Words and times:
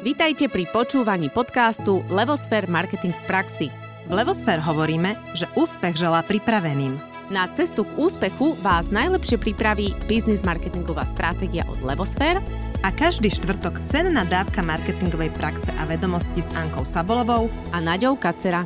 Vítajte 0.00 0.48
pri 0.48 0.64
počúvaní 0.64 1.28
podcastu 1.28 2.00
Levosfér 2.08 2.64
Marketing 2.72 3.12
v 3.12 3.24
praxi. 3.28 3.68
V 4.08 4.12
Levosfér 4.16 4.56
hovoríme, 4.64 5.12
že 5.36 5.44
úspech 5.52 5.92
želá 5.92 6.24
pripraveným. 6.24 6.96
Na 7.28 7.44
cestu 7.52 7.84
k 7.84 8.08
úspechu 8.08 8.56
vás 8.64 8.88
najlepšie 8.88 9.36
pripraví 9.36 9.92
biznis 10.08 10.40
marketingová 10.40 11.04
stratégia 11.04 11.68
od 11.68 11.84
Levosfér 11.84 12.40
a 12.80 12.88
každý 12.88 13.28
štvrtok 13.28 13.84
cenná 13.84 14.24
dávka 14.24 14.64
marketingovej 14.64 15.36
praxe 15.36 15.68
a 15.76 15.84
vedomosti 15.84 16.40
s 16.40 16.48
Ankou 16.56 16.88
Sabolovou 16.88 17.52
a 17.68 17.84
Naďou 17.84 18.16
Kacera. 18.16 18.64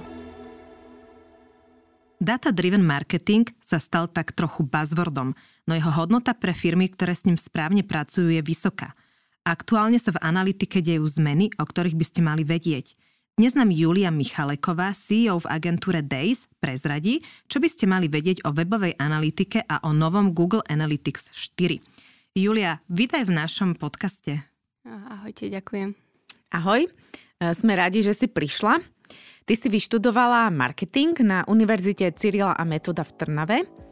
Data-driven 2.22 2.86
marketing 2.86 3.50
sa 3.58 3.82
stal 3.82 4.06
tak 4.06 4.38
trochu 4.38 4.62
buzzwordom, 4.62 5.34
no 5.66 5.72
jeho 5.74 5.90
hodnota 5.90 6.30
pre 6.30 6.54
firmy, 6.54 6.86
ktoré 6.94 7.18
s 7.18 7.26
ním 7.26 7.34
správne 7.34 7.82
pracujú, 7.82 8.30
je 8.30 8.38
vysoká– 8.38 8.94
Aktuálne 9.44 10.00
sa 10.00 10.08
v 10.08 10.24
analytike 10.24 10.80
dejú 10.80 11.04
zmeny, 11.04 11.52
o 11.60 11.68
ktorých 11.68 12.00
by 12.00 12.04
ste 12.08 12.24
mali 12.24 12.48
vedieť. 12.48 12.96
Dnes 13.36 13.52
nám 13.52 13.68
Julia 13.68 14.08
Michaleková, 14.08 14.96
CEO 14.96 15.36
v 15.36 15.52
agentúre 15.52 16.00
Days, 16.00 16.48
prezradí, 16.64 17.20
čo 17.44 17.60
by 17.60 17.68
ste 17.68 17.84
mali 17.84 18.08
vedieť 18.08 18.40
o 18.48 18.56
webovej 18.56 18.96
analytike 18.96 19.60
a 19.68 19.84
o 19.84 19.92
novom 19.92 20.32
Google 20.32 20.64
Analytics 20.64 21.36
4. 21.60 21.76
Julia, 22.32 22.80
vítaj 22.88 23.28
v 23.28 23.36
našom 23.36 23.76
podcaste. 23.76 24.40
Ahojte, 24.88 25.52
ďakujem. 25.52 25.92
Ahoj, 26.48 26.88
e, 26.88 26.90
sme 27.52 27.76
radi, 27.76 28.00
že 28.00 28.16
si 28.16 28.32
prišla. 28.32 28.80
Ty 29.44 29.52
si 29.60 29.68
vyštudovala 29.68 30.48
marketing 30.56 31.20
na 31.20 31.44
Univerzite 31.44 32.16
Cyrila 32.16 32.56
a 32.56 32.64
Metoda 32.64 33.04
v 33.04 33.12
Trnave 33.12 33.83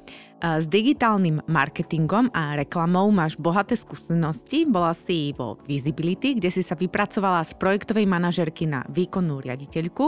s 0.43 0.67
digitálnym 0.67 1.39
marketingom 1.47 2.27
a 2.35 2.59
reklamou 2.59 3.07
máš 3.15 3.39
bohaté 3.39 3.79
skúsenosti. 3.79 4.67
Bola 4.67 4.91
si 4.91 5.31
vo 5.39 5.55
Visibility, 5.71 6.35
kde 6.35 6.51
si 6.51 6.67
sa 6.67 6.75
vypracovala 6.75 7.47
z 7.47 7.55
projektovej 7.63 8.11
manažerky 8.11 8.67
na 8.67 8.83
výkonnú 8.91 9.39
riaditeľku. 9.39 10.05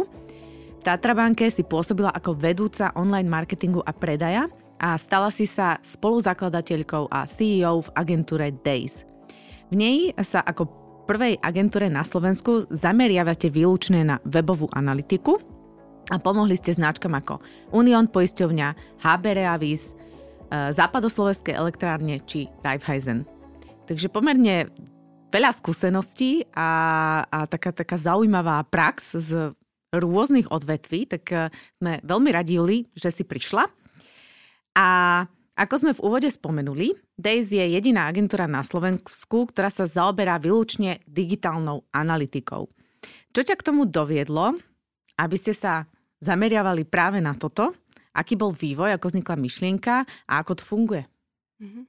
V 0.75 0.83
Tatrabanke 0.83 1.47
si 1.55 1.63
pôsobila 1.63 2.11
ako 2.11 2.35
vedúca 2.35 2.91
online 2.99 3.31
marketingu 3.31 3.79
a 3.87 3.95
predaja 3.95 4.51
a 4.83 4.99
stala 4.99 5.31
si 5.31 5.47
sa 5.47 5.79
spoluzakladateľkou 5.79 7.15
a 7.15 7.31
CEO 7.31 7.87
v 7.87 7.93
agentúre 7.95 8.51
Days. 8.51 9.07
V 9.71 9.79
nej 9.79 10.11
sa 10.19 10.43
ako 10.43 10.67
prvej 11.07 11.39
agentúre 11.47 11.87
na 11.87 12.03
Slovensku 12.03 12.67
zameriavate 12.75 13.55
výlučne 13.55 14.03
na 14.03 14.19
webovú 14.27 14.67
analytiku 14.75 15.39
a 16.11 16.19
pomohli 16.19 16.59
ste 16.59 16.75
značkám 16.75 17.15
ako 17.23 17.39
Union 17.71 18.11
poisťovňa, 18.11 18.99
HB 19.01 19.25
Reavis, 19.31 19.95
Eh, 19.95 20.04
západoslovenské 20.73 21.57
elektrárne 21.57 22.23
či 22.25 22.51
Raiffeisen. 22.63 23.27
Takže 23.85 24.09
pomerne 24.09 24.71
veľa 25.35 25.51
skúseností 25.51 26.47
a, 26.55 26.71
a 27.27 27.39
taká, 27.51 27.75
taká 27.75 27.99
zaujímavá 27.99 28.63
prax 28.71 29.19
z 29.19 29.53
rôznych 29.95 30.51
odvetví, 30.51 31.07
tak 31.07 31.25
eh, 31.31 31.51
sme 31.79 32.03
veľmi 32.03 32.31
radi, 32.35 32.59
Juli, 32.59 32.87
že 32.95 33.11
si 33.11 33.23
prišla. 33.27 33.67
A 34.75 34.87
ako 35.55 35.75
sme 35.79 35.93
v 35.95 36.03
úvode 36.03 36.27
spomenuli, 36.27 36.99
Days 37.15 37.55
je 37.55 37.63
jediná 37.63 38.11
agentúra 38.11 38.51
na 38.51 38.67
Slovensku, 38.67 39.47
ktorá 39.55 39.71
sa 39.71 39.87
zaoberá 39.87 40.35
výlučne 40.43 40.99
digitálnou 41.07 41.87
analytikou. 41.95 42.67
Čo 43.31 43.41
ťa 43.47 43.55
k 43.55 43.67
tomu 43.71 43.87
doviedlo, 43.87 44.59
aby 45.15 45.37
ste 45.39 45.55
sa 45.55 45.87
zameriavali 46.19 46.83
práve 46.83 47.23
na 47.23 47.39
toto 47.39 47.71
Aký 48.15 48.39
bol 48.39 48.55
vývoj, 48.55 48.95
ako 48.95 49.11
vznikla 49.11 49.35
myšlienka 49.37 49.95
a 50.07 50.33
ako 50.39 50.53
to 50.59 50.63
funguje? 50.63 51.03
Mm-hmm. 51.59 51.85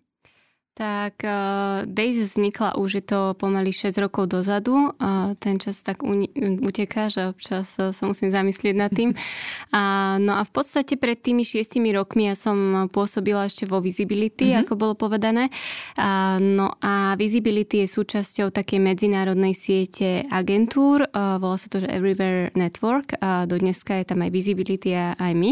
Tak 0.75 1.23
uh, 1.23 1.87
Days 1.87 2.19
vznikla 2.19 2.75
už 2.75 2.99
je 2.99 3.03
to 3.07 3.31
pomaly 3.39 3.71
6 3.71 3.95
rokov 3.95 4.27
dozadu. 4.27 4.91
Uh, 4.99 5.31
ten 5.39 5.55
čas 5.55 5.79
tak 5.79 6.03
uni- 6.03 6.27
uteká, 6.59 7.07
že 7.07 7.31
občas 7.31 7.79
uh, 7.79 7.95
sa 7.95 8.03
musím 8.03 8.27
zamyslieť 8.27 8.75
nad 8.75 8.91
tým. 8.91 9.15
Uh, 9.75 10.15
no 10.23 10.39
a 10.39 10.47
v 10.47 10.51
podstate 10.55 10.95
pred 10.95 11.19
tými 11.19 11.43
6 11.43 11.83
rokmi 11.91 12.31
ja 12.31 12.35
som 12.37 12.87
pôsobila 12.87 13.43
ešte 13.43 13.67
vo 13.67 13.83
Visibility, 13.83 14.55
mm-hmm. 14.55 14.61
ako 14.63 14.73
bolo 14.79 14.93
povedané. 14.95 15.51
Uh, 15.99 16.39
no 16.39 16.79
a 16.79 17.19
Visibility 17.19 17.83
je 17.83 17.91
súčasťou 17.91 18.55
takej 18.55 18.79
medzinárodnej 18.79 19.51
siete 19.51 20.23
agentúr. 20.31 21.03
Uh, 21.11 21.35
volá 21.43 21.59
sa 21.59 21.67
to, 21.67 21.83
že 21.83 21.91
Everywhere 21.91 22.55
Network. 22.55 23.19
Uh, 23.19 23.43
do 23.43 23.59
dneska 23.59 23.99
je 23.99 24.05
tam 24.07 24.23
aj 24.23 24.31
Visibility 24.31 24.95
a 24.95 25.11
aj 25.19 25.33
my. 25.35 25.51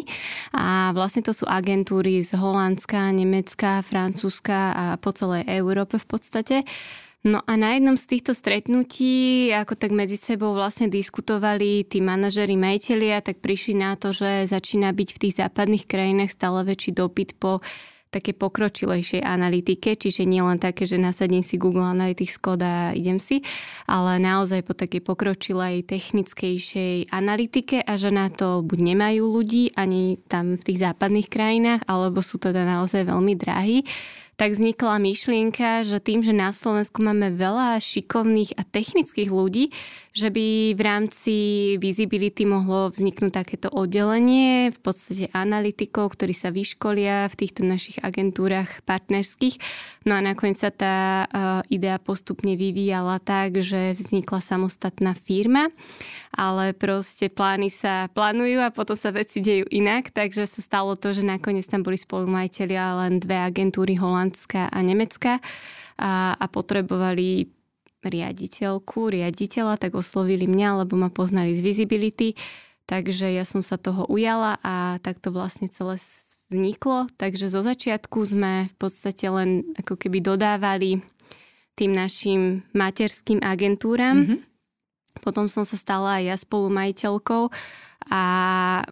A 0.56 0.96
vlastne 0.96 1.20
to 1.20 1.36
sú 1.36 1.44
agentúry 1.44 2.24
z 2.24 2.40
Holandska, 2.40 3.12
Nemecka, 3.12 3.84
Francúzska 3.84 4.60
a 4.72 4.86
po 4.96 5.13
celej 5.14 5.48
Európe 5.48 6.02
v 6.02 6.08
podstate. 6.10 6.56
No 7.24 7.40
a 7.48 7.56
na 7.56 7.80
jednom 7.80 7.96
z 7.96 8.20
týchto 8.20 8.36
stretnutí, 8.36 9.48
ako 9.56 9.80
tak 9.80 9.96
medzi 9.96 10.20
sebou 10.20 10.52
vlastne 10.52 10.92
diskutovali 10.92 11.88
tí 11.88 12.04
manažeri, 12.04 12.60
majiteľia, 12.60 13.24
tak 13.24 13.40
prišli 13.40 13.80
na 13.80 13.96
to, 13.96 14.12
že 14.12 14.52
začína 14.52 14.92
byť 14.92 15.10
v 15.16 15.22
tých 15.24 15.38
západných 15.40 15.88
krajinách 15.88 16.36
stále 16.36 16.68
väčší 16.68 16.92
dopyt 16.92 17.40
po 17.40 17.64
také 18.14 18.38
pokročilejšej 18.38 19.26
analytike, 19.26 19.98
čiže 19.98 20.30
nie 20.30 20.46
len 20.46 20.62
také, 20.62 20.86
že 20.86 21.02
nasadím 21.02 21.42
si 21.42 21.58
Google 21.58 21.90
Analytics 21.90 22.38
kód 22.38 22.62
a 22.62 22.94
idem 22.94 23.18
si, 23.18 23.42
ale 23.90 24.22
naozaj 24.22 24.62
po 24.62 24.78
takej 24.78 25.02
pokročilej, 25.02 25.82
technickejšej 25.90 27.10
analytike 27.10 27.82
a 27.82 27.98
že 27.98 28.14
na 28.14 28.30
to 28.30 28.62
buď 28.62 28.94
nemajú 28.94 29.24
ľudí 29.26 29.74
ani 29.74 30.22
tam 30.30 30.54
v 30.54 30.66
tých 30.70 30.86
západných 30.86 31.32
krajinách, 31.32 31.82
alebo 31.90 32.22
sú 32.22 32.38
teda 32.38 32.62
naozaj 32.68 33.10
veľmi 33.10 33.34
drahí 33.34 33.82
tak 34.34 34.58
vznikla 34.58 34.98
myšlienka, 34.98 35.86
že 35.86 36.02
tým, 36.02 36.26
že 36.26 36.34
na 36.34 36.50
Slovensku 36.50 37.06
máme 37.06 37.34
veľa 37.38 37.78
šikovných 37.78 38.58
a 38.58 38.66
technických 38.66 39.30
ľudí, 39.30 39.70
že 40.14 40.34
by 40.34 40.78
v 40.78 40.82
rámci 40.82 41.36
Visibility 41.78 42.46
mohlo 42.46 42.90
vzniknúť 42.90 43.32
takéto 43.34 43.70
oddelenie, 43.70 44.74
v 44.74 44.80
podstate 44.82 45.30
analytikov, 45.34 46.18
ktorí 46.18 46.34
sa 46.34 46.50
vyškolia 46.50 47.30
v 47.30 47.38
týchto 47.38 47.62
našich 47.66 48.02
agentúrach 48.02 48.82
partnerských. 48.86 49.58
No 50.04 50.20
a 50.20 50.22
nakoniec 50.22 50.60
sa 50.60 50.68
tá 50.68 51.24
uh, 51.24 51.64
idea 51.72 51.96
postupne 51.96 52.60
vyvíjala 52.60 53.24
tak, 53.24 53.64
že 53.64 53.96
vznikla 53.96 54.44
samostatná 54.44 55.16
firma, 55.16 55.72
ale 56.36 56.76
proste 56.76 57.32
plány 57.32 57.72
sa 57.72 58.12
plánujú 58.12 58.60
a 58.60 58.76
potom 58.76 59.00
sa 59.00 59.16
veci 59.16 59.40
dejú 59.40 59.64
inak, 59.72 60.12
takže 60.12 60.44
sa 60.44 60.60
stalo 60.60 61.00
to, 61.00 61.16
že 61.16 61.24
nakoniec 61.24 61.64
tam 61.72 61.88
boli 61.88 61.96
spolumajiteľia 61.96 63.00
len 63.00 63.24
dve 63.24 63.40
agentúry, 63.40 63.96
holandská 63.96 64.68
a 64.68 64.80
nemecká 64.84 65.40
a, 65.96 66.36
a 66.36 66.46
potrebovali 66.52 67.48
riaditeľku, 68.04 69.08
riaditeľa, 69.08 69.80
tak 69.80 69.96
oslovili 69.96 70.44
mňa, 70.44 70.84
lebo 70.84 71.00
ma 71.00 71.08
poznali 71.08 71.56
z 71.56 71.64
Visibility, 71.64 72.36
takže 72.84 73.32
ja 73.32 73.48
som 73.48 73.64
sa 73.64 73.80
toho 73.80 74.04
ujala 74.12 74.60
a 74.60 75.00
tak 75.00 75.24
to 75.24 75.32
vlastne 75.32 75.72
celé 75.72 75.96
vzniklo. 76.54 77.10
Takže 77.18 77.50
zo 77.50 77.66
začiatku 77.66 78.22
sme 78.22 78.70
v 78.70 78.76
podstate 78.78 79.26
len 79.34 79.66
ako 79.82 79.98
keby 79.98 80.22
dodávali 80.22 81.02
tým 81.74 81.92
našim 81.98 82.62
materským 82.78 83.42
agentúram. 83.42 84.18
Mm-hmm. 84.22 84.40
Potom 85.26 85.50
som 85.50 85.66
sa 85.66 85.78
stala 85.78 86.22
aj 86.22 86.24
ja 86.26 86.36
spolumajiteľkou 86.38 87.50
a 88.12 88.24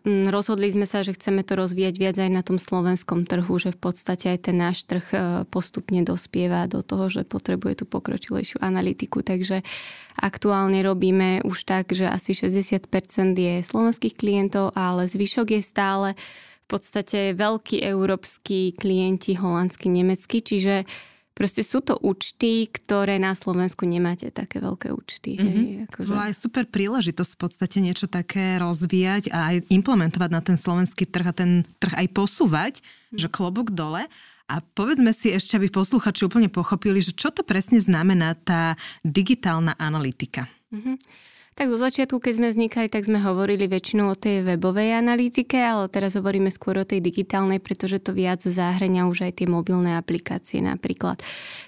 mm, 0.07 0.31
rozhodli 0.31 0.71
sme 0.71 0.87
sa, 0.87 1.03
že 1.03 1.11
chceme 1.11 1.43
to 1.43 1.59
rozvíjať 1.59 1.95
viac 1.99 2.15
aj 2.15 2.31
na 2.31 2.43
tom 2.45 2.55
slovenskom 2.55 3.27
trhu, 3.27 3.51
že 3.59 3.75
v 3.75 3.79
podstate 3.91 4.31
aj 4.31 4.39
ten 4.47 4.55
náš 4.55 4.87
trh 4.87 5.05
e, 5.11 5.17
postupne 5.51 5.99
dospieva 6.05 6.63
do 6.69 6.79
toho, 6.79 7.11
že 7.11 7.27
potrebuje 7.27 7.83
tú 7.83 7.85
pokročilejšiu 7.89 8.63
analytiku. 8.63 9.19
Takže 9.19 9.67
aktuálne 10.15 10.79
robíme 10.79 11.43
už 11.43 11.67
tak, 11.67 11.91
že 11.91 12.07
asi 12.07 12.31
60% 12.31 12.87
je 13.35 13.55
slovenských 13.59 14.15
klientov, 14.15 14.71
ale 14.79 15.11
zvyšok 15.11 15.59
je 15.59 15.61
stále 15.61 16.09
v 16.15 16.50
podstate 16.71 17.35
veľkí 17.35 17.83
európsky 17.83 18.71
klienti, 18.71 19.35
holandskí, 19.35 19.91
nemeckí, 19.91 20.39
čiže 20.39 20.87
Proste 21.31 21.63
sú 21.63 21.79
to 21.79 21.95
účty, 21.95 22.67
ktoré 22.67 23.15
na 23.15 23.31
Slovensku 23.31 23.87
nemáte 23.87 24.29
také 24.35 24.59
veľké 24.59 24.91
účty. 24.91 25.39
Mm-hmm. 25.39 25.47
Hej, 25.47 25.71
mhm. 25.73 25.83
akože... 25.89 26.11
To 26.11 26.27
je 26.27 26.35
super 26.35 26.65
príležitosť 26.67 27.31
v 27.33 27.39
podstate 27.39 27.77
niečo 27.79 28.05
také 28.11 28.59
rozvíjať 28.59 29.31
a 29.31 29.55
aj 29.55 29.55
implementovať 29.71 30.29
na 30.29 30.41
ten 30.43 30.59
slovenský 30.59 31.07
trh 31.07 31.27
a 31.31 31.33
ten 31.33 31.63
trh 31.79 31.97
aj 31.97 32.07
posúvať, 32.11 32.73
mm-hmm. 32.83 33.17
že 33.17 33.27
klobúk 33.31 33.71
dole. 33.71 34.05
A 34.51 34.59
povedzme 34.75 35.15
si 35.15 35.31
ešte, 35.31 35.55
aby 35.55 35.71
posluchači 35.71 36.27
úplne 36.27 36.51
pochopili, 36.51 36.99
že 36.99 37.15
čo 37.15 37.31
to 37.31 37.47
presne 37.47 37.79
znamená 37.79 38.35
tá 38.35 38.75
digitálna 39.07 39.79
analytika. 39.79 40.51
Mm-hmm. 40.75 40.95
Tak 41.61 41.69
zo 41.69 41.77
začiatku, 41.77 42.17
keď 42.17 42.33
sme 42.41 42.47
vznikali, 42.49 42.89
tak 42.89 43.05
sme 43.05 43.21
hovorili 43.21 43.69
väčšinou 43.69 44.09
o 44.09 44.17
tej 44.17 44.41
webovej 44.41 44.97
analytike, 44.97 45.61
ale 45.61 45.93
teraz 45.93 46.17
hovoríme 46.17 46.49
skôr 46.49 46.81
o 46.81 46.89
tej 46.89 47.05
digitálnej, 47.05 47.61
pretože 47.61 48.01
to 48.01 48.17
viac 48.17 48.41
zahrania 48.41 49.05
už 49.05 49.29
aj 49.29 49.37
tie 49.37 49.45
mobilné 49.45 49.93
aplikácie 49.93 50.57
napríklad. 50.57 51.21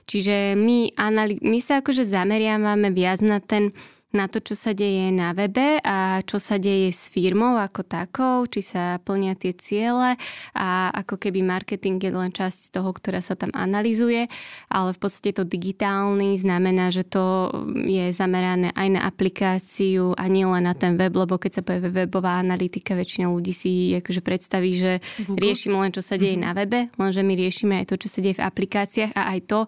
Čiže 0.10 0.58
my, 0.58 0.98
anali- 0.98 1.38
my 1.46 1.62
sa 1.62 1.86
akože 1.86 2.10
zameriavame 2.10 2.90
viac 2.90 3.22
na 3.22 3.38
ten 3.38 3.70
na 4.14 4.30
to, 4.30 4.38
čo 4.38 4.54
sa 4.54 4.78
deje 4.78 5.10
na 5.10 5.34
webe 5.34 5.82
a 5.82 6.22
čo 6.22 6.38
sa 6.38 6.62
deje 6.62 6.94
s 6.94 7.10
firmou 7.10 7.58
ako 7.58 7.82
takou, 7.82 8.46
či 8.46 8.62
sa 8.62 9.02
plnia 9.02 9.34
tie 9.34 9.58
ciele 9.58 10.14
a 10.54 10.94
ako 10.94 11.18
keby 11.18 11.42
marketing 11.42 11.98
je 11.98 12.14
len 12.14 12.30
časť 12.30 12.78
toho, 12.78 12.94
ktorá 12.94 13.26
sa 13.26 13.34
tam 13.34 13.50
analizuje, 13.58 14.30
ale 14.70 14.94
v 14.94 15.00
podstate 15.02 15.34
to 15.34 15.50
digitálny 15.50 16.38
znamená, 16.38 16.94
že 16.94 17.10
to 17.10 17.50
je 17.74 18.14
zamerané 18.14 18.70
aj 18.78 18.88
na 18.94 19.02
aplikáciu 19.10 20.14
a 20.14 20.30
nie 20.30 20.46
len 20.46 20.70
na 20.70 20.78
ten 20.78 20.94
web, 20.94 21.10
lebo 21.18 21.42
keď 21.42 21.52
sa 21.60 21.66
povie 21.66 21.90
webová 21.90 22.38
analytika, 22.38 22.94
väčšina 22.94 23.34
ľudí 23.34 23.50
si 23.50 23.98
akože 23.98 24.22
predstaví, 24.22 24.72
že 24.78 24.92
Google. 25.26 25.42
riešime 25.42 25.76
len, 25.82 25.90
čo 25.90 26.06
sa 26.06 26.22
deje 26.22 26.38
mm-hmm. 26.38 26.54
na 26.54 26.58
webe, 26.58 26.80
lenže 27.02 27.26
my 27.26 27.34
riešime 27.34 27.82
aj 27.82 27.90
to, 27.90 28.06
čo 28.06 28.14
sa 28.14 28.22
deje 28.22 28.38
v 28.38 28.46
aplikáciách 28.46 29.18
a 29.18 29.34
aj 29.34 29.40
to, 29.50 29.60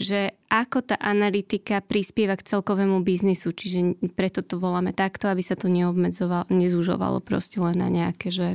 že 0.00 0.34
ako 0.48 0.82
tá 0.82 0.96
analytika 0.98 1.84
prispieva 1.84 2.36
k 2.36 2.46
celkovému 2.46 3.04
biznisu, 3.04 3.52
čiže 3.52 4.00
preto 4.16 4.40
to 4.40 4.56
voláme 4.56 4.96
takto, 4.96 5.28
aby 5.28 5.44
sa 5.44 5.54
to 5.54 5.68
neobmedzovalo, 5.68 6.48
nezúžovalo 6.48 7.20
proste 7.20 7.60
len 7.60 7.76
na 7.76 7.88
nejaké, 7.92 8.32
že 8.32 8.46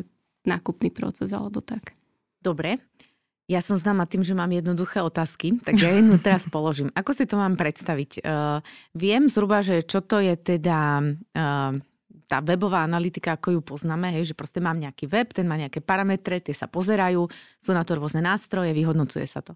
nákupný 0.48 0.90
proces 0.90 1.32
alebo 1.36 1.62
tak. 1.62 1.94
Dobre, 2.42 2.80
ja 3.48 3.64
som 3.64 3.80
známa 3.80 4.04
tým, 4.04 4.28
že 4.28 4.36
mám 4.36 4.52
jednoduché 4.52 5.00
otázky, 5.00 5.56
tak 5.64 5.80
ja 5.80 5.96
jednu 5.96 6.20
teraz 6.20 6.48
položím. 6.56 6.92
Ako 6.92 7.16
si 7.16 7.24
to 7.24 7.40
mám 7.40 7.56
predstaviť? 7.56 8.20
Uh, 8.20 8.60
viem 8.92 9.32
zhruba, 9.32 9.64
že 9.64 9.88
čo 9.88 10.04
to 10.04 10.20
je 10.20 10.36
teda 10.36 11.00
uh, 11.00 11.72
tá 12.28 12.38
webová 12.44 12.84
analytika, 12.84 13.40
ako 13.40 13.56
ju 13.56 13.62
poznáme, 13.64 14.12
hej, 14.12 14.36
že 14.36 14.36
proste 14.36 14.60
mám 14.60 14.76
nejaký 14.76 15.08
web, 15.08 15.32
ten 15.32 15.48
má 15.48 15.56
nejaké 15.56 15.80
parametre, 15.80 16.44
tie 16.44 16.52
sa 16.52 16.68
pozerajú, 16.68 17.24
sú 17.64 17.72
na 17.72 17.88
to 17.88 17.96
rôzne 17.96 18.20
nástroje, 18.20 18.76
vyhodnocuje 18.76 19.24
sa 19.24 19.40
to. 19.40 19.56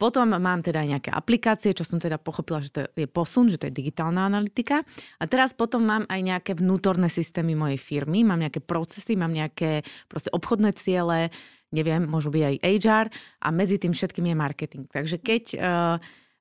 Potom 0.00 0.32
mám 0.32 0.64
teda 0.64 0.80
aj 0.80 0.88
nejaké 0.96 1.10
aplikácie, 1.12 1.76
čo 1.76 1.84
som 1.84 2.00
teda 2.00 2.16
pochopila, 2.16 2.64
že 2.64 2.72
to 2.72 2.80
je 2.96 3.04
posun, 3.04 3.52
že 3.52 3.60
to 3.60 3.68
je 3.68 3.76
digitálna 3.76 4.24
analytika. 4.32 4.80
A 5.20 5.28
teraz 5.28 5.52
potom 5.52 5.84
mám 5.84 6.08
aj 6.08 6.20
nejaké 6.24 6.56
vnútorné 6.56 7.12
systémy 7.12 7.52
mojej 7.52 7.76
firmy, 7.76 8.24
mám 8.24 8.40
nejaké 8.40 8.64
procesy, 8.64 9.12
mám 9.20 9.36
nejaké 9.36 9.84
proste 10.08 10.32
obchodné 10.32 10.72
ciele, 10.72 11.28
neviem, 11.76 12.08
môžu 12.08 12.32
byť 12.32 12.42
aj 12.48 12.56
HR 12.64 13.06
a 13.44 13.48
medzi 13.52 13.76
tým 13.76 13.92
všetkým 13.92 14.32
je 14.32 14.36
marketing. 14.40 14.84
Takže 14.88 15.20
keď 15.20 15.44
uh, 15.54 15.96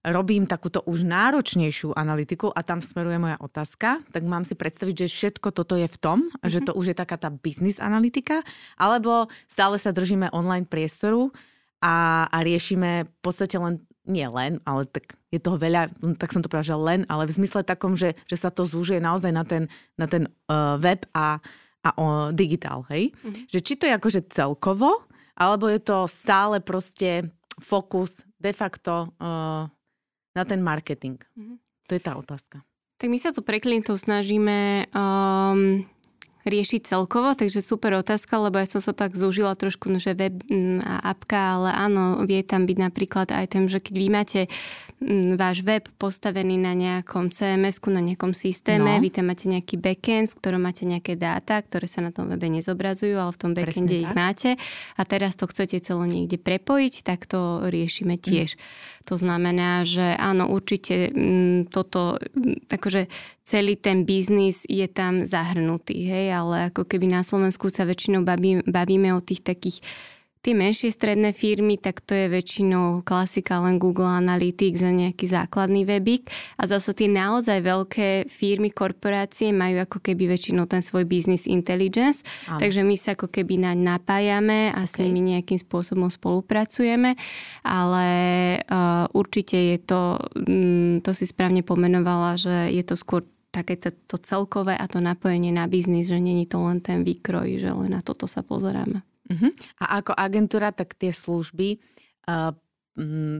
robím 0.07 0.47
takúto 0.47 0.79
už 0.87 1.03
náročnejšiu 1.03 1.91
analytiku 1.91 2.47
a 2.55 2.63
tam 2.63 2.79
smeruje 2.79 3.19
moja 3.19 3.37
otázka, 3.43 3.99
tak 4.15 4.23
mám 4.23 4.47
si 4.47 4.55
predstaviť, 4.55 5.05
že 5.05 5.07
všetko 5.11 5.51
toto 5.51 5.75
je 5.75 5.91
v 5.91 5.97
tom, 5.99 6.31
mm-hmm. 6.31 6.47
že 6.47 6.59
to 6.63 6.71
už 6.71 6.93
je 6.93 6.95
taká 6.95 7.19
tá 7.19 7.27
business 7.27 7.83
analytika, 7.83 8.39
alebo 8.79 9.27
stále 9.51 9.75
sa 9.75 9.91
držíme 9.91 10.31
online 10.31 10.63
priestoru, 10.63 11.35
a, 11.79 12.27
a 12.27 12.37
riešime 12.43 13.07
v 13.07 13.19
podstate 13.23 13.55
len, 13.55 13.83
nie 14.07 14.27
len, 14.27 14.59
ale 14.67 14.87
tak 14.87 15.15
je 15.29 15.39
toho 15.39 15.55
veľa, 15.55 15.93
no, 16.01 16.17
tak 16.17 16.33
som 16.33 16.41
to 16.41 16.49
povedala, 16.49 16.71
že 16.71 16.77
len, 16.77 17.01
ale 17.07 17.29
v 17.29 17.35
zmysle 17.39 17.61
takom, 17.61 17.93
že, 17.93 18.17
že 18.25 18.35
sa 18.35 18.49
to 18.49 18.65
zúžuje 18.65 18.97
naozaj 18.97 19.31
na 19.31 19.45
ten, 19.45 19.69
na 19.95 20.09
ten 20.09 20.25
uh, 20.49 20.75
web 20.81 21.05
a, 21.13 21.37
a 21.85 21.89
uh, 21.95 22.29
digitál, 22.33 22.83
hej? 22.89 23.13
Mm-hmm. 23.21 23.45
Že 23.47 23.59
či 23.61 23.73
to 23.77 23.83
je 23.85 23.93
akože 23.93 24.21
celkovo, 24.33 25.05
alebo 25.37 25.69
je 25.69 25.79
to 25.79 26.09
stále 26.09 26.59
proste 26.59 27.29
fokus 27.61 28.25
de 28.41 28.51
facto 28.51 29.13
uh, 29.21 29.69
na 30.33 30.43
ten 30.43 30.59
marketing. 30.59 31.21
Mm-hmm. 31.37 31.57
To 31.87 31.91
je 31.95 32.01
tá 32.01 32.13
otázka. 32.17 32.65
Tak 32.99 33.07
my 33.07 33.19
sa 33.21 33.31
tu 33.31 33.39
pre 33.45 33.63
klientov 33.63 33.95
snažíme 33.95 34.89
um, 34.91 35.87
riešiť 36.47 36.87
celkovo, 36.87 37.35
takže 37.35 37.59
super 37.59 37.91
otázka, 37.99 38.39
lebo 38.39 38.59
ja 38.63 38.67
som 38.67 38.79
sa 38.79 38.95
tak 38.95 39.15
zúžila 39.19 39.59
trošku, 39.59 39.91
no, 39.91 39.99
že 39.99 40.15
web 40.15 40.39
mm, 40.47 40.79
a 40.87 40.95
apka, 41.11 41.59
ale 41.59 41.69
áno, 41.75 42.23
vie 42.23 42.39
tam 42.47 42.63
byť 42.63 42.77
napríklad 42.79 43.27
aj 43.35 43.45
ten, 43.51 43.67
že 43.67 43.83
keď 43.83 43.95
vy 43.99 44.07
máte 44.07 44.41
mm, 45.03 45.35
váš 45.35 45.67
web 45.67 45.83
postavený 45.99 46.55
na 46.55 46.71
nejakom 46.71 47.27
CMS-ku, 47.27 47.91
na 47.91 47.99
nejakom 47.99 48.31
systéme, 48.31 48.87
no. 48.87 49.03
vy 49.03 49.09
tam 49.11 49.27
máte 49.27 49.51
nejaký 49.51 49.75
backend, 49.75 50.31
v 50.31 50.37
ktorom 50.39 50.61
máte 50.63 50.87
nejaké 50.87 51.19
dáta, 51.19 51.59
ktoré 51.59 51.91
sa 51.91 51.99
na 51.99 52.15
tom 52.15 52.31
webe 52.31 52.47
nezobrazujú, 52.47 53.19
ale 53.19 53.35
v 53.35 53.39
tom 53.39 53.51
backende 53.51 53.99
ich 53.99 54.11
máte 54.15 54.55
a 54.95 55.01
teraz 55.03 55.35
to 55.35 55.43
chcete 55.43 55.83
celé 55.83 56.05
niekde 56.07 56.39
prepojiť, 56.39 57.03
tak 57.03 57.27
to 57.27 57.67
riešime 57.67 58.15
tiež. 58.15 58.55
Mm. 58.55 58.98
To 59.09 59.17
znamená, 59.17 59.81
že 59.81 60.13
áno, 60.21 60.45
určite 60.45 61.09
mm, 61.09 61.73
toto, 61.73 62.21
mm, 62.21 62.69
akože 62.69 63.09
celý 63.41 63.73
ten 63.73 64.05
biznis 64.05 64.69
je 64.69 64.85
tam 64.85 65.25
zahrnutý, 65.25 65.97
hej, 66.05 66.29
ale 66.29 66.69
ako 66.69 66.85
keby 66.85 67.09
na 67.09 67.25
Slovensku 67.25 67.73
sa 67.73 67.89
väčšinou 67.89 68.21
baví, 68.21 68.61
bavíme 68.69 69.09
o 69.17 69.25
tých 69.25 69.41
takých 69.41 69.81
Tie 70.39 70.55
menšie 70.55 70.95
stredné 70.95 71.35
firmy, 71.35 71.75
tak 71.75 71.99
to 71.99 72.15
je 72.15 72.31
väčšinou 72.31 73.03
klasika 73.03 73.59
len 73.59 73.75
Google 73.75 74.07
Analytics 74.07 74.79
a 74.87 74.91
nejaký 74.95 75.27
základný 75.27 75.83
webík. 75.83 76.31
A 76.55 76.63
zase 76.63 76.95
tie 76.95 77.11
naozaj 77.11 77.59
veľké 77.59 78.31
firmy, 78.31 78.71
korporácie 78.71 79.51
majú 79.51 79.83
ako 79.83 79.99
keby 79.99 80.31
väčšinou 80.31 80.63
ten 80.63 80.79
svoj 80.79 81.03
business 81.03 81.43
intelligence. 81.43 82.23
Áno. 82.47 82.55
Takže 82.55 82.87
my 82.87 82.95
sa 82.95 83.19
ako 83.19 83.27
keby 83.27 83.59
naň 83.59 83.83
napájame 83.83 84.71
a 84.71 84.87
okay. 84.87 84.87
s 84.87 84.93
nimi 85.03 85.19
nejakým 85.27 85.59
spôsobom 85.59 86.07
spolupracujeme. 86.07 87.19
Ale 87.67 88.07
uh, 88.63 89.11
určite 89.11 89.59
je 89.59 89.77
to, 89.83 90.23
um, 90.39 91.03
to 91.03 91.11
si 91.11 91.27
správne 91.27 91.67
pomenovala, 91.67 92.39
že 92.39 92.71
je 92.71 92.83
to 92.87 92.95
skôr 92.95 93.27
také 93.51 93.75
to, 93.75 93.91
to 94.07 94.15
celkové 94.23 94.79
a 94.79 94.87
to 94.87 95.03
napojenie 95.03 95.51
na 95.51 95.67
biznis, 95.67 96.07
že 96.07 96.15
není 96.15 96.47
to 96.47 96.63
len 96.63 96.79
ten 96.79 97.03
výkroj, 97.03 97.59
že 97.59 97.75
len 97.75 97.91
na 97.91 97.99
toto 97.99 98.23
sa 98.23 98.39
pozeráme. 98.39 99.08
Uh-huh. 99.29 99.51
A 99.81 100.01
ako 100.01 100.17
agentúra, 100.17 100.73
tak 100.73 100.97
tie 100.97 101.13
služby 101.13 101.77
uh, 102.29 102.51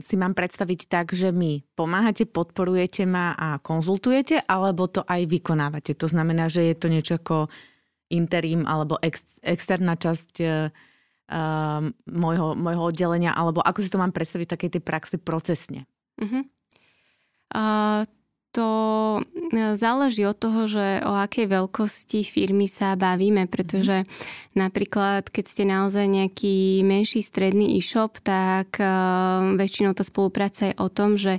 si 0.00 0.14
mám 0.16 0.32
predstaviť 0.32 0.80
tak, 0.88 1.12
že 1.12 1.34
mi 1.34 1.60
pomáhate, 1.76 2.24
podporujete 2.24 3.04
ma 3.04 3.36
a 3.36 3.60
konzultujete, 3.60 4.48
alebo 4.48 4.88
to 4.88 5.04
aj 5.04 5.28
vykonávate. 5.28 5.92
To 6.00 6.08
znamená, 6.08 6.48
že 6.48 6.64
je 6.64 6.74
to 6.78 6.88
niečo 6.88 7.20
ako 7.20 7.52
interim 8.08 8.64
alebo 8.64 8.96
ex, 9.04 9.22
externá 9.44 10.00
časť 10.00 10.32
uh, 10.40 10.72
môjho, 12.08 12.56
môjho 12.56 12.82
oddelenia, 12.88 13.36
alebo 13.36 13.60
ako 13.60 13.78
si 13.84 13.92
to 13.92 14.00
mám 14.00 14.16
predstaviť 14.16 14.48
takej 14.56 14.70
tej 14.78 14.82
praxi 14.82 15.16
procesne? 15.20 15.84
Uh-huh. 16.16 16.42
Uh, 17.50 18.06
to 18.50 18.68
e, 19.22 19.74
záleží 19.78 20.26
od 20.26 20.34
toho, 20.34 20.66
že 20.66 21.02
o 21.06 21.14
akej 21.14 21.46
veľkosti 21.46 22.26
firmy 22.26 22.66
sa 22.66 22.98
bavíme, 22.98 23.46
pretože 23.46 24.04
napríklad, 24.58 25.30
keď 25.30 25.44
ste 25.46 25.64
naozaj 25.66 26.06
nejaký 26.10 26.82
menší 26.82 27.22
stredný 27.22 27.78
e-shop, 27.78 28.18
tak 28.22 28.78
e, 28.78 28.86
väčšinou 29.54 29.94
tá 29.94 30.02
spolupráca 30.02 30.70
je 30.70 30.74
o 30.78 30.88
tom, 30.90 31.14
že 31.14 31.38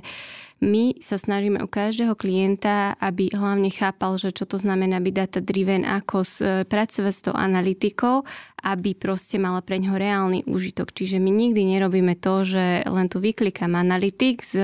my 0.62 0.94
sa 1.02 1.18
snažíme 1.18 1.58
u 1.58 1.66
každého 1.66 2.14
klienta, 2.14 2.94
aby 3.02 3.34
hlavne 3.34 3.66
chápal, 3.66 4.14
že 4.14 4.30
čo 4.30 4.46
to 4.46 4.62
znamená 4.62 5.02
byť 5.02 5.14
data 5.14 5.40
driven, 5.42 5.82
ako 5.82 6.22
e, 6.22 6.62
pracovať 6.62 7.12
s 7.12 7.24
tou 7.26 7.34
analytikou, 7.34 8.22
aby 8.62 8.94
proste 8.94 9.42
mala 9.42 9.58
pre 9.58 9.82
ňoho 9.82 9.98
reálny 9.98 10.46
užitok. 10.46 10.94
Čiže 10.94 11.18
my 11.18 11.34
nikdy 11.34 11.66
nerobíme 11.66 12.14
to, 12.14 12.46
že 12.46 12.86
len 12.86 13.10
tu 13.10 13.18
vyklikám 13.18 13.74
analytics, 13.74 14.54
e, 14.54 14.60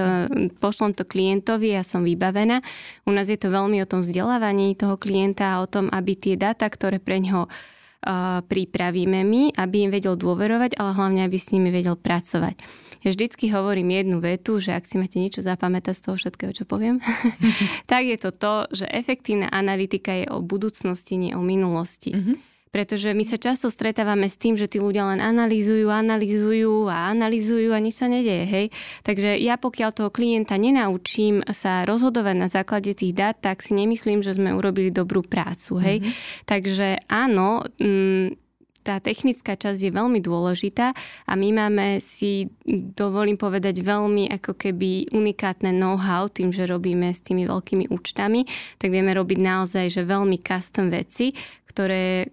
pošlom 0.63 0.95
to 0.95 1.03
klientovi 1.03 1.75
a 1.75 1.83
som 1.83 2.07
vybavená. 2.07 2.63
U 3.03 3.11
nás 3.11 3.27
je 3.27 3.37
to 3.37 3.51
veľmi 3.51 3.83
o 3.83 3.91
tom 3.91 4.07
vzdelávaní 4.07 4.79
toho 4.79 4.95
klienta 4.95 5.59
a 5.59 5.61
o 5.61 5.67
tom, 5.67 5.91
aby 5.91 6.15
tie 6.15 6.39
dáta, 6.39 6.71
ktoré 6.71 7.03
pre 7.03 7.19
ňoho 7.19 7.51
uh, 7.51 8.41
pripravíme 8.47 9.27
my, 9.27 9.59
aby 9.59 9.89
im 9.89 9.91
vedel 9.91 10.15
dôverovať, 10.15 10.79
ale 10.79 10.95
hlavne, 10.95 11.21
aby 11.27 11.39
s 11.39 11.51
nimi 11.51 11.75
vedel 11.75 11.99
pracovať. 11.99 12.88
Ja 13.07 13.15
vždycky 13.15 13.51
hovorím 13.55 13.95
jednu 13.95 14.19
vetu, 14.19 14.59
že 14.59 14.75
ak 14.75 14.85
si 14.87 14.99
máte 14.99 15.23
niečo 15.23 15.45
zapamätať 15.45 15.95
z 15.95 16.03
toho 16.03 16.15
všetkého, 16.19 16.53
čo 16.55 16.65
poviem, 16.67 16.99
tak 17.91 18.03
je 18.07 18.19
to 18.19 18.31
to, 18.35 18.67
že 18.75 18.91
efektívna 18.91 19.47
analytika 19.51 20.15
je 20.15 20.27
o 20.31 20.43
budúcnosti, 20.43 21.15
nie 21.15 21.33
o 21.35 21.43
minulosti. 21.43 22.15
Mm-hmm. 22.15 22.37
Pretože 22.69 23.17
my 23.17 23.25
sa 23.25 23.41
často 23.41 23.73
stretávame 23.73 24.29
s 24.29 24.37
tým, 24.37 24.53
že 24.53 24.69
tí 24.69 24.77
ľudia 24.77 25.09
len 25.09 25.25
analýzujú, 25.25 25.89
analýzujú 25.89 26.93
a 26.93 27.09
analýzujú 27.17 27.73
a 27.73 27.81
nič 27.81 28.05
sa 28.05 28.13
nedeje, 28.13 28.45
hej. 28.45 28.67
Takže 29.09 29.41
ja 29.41 29.57
pokiaľ 29.57 29.91
toho 29.97 30.11
klienta 30.13 30.61
nenaučím 30.61 31.41
sa 31.49 31.89
rozhodovať 31.89 32.37
na 32.37 32.49
základe 32.53 32.93
tých 32.93 33.17
dát, 33.17 33.41
tak 33.41 33.65
si 33.65 33.73
nemyslím, 33.73 34.21
že 34.21 34.37
sme 34.37 34.53
urobili 34.53 34.93
dobrú 34.93 35.25
prácu, 35.25 35.81
hej. 35.81 35.97
Mm-hmm. 36.05 36.45
Takže 36.45 36.89
áno, 37.09 37.65
mm, 37.81 38.48
tá 38.83 39.03
technická 39.03 39.59
časť 39.59 39.81
je 39.89 39.93
veľmi 39.93 40.21
dôležitá 40.23 40.95
a 41.27 41.33
my 41.35 41.49
máme 41.55 41.87
si, 41.99 42.49
dovolím 42.95 43.37
povedať, 43.37 43.83
veľmi 43.83 44.31
ako 44.41 44.55
keby 44.55 45.13
unikátne 45.13 45.75
know-how 45.75 46.31
tým, 46.31 46.55
že 46.55 46.69
robíme 46.69 47.11
s 47.11 47.21
tými 47.23 47.45
veľkými 47.45 47.91
účtami, 47.91 48.47
tak 48.79 48.89
vieme 48.95 49.13
robiť 49.15 49.39
naozaj, 49.39 49.87
že 49.91 50.03
veľmi 50.07 50.39
custom 50.41 50.89
veci, 50.89 51.35
ktoré 51.79 52.27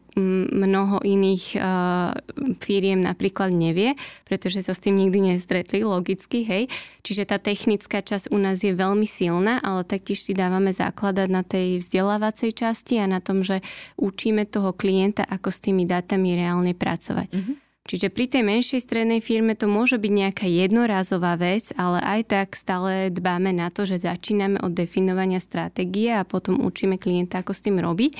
mnoho 0.57 1.05
iných 1.05 1.61
firiem 2.57 2.97
napríklad 2.97 3.53
nevie, 3.53 3.93
pretože 4.25 4.65
sa 4.65 4.73
s 4.73 4.81
tým 4.81 4.97
nikdy 4.97 5.37
nestretli, 5.37 5.85
logicky, 5.85 6.41
hej. 6.41 6.65
Čiže 7.05 7.29
tá 7.29 7.37
technická 7.37 8.01
časť 8.01 8.33
u 8.33 8.41
nás 8.41 8.65
je 8.65 8.73
veľmi 8.73 9.05
silná, 9.05 9.61
ale 9.61 9.85
taktiež 9.85 10.25
si 10.25 10.33
dávame 10.33 10.73
základať 10.73 11.29
na 11.29 11.45
tej 11.45 11.77
vzdelávacej 11.77 12.57
časti 12.57 12.97
a 12.97 13.05
na 13.05 13.21
tom, 13.21 13.45
že 13.45 13.61
učíme 14.01 14.49
toho 14.49 14.73
klienta, 14.73 15.21
ako 15.29 15.53
s 15.53 15.61
tými 15.61 15.85
dátami 15.85 16.33
reálne 16.33 16.73
pracovať. 16.73 17.29
Mm-hmm. 17.29 17.55
Čiže 17.85 18.09
pri 18.09 18.25
tej 18.25 18.41
menšej 18.41 18.81
strednej 18.81 19.21
firme 19.21 19.53
to 19.53 19.69
môže 19.69 20.01
byť 20.01 20.09
nejaká 20.09 20.49
jednorázová 20.49 21.37
vec, 21.37 21.69
ale 21.77 22.01
aj 22.01 22.21
tak 22.33 22.47
stále 22.57 23.13
dbáme 23.13 23.53
na 23.53 23.69
to, 23.69 23.85
že 23.85 24.09
začíname 24.09 24.57
od 24.57 24.73
definovania 24.73 25.37
stratégie 25.37 26.09
a 26.09 26.25
potom 26.25 26.65
učíme 26.65 26.97
klienta, 26.97 27.45
ako 27.45 27.53
s 27.53 27.61
tým 27.61 27.77
robiť. 27.77 28.17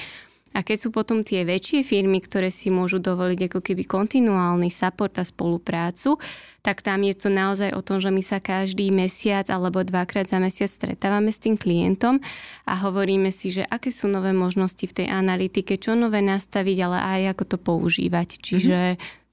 A 0.56 0.64
keď 0.64 0.88
sú 0.88 0.90
potom 0.96 1.20
tie 1.20 1.44
väčšie 1.44 1.84
firmy, 1.84 2.24
ktoré 2.24 2.48
si 2.48 2.72
môžu 2.72 3.04
dovoliť 3.04 3.52
ako 3.52 3.60
keby 3.60 3.84
kontinuálny 3.84 4.72
support 4.72 5.12
a 5.20 5.28
spoluprácu, 5.28 6.16
tak 6.64 6.80
tam 6.80 7.04
je 7.04 7.14
to 7.14 7.28
naozaj 7.28 7.76
o 7.76 7.84
tom, 7.84 8.00
že 8.00 8.08
my 8.08 8.24
sa 8.24 8.40
každý 8.40 8.90
mesiac 8.96 9.52
alebo 9.52 9.84
dvakrát 9.84 10.32
za 10.32 10.40
mesiac 10.40 10.72
stretávame 10.72 11.30
s 11.30 11.44
tým 11.44 11.60
klientom 11.60 12.24
a 12.64 12.74
hovoríme 12.88 13.30
si, 13.36 13.52
že 13.52 13.68
aké 13.68 13.92
sú 13.92 14.08
nové 14.08 14.32
možnosti 14.32 14.88
v 14.88 14.96
tej 15.04 15.08
analytike, 15.12 15.76
čo 15.76 15.94
nové 15.94 16.24
nastaviť, 16.24 16.78
ale 16.88 16.98
aj 17.04 17.22
ako 17.36 17.44
to 17.52 17.58
používať. 17.60 18.40
Čiže 18.40 18.80
mm-hmm 18.96 19.24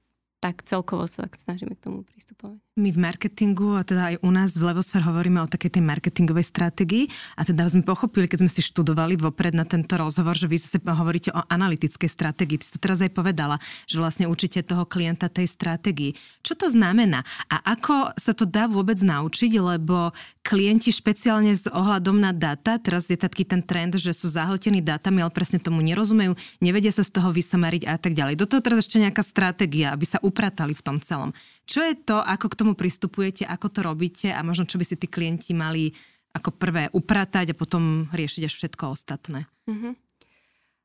tak 0.43 0.59
celkovo 0.67 1.07
sa 1.07 1.23
snažíme 1.31 1.71
k 1.79 1.83
tomu 1.87 2.03
pristupovať. 2.03 2.59
My 2.73 2.89
v 2.89 3.05
marketingu, 3.05 3.77
a 3.77 3.85
teda 3.85 4.09
aj 4.09 4.25
u 4.25 4.33
nás 4.33 4.57
v 4.57 4.65
Levosfér 4.65 5.05
hovoríme 5.05 5.37
o 5.37 5.45
takej 5.45 5.77
tej 5.77 5.85
marketingovej 5.85 6.49
stratégii 6.49 7.05
a 7.37 7.45
teda 7.45 7.69
sme 7.69 7.85
pochopili, 7.85 8.25
keď 8.25 8.41
sme 8.41 8.49
si 8.49 8.65
študovali 8.65 9.13
vopred 9.13 9.53
na 9.53 9.61
tento 9.61 9.93
rozhovor, 9.93 10.33
že 10.33 10.49
vy 10.49 10.57
zase 10.57 10.81
hovoríte 10.81 11.29
o 11.37 11.45
analytickej 11.53 12.09
stratégii. 12.09 12.57
Ty 12.57 12.65
si 12.65 12.73
to 12.73 12.81
teraz 12.81 13.05
aj 13.05 13.13
povedala, 13.13 13.61
že 13.85 14.01
vlastne 14.01 14.25
učíte 14.25 14.65
toho 14.65 14.89
klienta 14.89 15.29
tej 15.29 15.53
stratégii. 15.53 16.17
Čo 16.41 16.57
to 16.57 16.73
znamená? 16.73 17.21
A 17.45 17.61
ako 17.77 18.17
sa 18.17 18.33
to 18.33 18.49
dá 18.49 18.65
vôbec 18.65 18.97
naučiť, 18.97 19.53
lebo 19.53 20.09
klienti 20.41 20.89
špeciálne 20.89 21.53
s 21.53 21.69
ohľadom 21.69 22.17
na 22.17 22.33
data, 22.33 22.81
teraz 22.81 23.05
je 23.05 23.21
taký 23.21 23.45
ten 23.45 23.61
trend, 23.61 24.01
že 24.01 24.17
sú 24.17 24.25
zahltení 24.25 24.81
datami, 24.81 25.21
ale 25.21 25.29
presne 25.29 25.61
tomu 25.61 25.85
nerozumejú, 25.85 26.33
nevedia 26.57 26.89
sa 26.89 27.05
z 27.05 27.21
toho 27.21 27.29
vysomariť 27.29 27.85
a 27.85 28.01
tak 28.01 28.17
ďalej. 28.17 28.33
Do 28.33 28.49
toho 28.49 28.65
teraz 28.65 28.81
ešte 28.81 28.97
nejaká 28.97 29.21
stratégia, 29.21 29.93
aby 29.93 30.09
sa 30.09 30.17
upratali 30.25 30.73
v 30.73 30.81
tom 30.81 30.97
celom. 30.97 31.37
Čo 31.63 31.79
je 31.79 31.95
to, 31.95 32.19
ako 32.19 32.51
k 32.51 32.59
tomu 32.59 32.73
pristupujete, 32.75 33.47
ako 33.47 33.67
to 33.71 33.79
robíte 33.81 34.27
a 34.29 34.43
možno 34.43 34.67
čo 34.67 34.75
by 34.75 34.83
si 34.83 34.99
tí 34.99 35.07
klienti 35.07 35.55
mali 35.55 35.95
ako 36.35 36.49
prvé 36.55 36.89
upratať 36.91 37.53
a 37.53 37.59
potom 37.59 38.11
riešiť 38.11 38.41
až 38.49 38.53
všetko 38.53 38.83
ostatné? 38.91 39.47
Mm-hmm. 39.69 39.93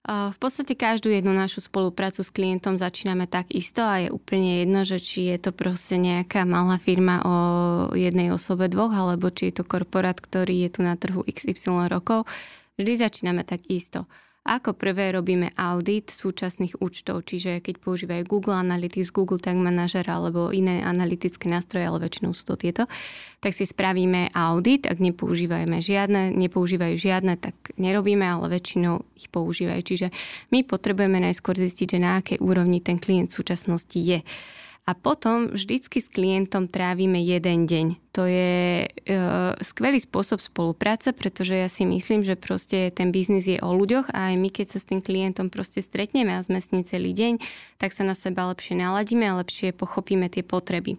V 0.09 0.39
podstate 0.41 0.73
každú 0.73 1.13
jednu 1.13 1.37
našu 1.37 1.61
spoluprácu 1.61 2.25
s 2.25 2.33
klientom 2.33 2.81
začíname 2.81 3.29
tak 3.29 3.53
isto 3.53 3.85
a 3.85 4.01
je 4.01 4.09
úplne 4.09 4.65
jedno, 4.65 4.81
že 4.81 4.97
či 4.97 5.29
je 5.29 5.37
to 5.37 5.51
proste 5.53 6.01
nejaká 6.01 6.49
malá 6.49 6.81
firma 6.81 7.21
o 7.29 7.37
jednej 7.93 8.33
osobe 8.33 8.73
dvoch, 8.73 8.89
alebo 8.95 9.29
či 9.29 9.53
je 9.53 9.61
to 9.61 9.69
korporát, 9.69 10.17
ktorý 10.17 10.65
je 10.65 10.71
tu 10.73 10.81
na 10.81 10.97
trhu 10.97 11.21
XY 11.29 11.93
rokov. 11.93 12.25
Vždy 12.81 13.05
začíname 13.05 13.45
tak 13.45 13.69
isto. 13.69 14.09
Ako 14.49 14.73
prvé 14.73 15.13
robíme 15.13 15.53
audit 15.61 16.09
súčasných 16.09 16.81
účtov, 16.81 17.29
čiže 17.29 17.61
keď 17.61 17.85
používajú 17.85 18.25
Google 18.25 18.57
Analytics, 18.57 19.13
Google 19.13 19.37
Tag 19.37 19.61
Manager 19.61 20.09
alebo 20.09 20.49
iné 20.49 20.81
analytické 20.81 21.53
nástroje, 21.53 21.85
ale 21.85 22.09
väčšinou 22.09 22.33
sú 22.33 22.49
to 22.49 22.57
tieto, 22.57 22.89
tak 23.45 23.53
si 23.53 23.69
spravíme 23.69 24.33
audit, 24.33 24.89
ak 24.89 25.05
nepoužívajeme 25.05 25.85
žiadne, 25.85 26.33
nepoužívajú 26.33 26.97
žiadne, 26.97 27.37
tak 27.37 27.61
nerobíme, 27.77 28.25
ale 28.25 28.57
väčšinou 28.57 29.05
ich 29.21 29.29
používajú. 29.29 29.85
Čiže 29.85 30.09
my 30.49 30.65
potrebujeme 30.65 31.21
najskôr 31.21 31.53
zistiť, 31.53 31.87
že 31.95 31.99
na 32.01 32.17
akej 32.17 32.41
úrovni 32.41 32.81
ten 32.81 32.97
klient 32.97 33.29
v 33.29 33.39
súčasnosti 33.45 34.01
je 34.01 34.25
a 34.89 34.97
potom 34.97 35.53
vždycky 35.53 36.01
s 36.01 36.09
klientom 36.09 36.65
trávime 36.65 37.21
jeden 37.21 37.69
deň. 37.69 37.87
To 38.17 38.25
je 38.25 38.89
e, 38.89 39.17
skvelý 39.61 40.01
spôsob 40.01 40.41
spolupráce, 40.41 41.13
pretože 41.13 41.53
ja 41.53 41.69
si 41.69 41.85
myslím, 41.85 42.25
že 42.25 42.41
proste 42.41 42.89
ten 42.89 43.13
biznis 43.13 43.45
je 43.45 43.61
o 43.61 43.77
ľuďoch 43.77 44.09
a 44.17 44.33
aj 44.33 44.35
my, 44.41 44.49
keď 44.49 44.67
sa 44.73 44.79
s 44.81 44.89
tým 44.89 45.05
klientom 45.05 45.53
proste 45.53 45.85
stretneme 45.85 46.33
a 46.33 46.41
sme 46.41 46.57
s 46.57 46.73
ním 46.73 46.89
celý 46.89 47.13
deň, 47.13 47.37
tak 47.77 47.93
sa 47.93 48.01
na 48.09 48.17
seba 48.17 48.49
lepšie 48.49 48.81
naladíme 48.81 49.29
a 49.29 49.37
lepšie 49.45 49.77
pochopíme 49.77 50.33
tie 50.33 50.41
potreby. 50.41 50.97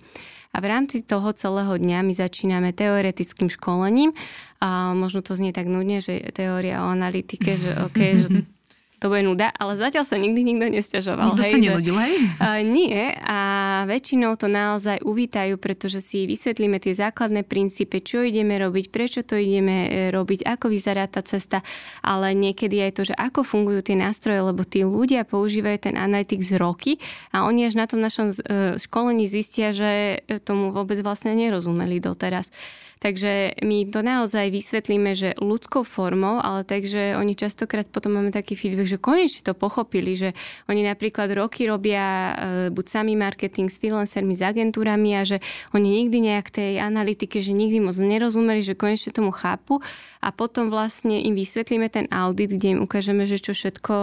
A 0.53 0.61
v 0.61 0.69
rámci 0.69 1.01
toho 1.01 1.33
celého 1.33 1.73
dňa 1.77 2.05
my 2.05 2.13
začíname 2.13 2.69
teoretickým 2.73 3.53
školením. 3.53 4.17
A 4.61 4.97
možno 4.97 5.21
to 5.21 5.37
znie 5.37 5.53
tak 5.53 5.69
nudne, 5.69 6.01
že 6.01 6.25
teória 6.33 6.81
o 6.85 6.89
analytike, 6.89 7.53
že, 7.53 7.77
okay, 7.85 8.17
že 8.17 8.45
to 8.99 9.07
bude 9.07 9.23
nuda, 9.23 9.47
ale 9.55 9.79
zatiaľ 9.79 10.03
sa 10.03 10.19
nikdy 10.19 10.43
nikto 10.43 10.67
nestiažoval. 10.67 11.31
Nikto 11.31 11.43
hej, 11.47 11.53
sa 11.55 11.57
nenudil, 11.57 11.95
hej? 11.95 12.13
Uh, 12.37 12.59
nie 12.67 13.15
a 13.23 13.39
väčšinou 13.87 14.35
to 14.35 14.51
naozaj 14.51 14.99
uvítajú, 15.07 15.55
pretože 15.55 16.03
si 16.03 16.27
vysvetlíme 16.27 16.77
tie 16.83 16.91
základné 16.91 17.47
princípy, 17.47 18.03
čo 18.03 18.19
ideme 18.21 18.59
robiť, 18.59 18.91
prečo 18.91 19.23
to 19.23 19.39
ideme 19.39 19.87
e, 19.87 20.11
robiť, 20.11 20.43
ako 20.43 20.67
vyzerá 20.67 21.07
tá 21.07 21.23
cesta, 21.23 21.63
ale 22.03 22.35
niekedy 22.35 22.83
aj 22.83 22.91
to, 22.99 23.01
že 23.07 23.15
ako 23.15 23.47
fungujú 23.47 23.79
tie 23.87 23.95
nástroje, 23.95 24.43
lebo 24.43 24.67
tí 24.67 24.83
ľudia 24.83 25.23
používajú 25.23 25.89
ten 25.89 25.95
analytics 25.95 26.59
roky 26.59 26.99
a 27.31 27.47
oni 27.47 27.71
až 27.71 27.79
na 27.79 27.87
tom 27.87 28.03
našom 28.03 28.35
e, 28.35 28.35
školení 28.75 29.31
zistia, 29.31 29.71
že 29.71 30.19
tomu 30.43 30.75
vôbec 30.75 30.99
vlastne 30.99 31.31
nerozumeli 31.39 32.03
doteraz. 32.03 32.51
Takže 32.99 33.63
my 33.63 33.87
to 33.87 34.03
naozaj 34.03 34.51
vysvetlíme, 34.51 35.15
že 35.15 35.31
ľudskou 35.39 35.87
formou, 35.87 36.43
ale 36.43 36.67
takže 36.67 37.15
oni 37.15 37.31
častokrát 37.31 37.87
potom 37.87 38.19
máme 38.19 38.35
taký 38.35 38.59
feedback, 38.59 38.91
že 38.91 38.99
konečne 38.99 39.47
to 39.47 39.55
pochopili, 39.55 40.19
že 40.19 40.35
oni 40.67 40.83
napríklad 40.83 41.31
roky 41.31 41.63
robia 41.63 42.03
e, 42.03 42.33
buď 42.75 42.85
sami 42.91 43.15
marketing 43.15 43.71
s 43.71 43.79
freelancermi, 43.79 44.35
s 44.35 44.43
agentúrami 44.43 45.15
a 45.15 45.23
že 45.23 45.39
oni 45.71 46.03
nikdy 46.03 46.27
nejak 46.27 46.51
tej 46.51 46.83
analytike, 46.83 47.39
že 47.39 47.55
nikdy 47.55 47.79
moc 47.79 47.95
nerozumeli, 47.95 48.59
že 48.59 48.75
konečne 48.75 49.15
tomu 49.15 49.31
chápu 49.31 49.79
a 50.19 50.35
potom 50.35 50.67
vlastne 50.67 51.23
im 51.23 51.39
vysvetlíme 51.39 51.87
ten 51.87 52.03
audit, 52.11 52.51
kde 52.51 52.75
im 52.75 52.83
ukážeme, 52.83 53.23
že 53.23 53.39
čo 53.39 53.55
všetko, 53.55 53.95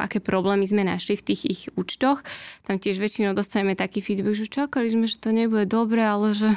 aké 0.00 0.24
problémy 0.24 0.64
sme 0.64 0.88
našli 0.88 1.20
v 1.20 1.26
tých 1.28 1.42
ich 1.44 1.62
účtoch. 1.76 2.24
Tam 2.64 2.80
tiež 2.80 2.96
väčšinou 2.96 3.36
dostaneme 3.36 3.76
taký 3.76 4.00
feedback, 4.00 4.40
že 4.40 4.48
čakali 4.48 4.88
sme, 4.88 5.04
že 5.04 5.20
to 5.20 5.36
nebude 5.36 5.68
dobre, 5.68 6.00
ale 6.00 6.32
že 6.32 6.48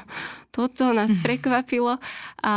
toto 0.55 0.95
nás 0.95 1.11
prekvapilo. 1.25 1.99
A, 2.39 2.55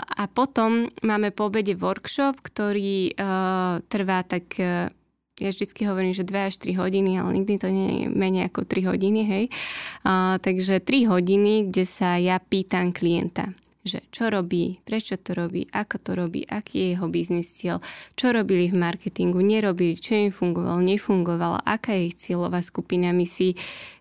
a 0.00 0.22
potom 0.32 0.88
máme 1.04 1.28
po 1.36 1.52
obede 1.52 1.76
workshop, 1.76 2.40
ktorý 2.40 3.12
uh, 3.12 3.84
trvá 3.92 4.24
tak 4.24 4.48
uh, 4.56 4.88
ja 5.36 5.52
vždycky 5.52 5.84
hovorím, 5.84 6.16
že 6.16 6.24
2 6.24 6.48
až 6.48 6.56
3 6.64 6.80
hodiny, 6.80 7.20
ale 7.20 7.36
nikdy 7.36 7.60
to 7.60 7.68
nie 7.68 7.88
je 7.92 8.04
menej 8.08 8.48
ako 8.48 8.64
3 8.64 8.88
hodiny, 8.88 9.20
hej. 9.28 9.44
Uh, 10.00 10.40
takže 10.40 10.80
3 10.80 11.12
hodiny, 11.12 11.68
kde 11.68 11.84
sa 11.84 12.16
ja 12.16 12.40
pýtam 12.40 12.96
klienta 12.96 13.52
že 13.86 14.02
čo 14.10 14.28
robí, 14.28 14.82
prečo 14.82 15.14
to 15.16 15.32
robí, 15.32 15.70
ako 15.70 15.96
to 16.02 16.10
robí, 16.18 16.42
aký 16.44 16.74
je 16.76 16.88
jeho 16.98 17.06
biznis 17.06 17.48
cieľ, 17.54 17.78
čo 18.18 18.34
robili 18.34 18.68
v 18.68 18.76
marketingu, 18.76 19.38
nerobili, 19.38 19.94
čo 19.94 20.18
im 20.18 20.34
fungovalo, 20.34 20.82
nefungovalo, 20.82 21.62
aká 21.62 21.94
je 21.94 22.02
ich 22.10 22.18
cieľová 22.18 22.60
skupina. 22.60 23.14
My 23.14 23.24
si 23.24 23.54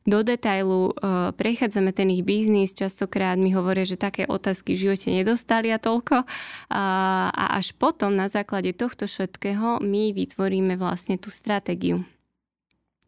do 0.05 0.21
detailu 0.21 0.93
uh, 0.93 1.33
prechádzame 1.33 1.93
ten 1.93 2.09
ich 2.13 2.25
biznis, 2.25 2.73
častokrát 2.73 3.37
mi 3.37 3.53
hovoria, 3.53 3.85
že 3.85 3.97
také 3.97 4.25
otázky 4.25 4.73
v 4.73 4.81
živote 4.89 5.09
nedostali 5.13 5.69
a 5.73 5.81
toľko. 5.81 6.25
A, 6.69 6.83
a 7.29 7.45
až 7.57 7.73
potom 7.77 8.13
na 8.13 8.29
základe 8.29 8.73
tohto 8.73 9.05
všetkého 9.05 9.81
my 9.81 10.13
vytvoríme 10.13 10.77
vlastne 10.77 11.17
tú 11.21 11.29
stratégiu. 11.33 12.01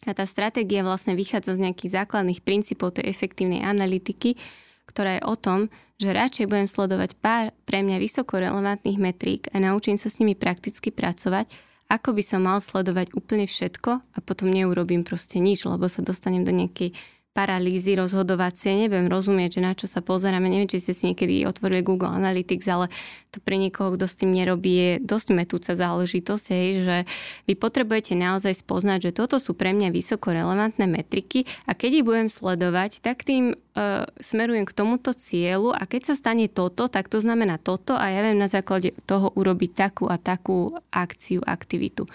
A 0.08 0.16
tá 0.16 0.24
stratégia 0.24 0.88
vlastne 0.88 1.20
vychádza 1.20 1.60
z 1.60 1.68
nejakých 1.68 2.06
základných 2.06 2.40
princípov 2.40 2.96
tej 2.96 3.12
efektívnej 3.12 3.60
analytiky, 3.66 4.40
ktorá 4.88 5.20
je 5.20 5.27
o 5.27 5.36
tom, 5.36 5.60
že 6.00 6.15
radšej 6.15 6.48
budem 6.48 6.70
sledovať 6.72 7.20
pár 7.20 7.51
pre 7.67 7.84
mňa 7.84 8.00
vysoko 8.00 8.39
relevantných 8.39 8.98
metrík 8.98 9.51
a 9.51 9.60
naučím 9.60 10.00
sa 10.00 10.08
s 10.08 10.24
nimi 10.24 10.34
prakticky 10.34 10.89
pracovať, 10.89 11.51
ako 11.88 12.15
by 12.15 12.24
som 12.24 12.44
mal 12.44 12.60
sledovať 12.60 13.15
úplne 13.15 13.48
všetko 13.48 13.91
a 13.91 14.17
potom 14.24 14.51
neurobím 14.51 15.08
proste 15.08 15.39
nič, 15.39 15.63
lebo 15.67 15.88
sa 15.88 16.03
dostanem 16.03 16.44
do 16.44 16.51
nejakej 16.51 16.96
paralýzy 17.38 17.94
rozhodovacie, 17.94 18.74
neviem 18.74 19.06
rozumieť, 19.06 19.62
že 19.62 19.62
na 19.62 19.77
čo 19.77 19.86
sa 19.86 20.01
pozeráme, 20.01 20.50
neviem, 20.50 20.65
či 20.65 20.82
ste 20.82 20.98
si 20.98 21.13
niekedy 21.13 21.46
otvorili 21.46 21.86
Google 21.86 22.10
Analytics, 22.17 22.65
ale 22.65 22.89
to 23.29 23.38
pre 23.46 23.62
niekoho, 23.62 23.94
kto 23.94 24.10
s 24.10 24.17
tým 24.17 24.34
nerobí, 24.34 24.74
je 24.74 24.91
dosť 25.06 25.38
metúca 25.38 25.77
záležitosť, 25.77 26.46
hej, 26.50 26.67
že 26.82 26.98
vy 27.46 27.53
potrebujete 27.53 28.17
naozaj 28.17 28.58
spoznať, 28.58 29.13
že 29.13 29.22
toto 29.22 29.38
sú 29.38 29.53
pre 29.53 29.70
mňa 29.70 29.94
vysoko 29.94 30.34
relevantné 30.34 30.89
metriky 30.89 31.46
a 31.70 31.77
keď 31.77 32.01
ich 32.01 32.08
budem 32.10 32.25
sledovať, 32.25 33.06
tak 33.06 33.22
tým 33.22 33.53
uh, 33.53 34.10
smerujem 34.17 34.65
k 34.65 34.74
tomuto 34.74 35.13
cieľu 35.13 35.77
a 35.77 35.86
keď 35.86 36.10
sa 36.10 36.15
stane 36.17 36.50
toto, 36.50 36.89
tak 36.89 37.06
to 37.06 37.22
znamená 37.22 37.62
toto 37.62 37.94
a 37.94 38.10
ja 38.10 38.25
viem 38.25 38.41
na 38.41 38.50
základe 38.50 38.98
toho 39.06 39.29
urobiť 39.38 39.72
takú 39.77 40.10
a 40.10 40.17
takú 40.17 40.74
akciu, 40.89 41.46
aktivitu. 41.46 42.10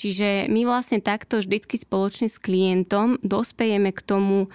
Čiže 0.00 0.48
my 0.48 0.64
vlastne 0.64 1.04
takto 1.04 1.44
vždycky 1.44 1.76
spoločne 1.76 2.32
s 2.32 2.40
klientom 2.40 3.20
dospejeme 3.20 3.92
k 3.92 4.00
tomu, 4.00 4.48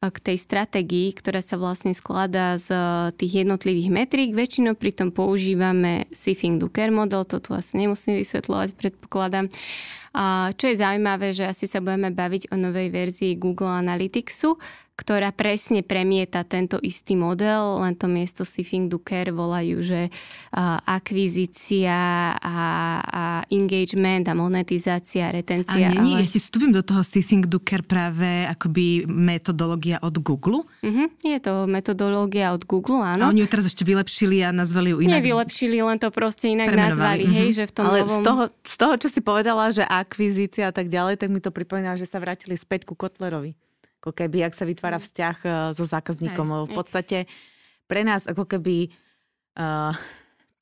k 0.00 0.18
tej 0.22 0.40
stratégii, 0.40 1.12
ktorá 1.12 1.44
sa 1.44 1.60
vlastne 1.60 1.92
skladá 1.92 2.56
z 2.56 2.72
e, 2.72 2.80
tých 3.16 3.44
jednotlivých 3.44 3.90
metrík. 3.92 4.32
Väčšinou 4.32 4.72
pritom 4.72 5.12
používame 5.12 6.08
Sifing 6.14 6.56
Duker 6.56 6.88
model, 6.94 7.28
to 7.28 7.44
tu 7.44 7.52
asi 7.52 7.76
nemusím 7.76 8.16
vysvetľovať, 8.20 8.72
predpokladám. 8.72 9.52
Čo 10.56 10.64
je 10.72 10.80
zaujímavé, 10.80 11.36
že 11.36 11.44
asi 11.44 11.68
sa 11.68 11.84
budeme 11.84 12.08
baviť 12.08 12.48
o 12.48 12.56
novej 12.56 12.88
verzii 12.88 13.36
Google 13.36 13.76
Analyticsu, 13.76 14.56
ktorá 14.96 15.28
presne 15.28 15.84
premieta 15.84 16.40
tento 16.40 16.80
istý 16.80 17.20
model, 17.20 17.84
len 17.84 17.92
to 18.00 18.08
miesto 18.08 18.48
Sifing 18.48 18.88
Care 19.04 19.28
volajú, 19.28 19.84
že 19.84 20.08
akvizícia 20.88 22.32
a, 22.32 22.58
a 23.04 23.24
engagement 23.52 24.24
a 24.24 24.32
monetizácia, 24.32 25.28
retencia. 25.28 25.92
A 25.92 26.00
nie, 26.00 26.16
ale... 26.16 26.24
ešte 26.24 26.40
vstúpim 26.40 26.72
do 26.72 26.80
toho 26.80 27.04
Sifing 27.04 27.44
Care 27.60 27.84
práve 27.84 28.48
akoby 28.48 29.04
metodológia 29.04 30.00
od 30.00 30.16
Google? 30.16 30.64
Uh-huh, 30.80 31.12
je 31.20 31.44
to 31.44 31.68
metodológia 31.68 32.56
od 32.56 32.64
Google, 32.64 33.04
áno. 33.04 33.28
A 33.28 33.36
oni 33.36 33.44
ju 33.44 33.52
teraz 33.52 33.68
ešte 33.68 33.84
vylepšili 33.84 34.48
a 34.48 34.48
nazvali 34.48 34.96
ju 34.96 35.04
inak. 35.04 35.20
Nevylepšili, 35.20 35.76
len 35.76 36.00
to 36.00 36.08
proste 36.08 36.56
inak 36.56 36.72
nazvali, 36.72 37.28
uh-huh. 37.28 37.36
hej, 37.36 37.48
že 37.52 37.64
v 37.68 37.72
tom 37.76 37.84
Ale 37.84 38.08
novom... 38.08 38.16
z 38.16 38.18
toho, 38.24 38.42
z 38.64 38.74
toho, 38.80 38.94
čo 38.96 39.08
si 39.12 39.20
povedala, 39.20 39.68
že 39.76 39.84
akvizícia 40.06 40.70
a 40.70 40.74
tak 40.74 40.86
ďalej, 40.86 41.18
tak 41.18 41.34
mi 41.34 41.42
to 41.42 41.50
pripomína, 41.50 41.98
že 41.98 42.06
sa 42.06 42.22
vrátili 42.22 42.54
späť 42.54 42.86
ku 42.86 42.94
Kotlerovi 42.94 43.58
ako 44.06 44.14
keby, 44.14 44.46
ak 44.46 44.54
sa 44.54 44.62
vytvára 44.62 45.02
mm. 45.02 45.04
vzťah 45.04 45.36
uh, 45.42 45.50
so 45.74 45.82
zákazníkom. 45.82 46.46
Hej, 46.46 46.62
v 46.70 46.70
podstate 46.70 47.18
pre 47.90 48.06
nás 48.06 48.22
ako 48.30 48.46
keby 48.46 48.94
uh, 49.58 49.90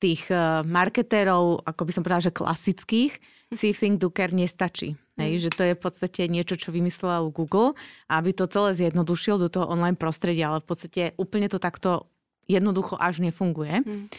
tých 0.01 0.25
uh, 0.33 0.65
marketérov, 0.65 1.61
ako 1.61 1.81
by 1.85 1.91
som 1.93 2.01
povedala, 2.01 2.25
že 2.25 2.33
klasických, 2.33 3.13
hm. 3.13 3.55
si 3.55 3.69
Think 3.77 4.01
Do 4.01 4.09
Care 4.09 4.33
nestačí. 4.33 4.97
Hej, 5.15 5.31
mm. 5.37 5.41
že 5.45 5.49
to 5.53 5.61
je 5.61 5.77
v 5.77 5.81
podstate 5.81 6.21
niečo, 6.25 6.57
čo 6.57 6.73
vymyslel 6.73 7.29
Google, 7.29 7.77
aby 8.09 8.33
to 8.33 8.49
celé 8.49 8.73
zjednodušil 8.75 9.37
do 9.37 9.47
toho 9.47 9.69
online 9.69 9.95
prostredia, 9.95 10.49
ale 10.49 10.65
v 10.65 10.67
podstate 10.67 11.01
úplne 11.15 11.47
to 11.47 11.61
takto 11.61 12.09
jednoducho 12.49 12.97
až 12.97 13.21
nefunguje. 13.21 13.85
Mm. 13.85 14.09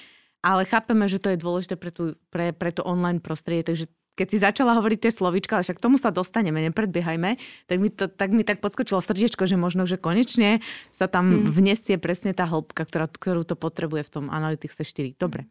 Ale 0.41 0.63
chápeme, 0.65 1.11
že 1.11 1.19
to 1.19 1.35
je 1.35 1.43
dôležité 1.43 1.75
pre, 1.75 1.91
tú, 1.91 2.15
pre, 2.31 2.55
pre 2.55 2.71
to 2.71 2.87
online 2.87 3.19
prostredie, 3.19 3.67
takže 3.67 3.91
keď 4.17 4.27
si 4.27 4.39
začala 4.41 4.73
hovoriť 4.81 4.99
tie 5.07 5.13
slovička, 5.13 5.61
ale 5.61 5.65
však 5.69 5.77
k 5.77 5.85
tomu 5.85 6.01
sa 6.01 6.09
dostaneme, 6.09 6.65
nepredbiehajme, 6.73 7.37
tak 7.69 7.77
mi, 7.77 7.93
to, 7.93 8.09
tak 8.09 8.33
mi 8.33 8.43
tak 8.43 8.65
podskočilo 8.65 9.05
srdiečko, 9.05 9.45
že 9.45 9.61
možno, 9.61 9.85
že 9.85 10.01
konečne 10.01 10.65
sa 10.91 11.05
tam 11.07 11.29
hmm. 11.29 11.53
vniesie 11.53 12.01
presne 12.01 12.33
tá 12.33 12.49
hĺbka, 12.49 12.89
ktorá, 12.89 13.07
ktorú 13.07 13.45
to 13.45 13.55
potrebuje 13.55 14.09
v 14.09 14.11
tom 14.11 14.25
Analytics 14.33 14.81
4. 14.81 15.21
Dobre. 15.21 15.45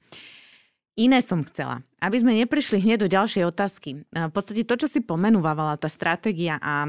Iné 0.95 1.19
som 1.19 1.43
chcela, 1.43 1.83
aby 1.99 2.17
sme 2.23 2.39
neprišli 2.39 2.79
hneď 2.79 3.05
do 3.05 3.11
ďalšej 3.11 3.43
otázky. 3.51 4.07
V 4.07 4.31
podstate 4.31 4.63
to, 4.63 4.79
čo 4.79 4.87
si 4.87 5.03
pomenúvala, 5.03 5.75
tá 5.75 5.91
stratégia 5.91 6.55
a 6.63 6.87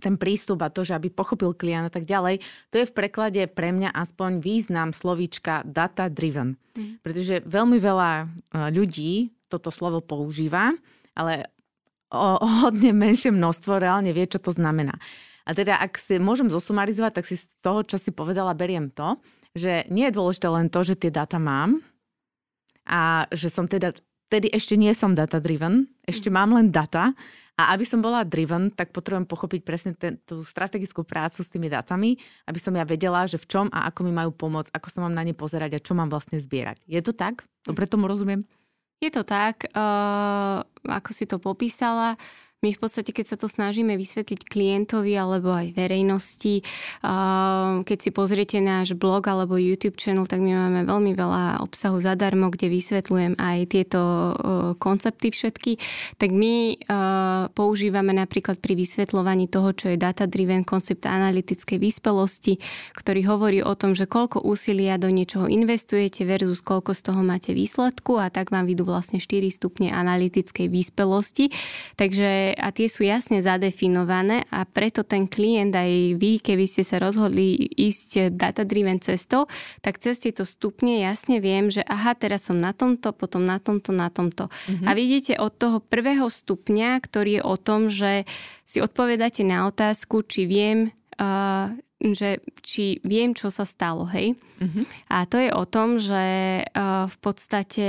ten 0.00 0.14
prístup 0.16 0.62
a 0.62 0.72
to, 0.72 0.86
že 0.86 0.96
aby 0.96 1.12
pochopil 1.12 1.52
klient 1.52 1.90
a 1.90 1.92
tak 1.92 2.08
ďalej, 2.08 2.40
to 2.72 2.80
je 2.80 2.88
v 2.88 2.96
preklade 2.96 3.42
pre 3.52 3.74
mňa 3.74 3.92
aspoň 3.92 4.40
význam 4.40 4.94
slovíčka 4.94 5.66
data 5.68 6.08
driven. 6.08 6.56
Mm. 6.78 7.02
Pretože 7.04 7.44
veľmi 7.44 7.76
veľa 7.82 8.10
e, 8.16 8.26
ľudí 8.72 9.34
toto 9.50 9.68
slovo 9.68 10.00
používa, 10.00 10.72
ale 11.14 11.50
o, 12.10 12.38
o 12.38 12.48
hodne 12.66 12.90
menšie 12.94 13.30
množstvo 13.30 13.78
reálne 13.78 14.10
vie, 14.10 14.26
čo 14.26 14.42
to 14.42 14.50
znamená. 14.50 14.94
A 15.48 15.56
teda, 15.56 15.80
ak 15.80 15.96
si 15.96 16.20
môžem 16.20 16.46
zosumarizovať, 16.52 17.22
tak 17.22 17.24
si 17.26 17.40
z 17.40 17.48
toho, 17.64 17.82
čo 17.82 17.96
si 17.96 18.14
povedala, 18.14 18.54
beriem 18.54 18.92
to, 18.92 19.18
že 19.56 19.88
nie 19.90 20.06
je 20.06 20.16
dôležité 20.16 20.46
len 20.46 20.70
to, 20.70 20.80
že 20.86 20.94
tie 20.94 21.10
dáta 21.10 21.42
mám 21.42 21.82
a 22.86 23.26
že 23.34 23.50
som 23.50 23.66
teda, 23.66 23.90
tedy 24.30 24.46
ešte 24.54 24.78
nie 24.78 24.94
som 24.94 25.16
data 25.16 25.42
driven, 25.42 25.90
ešte 26.06 26.30
mám 26.30 26.54
len 26.54 26.70
data 26.70 27.10
a 27.58 27.76
aby 27.76 27.84
som 27.84 28.00
bola 28.00 28.24
driven, 28.24 28.72
tak 28.72 28.94
potrebujem 28.94 29.28
pochopiť 29.28 29.60
presne 29.66 29.92
ten, 29.92 30.16
tú 30.22 30.40
strategickú 30.40 31.04
prácu 31.04 31.44
s 31.44 31.50
tými 31.52 31.68
datami, 31.68 32.16
aby 32.48 32.58
som 32.62 32.72
ja 32.72 32.88
vedela, 32.88 33.26
že 33.28 33.36
v 33.36 33.48
čom 33.50 33.66
a 33.68 33.90
ako 33.90 34.06
mi 34.06 34.12
majú 34.14 34.32
pomôcť, 34.32 34.72
ako 34.72 34.88
sa 34.88 34.98
mám 35.04 35.12
na 35.12 35.26
ne 35.26 35.34
pozerať 35.36 35.76
a 35.76 35.82
čo 35.82 35.92
mám 35.92 36.08
vlastne 36.08 36.40
zbierať. 36.40 36.80
Je 36.88 37.02
to 37.04 37.12
tak? 37.12 37.44
Dobre 37.66 37.84
tomu 37.84 38.08
rozumiem? 38.08 38.40
Je 39.00 39.12
to 39.12 39.24
tak, 39.24 39.68
uh, 39.72 40.64
ako 40.86 41.10
si 41.12 41.24
to 41.28 41.36
popísala. 41.42 42.16
My 42.60 42.76
v 42.76 42.82
podstate, 42.84 43.16
keď 43.16 43.24
sa 43.24 43.40
to 43.40 43.48
snažíme 43.48 43.96
vysvetliť 43.96 44.44
klientovi 44.44 45.16
alebo 45.16 45.48
aj 45.48 45.72
verejnosti, 45.72 46.60
keď 47.88 47.96
si 47.96 48.12
pozriete 48.12 48.60
náš 48.60 48.92
blog 49.00 49.24
alebo 49.32 49.56
YouTube 49.56 49.96
channel, 49.96 50.28
tak 50.28 50.44
my 50.44 50.52
máme 50.52 50.84
veľmi 50.84 51.16
veľa 51.16 51.64
obsahu 51.64 51.96
zadarmo, 51.96 52.52
kde 52.52 52.68
vysvetľujem 52.68 53.40
aj 53.40 53.58
tieto 53.64 54.00
koncepty 54.76 55.32
všetky. 55.32 55.80
Tak 56.20 56.28
my 56.36 56.76
používame 57.56 58.12
napríklad 58.12 58.60
pri 58.60 58.76
vysvetľovaní 58.76 59.48
toho, 59.48 59.72
čo 59.72 59.88
je 59.88 59.96
data-driven 59.96 60.60
koncept 60.68 61.08
analytickej 61.08 61.80
vyspelosti, 61.80 62.60
ktorý 62.92 63.24
hovorí 63.24 63.64
o 63.64 63.72
tom, 63.72 63.96
že 63.96 64.04
koľko 64.04 64.44
úsilia 64.44 65.00
do 65.00 65.08
niečoho 65.08 65.48
investujete 65.48 66.28
versus 66.28 66.60
koľko 66.60 66.92
z 66.92 67.08
toho 67.08 67.24
máte 67.24 67.56
výsledku 67.56 68.20
a 68.20 68.28
tak 68.28 68.52
vám 68.52 68.68
vidú 68.68 68.84
vlastne 68.84 69.16
4 69.16 69.48
stupne 69.48 69.96
analytickej 69.96 70.68
vyspelosti. 70.68 71.48
Takže 71.96 72.49
a 72.54 72.70
tie 72.74 72.86
sú 72.86 73.06
jasne 73.06 73.42
zadefinované 73.42 74.46
a 74.50 74.66
preto 74.66 75.02
ten 75.02 75.26
klient 75.26 75.74
aj 75.74 76.16
vy, 76.18 76.38
keby 76.38 76.64
ste 76.66 76.82
sa 76.86 76.98
rozhodli 76.98 77.56
ísť 77.76 78.34
data-driven 78.34 79.02
cestou, 79.02 79.50
tak 79.80 79.98
cez 79.98 80.22
tieto 80.22 80.46
stupne 80.46 81.02
jasne 81.02 81.38
viem, 81.38 81.68
že 81.68 81.84
aha, 81.86 82.14
teraz 82.14 82.46
som 82.48 82.58
na 82.58 82.70
tomto, 82.70 83.12
potom 83.12 83.42
na 83.42 83.58
tomto, 83.58 83.90
na 83.90 84.08
tomto. 84.08 84.48
Mm-hmm. 84.48 84.86
A 84.86 84.90
vidíte 84.96 85.32
od 85.38 85.52
toho 85.54 85.78
prvého 85.82 86.26
stupňa, 86.30 87.00
ktorý 87.02 87.40
je 87.40 87.42
o 87.42 87.56
tom, 87.58 87.90
že 87.90 88.24
si 88.64 88.78
odpovedáte 88.78 89.42
na 89.42 89.66
otázku, 89.66 90.22
či 90.22 90.46
viem, 90.46 90.94
uh, 91.18 91.74
že 92.00 92.40
či 92.64 92.96
viem, 93.04 93.36
čo 93.36 93.52
sa 93.52 93.68
stalo, 93.68 94.08
hej. 94.08 94.32
Uh-huh. 94.56 94.82
A 95.12 95.28
to 95.28 95.36
je 95.36 95.52
o 95.52 95.68
tom, 95.68 96.00
že 96.00 96.64
uh, 96.64 97.04
v 97.04 97.16
podstate 97.20 97.88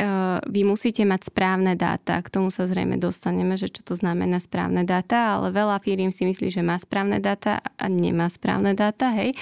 uh, 0.00 0.40
vy 0.48 0.64
musíte 0.64 1.04
mať 1.04 1.28
správne 1.28 1.76
dáta. 1.76 2.24
K 2.24 2.32
tomu 2.32 2.48
sa 2.48 2.64
zrejme 2.64 2.96
dostaneme, 2.96 3.60
že 3.60 3.68
čo 3.68 3.84
to 3.84 3.92
znamená 3.92 4.40
správne 4.40 4.88
dáta, 4.88 5.36
ale 5.36 5.52
veľa 5.52 5.76
firiem 5.84 6.08
si 6.08 6.24
myslí, 6.24 6.48
že 6.48 6.64
má 6.64 6.80
správne 6.80 7.20
dáta 7.20 7.60
a 7.60 7.84
nemá 7.92 8.32
správne 8.32 8.72
dáta, 8.72 9.12
hej. 9.12 9.36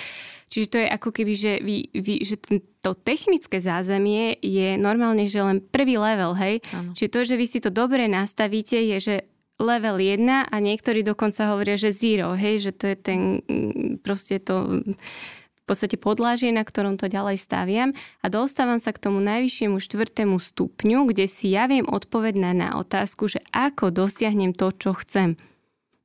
Čiže 0.51 0.67
to 0.67 0.77
je 0.83 0.89
ako 0.91 1.09
keby, 1.15 1.33
že, 1.39 1.53
vy, 1.63 1.77
vy, 1.95 2.15
že 2.25 2.37
to 2.83 2.97
technické 2.99 3.63
zázemie 3.63 4.35
je 4.41 4.81
normálne, 4.81 5.29
že 5.31 5.45
len 5.45 5.63
prvý 5.63 5.95
level, 5.95 6.35
hej. 6.35 6.59
Ano. 6.75 6.91
Čiže 6.97 7.13
to, 7.15 7.21
že 7.23 7.35
vy 7.39 7.47
si 7.47 7.59
to 7.63 7.71
dobre 7.71 8.11
nastavíte, 8.11 8.81
je, 8.81 8.97
že 8.99 9.17
level 9.59 9.99
1 9.99 10.49
a 10.49 10.57
niektorí 10.63 11.03
dokonca 11.03 11.51
hovoria, 11.51 11.75
že 11.75 11.91
zero, 11.91 12.33
hej, 12.39 12.71
že 12.71 12.73
to 12.75 12.85
je 12.91 12.97
ten 12.97 13.21
mm, 13.43 14.07
proste 14.07 14.39
to 14.39 14.87
v 14.89 15.65
podstate 15.67 16.01
podlážie, 16.01 16.49
na 16.49 16.65
ktorom 16.65 16.97
to 16.97 17.13
ďalej 17.13 17.37
staviam 17.37 17.93
a 18.25 18.27
dostávam 18.33 18.81
sa 18.81 18.95
k 18.95 19.03
tomu 19.05 19.21
najvyššiemu 19.21 19.77
štvrtému 19.77 20.41
stupňu, 20.41 21.05
kde 21.13 21.29
si 21.29 21.53
ja 21.53 21.69
viem 21.69 21.85
odpovedať 21.85 22.57
na 22.57 22.81
otázku, 22.81 23.29
že 23.29 23.45
ako 23.53 23.93
dosiahnem 23.93 24.57
to, 24.57 24.73
čo 24.73 24.97
chcem. 24.97 25.37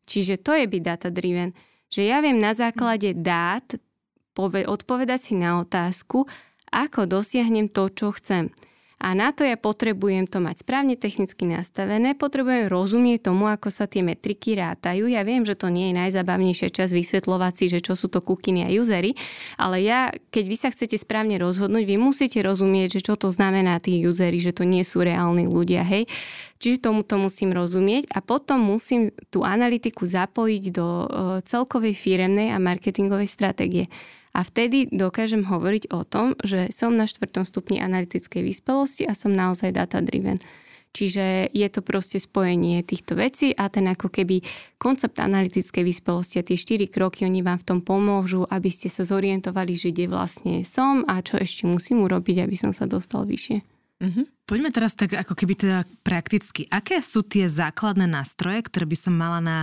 Čiže 0.03 0.43
to 0.43 0.51
je 0.51 0.65
byť 0.67 0.81
data 0.83 1.07
driven. 1.07 1.55
Že 1.87 2.01
ja 2.09 2.19
viem 2.19 2.41
na 2.41 2.51
základe 2.51 3.15
dát 3.15 3.63
odpovedať 4.35 5.19
si 5.21 5.33
na 5.39 5.61
otázku, 5.61 6.27
ako 6.73 7.05
dosiahnem 7.05 7.69
to, 7.69 7.87
čo 7.93 8.11
chcem. 8.17 8.49
A 9.01 9.17
na 9.17 9.33
to 9.35 9.43
ja 9.43 9.59
potrebujem 9.59 10.29
to 10.29 10.39
mať 10.39 10.63
správne 10.63 10.95
technicky 10.95 11.43
nastavené, 11.43 12.15
potrebujem 12.15 12.71
rozumieť 12.71 13.27
tomu, 13.31 13.51
ako 13.51 13.67
sa 13.67 13.83
tie 13.83 13.99
metriky 13.99 14.55
rátajú. 14.55 15.11
Ja 15.11 15.27
viem, 15.27 15.43
že 15.43 15.59
to 15.59 15.67
nie 15.67 15.91
je 15.91 15.99
najzabavnejšia 15.99 16.71
čas 16.71 16.95
vysvetľovať 16.95 17.53
si, 17.53 17.65
že 17.67 17.79
čo 17.83 17.99
sú 17.99 18.07
to 18.07 18.23
kukiny 18.23 18.63
a 18.63 18.71
usery, 18.71 19.17
ale 19.59 19.83
ja, 19.83 20.07
keď 20.31 20.45
vy 20.47 20.55
sa 20.55 20.69
chcete 20.71 20.95
správne 20.95 21.35
rozhodnúť, 21.35 21.83
vy 21.83 21.99
musíte 21.99 22.39
rozumieť, 22.39 22.99
že 22.99 23.11
čo 23.11 23.19
to 23.19 23.27
znamená 23.27 23.83
tí 23.83 23.99
usery, 24.07 24.39
že 24.39 24.55
to 24.55 24.63
nie 24.63 24.87
sú 24.87 25.03
reálni 25.03 25.51
ľudia, 25.51 25.83
hej. 25.83 26.07
Čiže 26.63 26.87
tomu 26.87 27.03
to 27.03 27.19
musím 27.19 27.51
rozumieť 27.51 28.07
a 28.15 28.23
potom 28.23 28.63
musím 28.63 29.11
tú 29.27 29.43
analytiku 29.43 30.07
zapojiť 30.07 30.63
do 30.71 30.87
celkovej 31.43 31.91
firemnej 31.91 32.55
a 32.55 32.63
marketingovej 32.63 33.27
stratégie. 33.27 33.91
A 34.33 34.41
vtedy 34.41 34.89
dokážem 34.89 35.45
hovoriť 35.45 35.93
o 35.93 36.01
tom, 36.01 36.33
že 36.41 36.73
som 36.73 36.97
na 36.97 37.05
štvrtom 37.05 37.45
stupni 37.45 37.77
analytickej 37.77 38.41
vyspelosti 38.41 39.05
a 39.05 39.13
som 39.13 39.29
naozaj 39.29 39.69
data-driven. 39.69 40.41
Čiže 40.93 41.49
je 41.49 41.67
to 41.73 41.81
proste 41.81 42.21
spojenie 42.21 42.85
týchto 42.85 43.17
vecí 43.17 43.49
a 43.57 43.65
ten 43.65 43.89
ako 43.89 44.13
keby 44.13 44.45
koncept 44.77 45.17
analytickej 45.17 45.81
vyspelosti 45.81 46.37
a 46.37 46.45
tie 46.45 46.53
štyri 46.53 46.85
kroky, 46.85 47.25
oni 47.25 47.41
vám 47.41 47.57
v 47.57 47.65
tom 47.65 47.79
pomôžu, 47.81 48.45
aby 48.45 48.69
ste 48.69 48.93
sa 48.93 49.01
zorientovali, 49.01 49.73
že 49.73 49.89
kde 49.89 50.05
vlastne 50.05 50.61
som 50.61 51.01
a 51.09 51.17
čo 51.25 51.41
ešte 51.41 51.65
musím 51.65 52.05
urobiť, 52.05 52.45
aby 52.45 52.53
som 52.53 52.69
sa 52.69 52.85
dostal 52.85 53.25
vyššie. 53.25 53.72
Mm-hmm. 54.03 54.25
Poďme 54.43 54.69
teraz 54.75 54.91
tak 54.99 55.15
ako 55.15 55.31
keby 55.39 55.55
teda 55.55 55.87
prakticky. 56.03 56.67
Aké 56.67 56.99
sú 56.99 57.23
tie 57.23 57.47
základné 57.47 58.03
nástroje, 58.03 58.59
ktoré 58.67 58.83
by 58.83 58.97
som 58.99 59.15
mala 59.15 59.39
na 59.39 59.57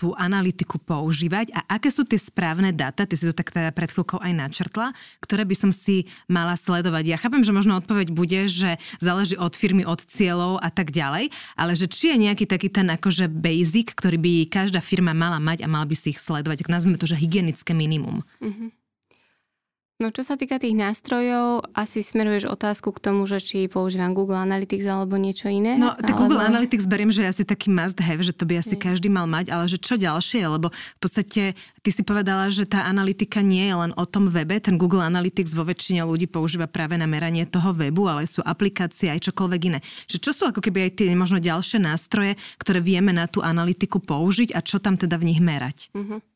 tú 0.00 0.16
analytiku 0.16 0.80
používať 0.80 1.52
a 1.52 1.76
aké 1.76 1.92
sú 1.92 2.08
tie 2.08 2.16
správne 2.16 2.72
dáta, 2.72 3.04
ty 3.04 3.20
si 3.20 3.28
to 3.28 3.36
tak 3.36 3.52
teda 3.52 3.68
pred 3.76 3.92
chvíľkou 3.92 4.16
aj 4.16 4.32
načrtla, 4.32 4.96
ktoré 5.20 5.44
by 5.44 5.52
som 5.52 5.70
si 5.76 6.08
mala 6.24 6.56
sledovať. 6.56 7.04
Ja 7.04 7.20
chápem, 7.20 7.44
že 7.44 7.52
možno 7.52 7.76
odpoveď 7.76 8.08
bude, 8.16 8.48
že 8.48 8.80
záleží 9.04 9.36
od 9.36 9.52
firmy, 9.52 9.84
od 9.84 10.00
cieľov 10.00 10.56
a 10.64 10.72
tak 10.72 10.88
ďalej, 10.88 11.28
ale 11.52 11.72
že 11.76 11.84
či 11.84 12.16
je 12.16 12.24
nejaký 12.24 12.48
taký 12.48 12.72
ten 12.72 12.88
akože 12.88 13.28
basic, 13.28 13.92
ktorý 13.92 14.16
by 14.16 14.32
každá 14.48 14.80
firma 14.80 15.12
mala 15.12 15.36
mať 15.36 15.60
a 15.60 15.68
mala 15.68 15.84
by 15.84 15.92
si 15.92 16.16
ich 16.16 16.20
sledovať, 16.24 16.64
tak 16.64 16.72
nazvime 16.72 16.96
to, 16.96 17.04
že 17.04 17.20
hygienické 17.20 17.76
minimum. 17.76 18.24
Mm-hmm. 18.40 18.83
No 20.02 20.10
čo 20.10 20.26
sa 20.26 20.34
týka 20.34 20.58
tých 20.58 20.74
nástrojov, 20.74 21.70
asi 21.70 22.02
smeruješ 22.02 22.50
otázku 22.50 22.90
k 22.90 22.98
tomu, 22.98 23.30
že 23.30 23.38
či 23.38 23.70
používam 23.70 24.10
Google 24.10 24.42
Analytics 24.42 24.90
alebo 24.90 25.14
niečo 25.14 25.46
iné? 25.46 25.78
No, 25.78 25.94
tak 25.94 26.18
alebo... 26.18 26.34
Google 26.34 26.50
Analytics 26.50 26.90
beriem, 26.90 27.14
že 27.14 27.22
je 27.22 27.30
asi 27.30 27.44
taký 27.46 27.70
must 27.70 28.02
have, 28.02 28.18
že 28.18 28.34
to 28.34 28.42
by 28.42 28.58
asi 28.58 28.74
je. 28.74 28.82
každý 28.82 29.06
mal 29.06 29.30
mať, 29.30 29.54
ale 29.54 29.70
že 29.70 29.78
čo 29.78 29.94
ďalšie, 29.94 30.50
lebo 30.50 30.74
v 30.74 30.98
podstate 30.98 31.54
ty 31.54 31.90
si 31.94 32.02
povedala, 32.02 32.50
že 32.50 32.66
tá 32.66 32.90
analytika 32.90 33.38
nie 33.38 33.70
je 33.70 33.74
len 33.86 33.94
o 33.94 34.02
tom 34.02 34.34
webe, 34.34 34.58
ten 34.58 34.74
Google 34.74 35.06
Analytics 35.06 35.54
vo 35.54 35.62
väčšine 35.62 36.02
ľudí 36.02 36.26
používa 36.26 36.66
práve 36.66 36.98
na 36.98 37.06
meranie 37.06 37.46
toho 37.46 37.70
webu, 37.70 38.10
ale 38.10 38.26
sú 38.26 38.42
aplikácie 38.42 39.14
aj 39.14 39.30
čokoľvek 39.30 39.62
iné. 39.70 39.78
Že 40.10 40.18
čo 40.18 40.30
sú 40.34 40.42
ako 40.50 40.58
keby 40.58 40.90
aj 40.90 41.06
tie 41.06 41.14
možno 41.14 41.38
ďalšie 41.38 41.78
nástroje, 41.78 42.34
ktoré 42.58 42.82
vieme 42.82 43.14
na 43.14 43.30
tú 43.30 43.46
analytiku 43.46 44.02
použiť 44.02 44.58
a 44.58 44.60
čo 44.60 44.82
tam 44.82 44.98
teda 44.98 45.14
v 45.22 45.30
nich 45.30 45.38
merať? 45.38 45.94
Mm-hmm. 45.94 46.33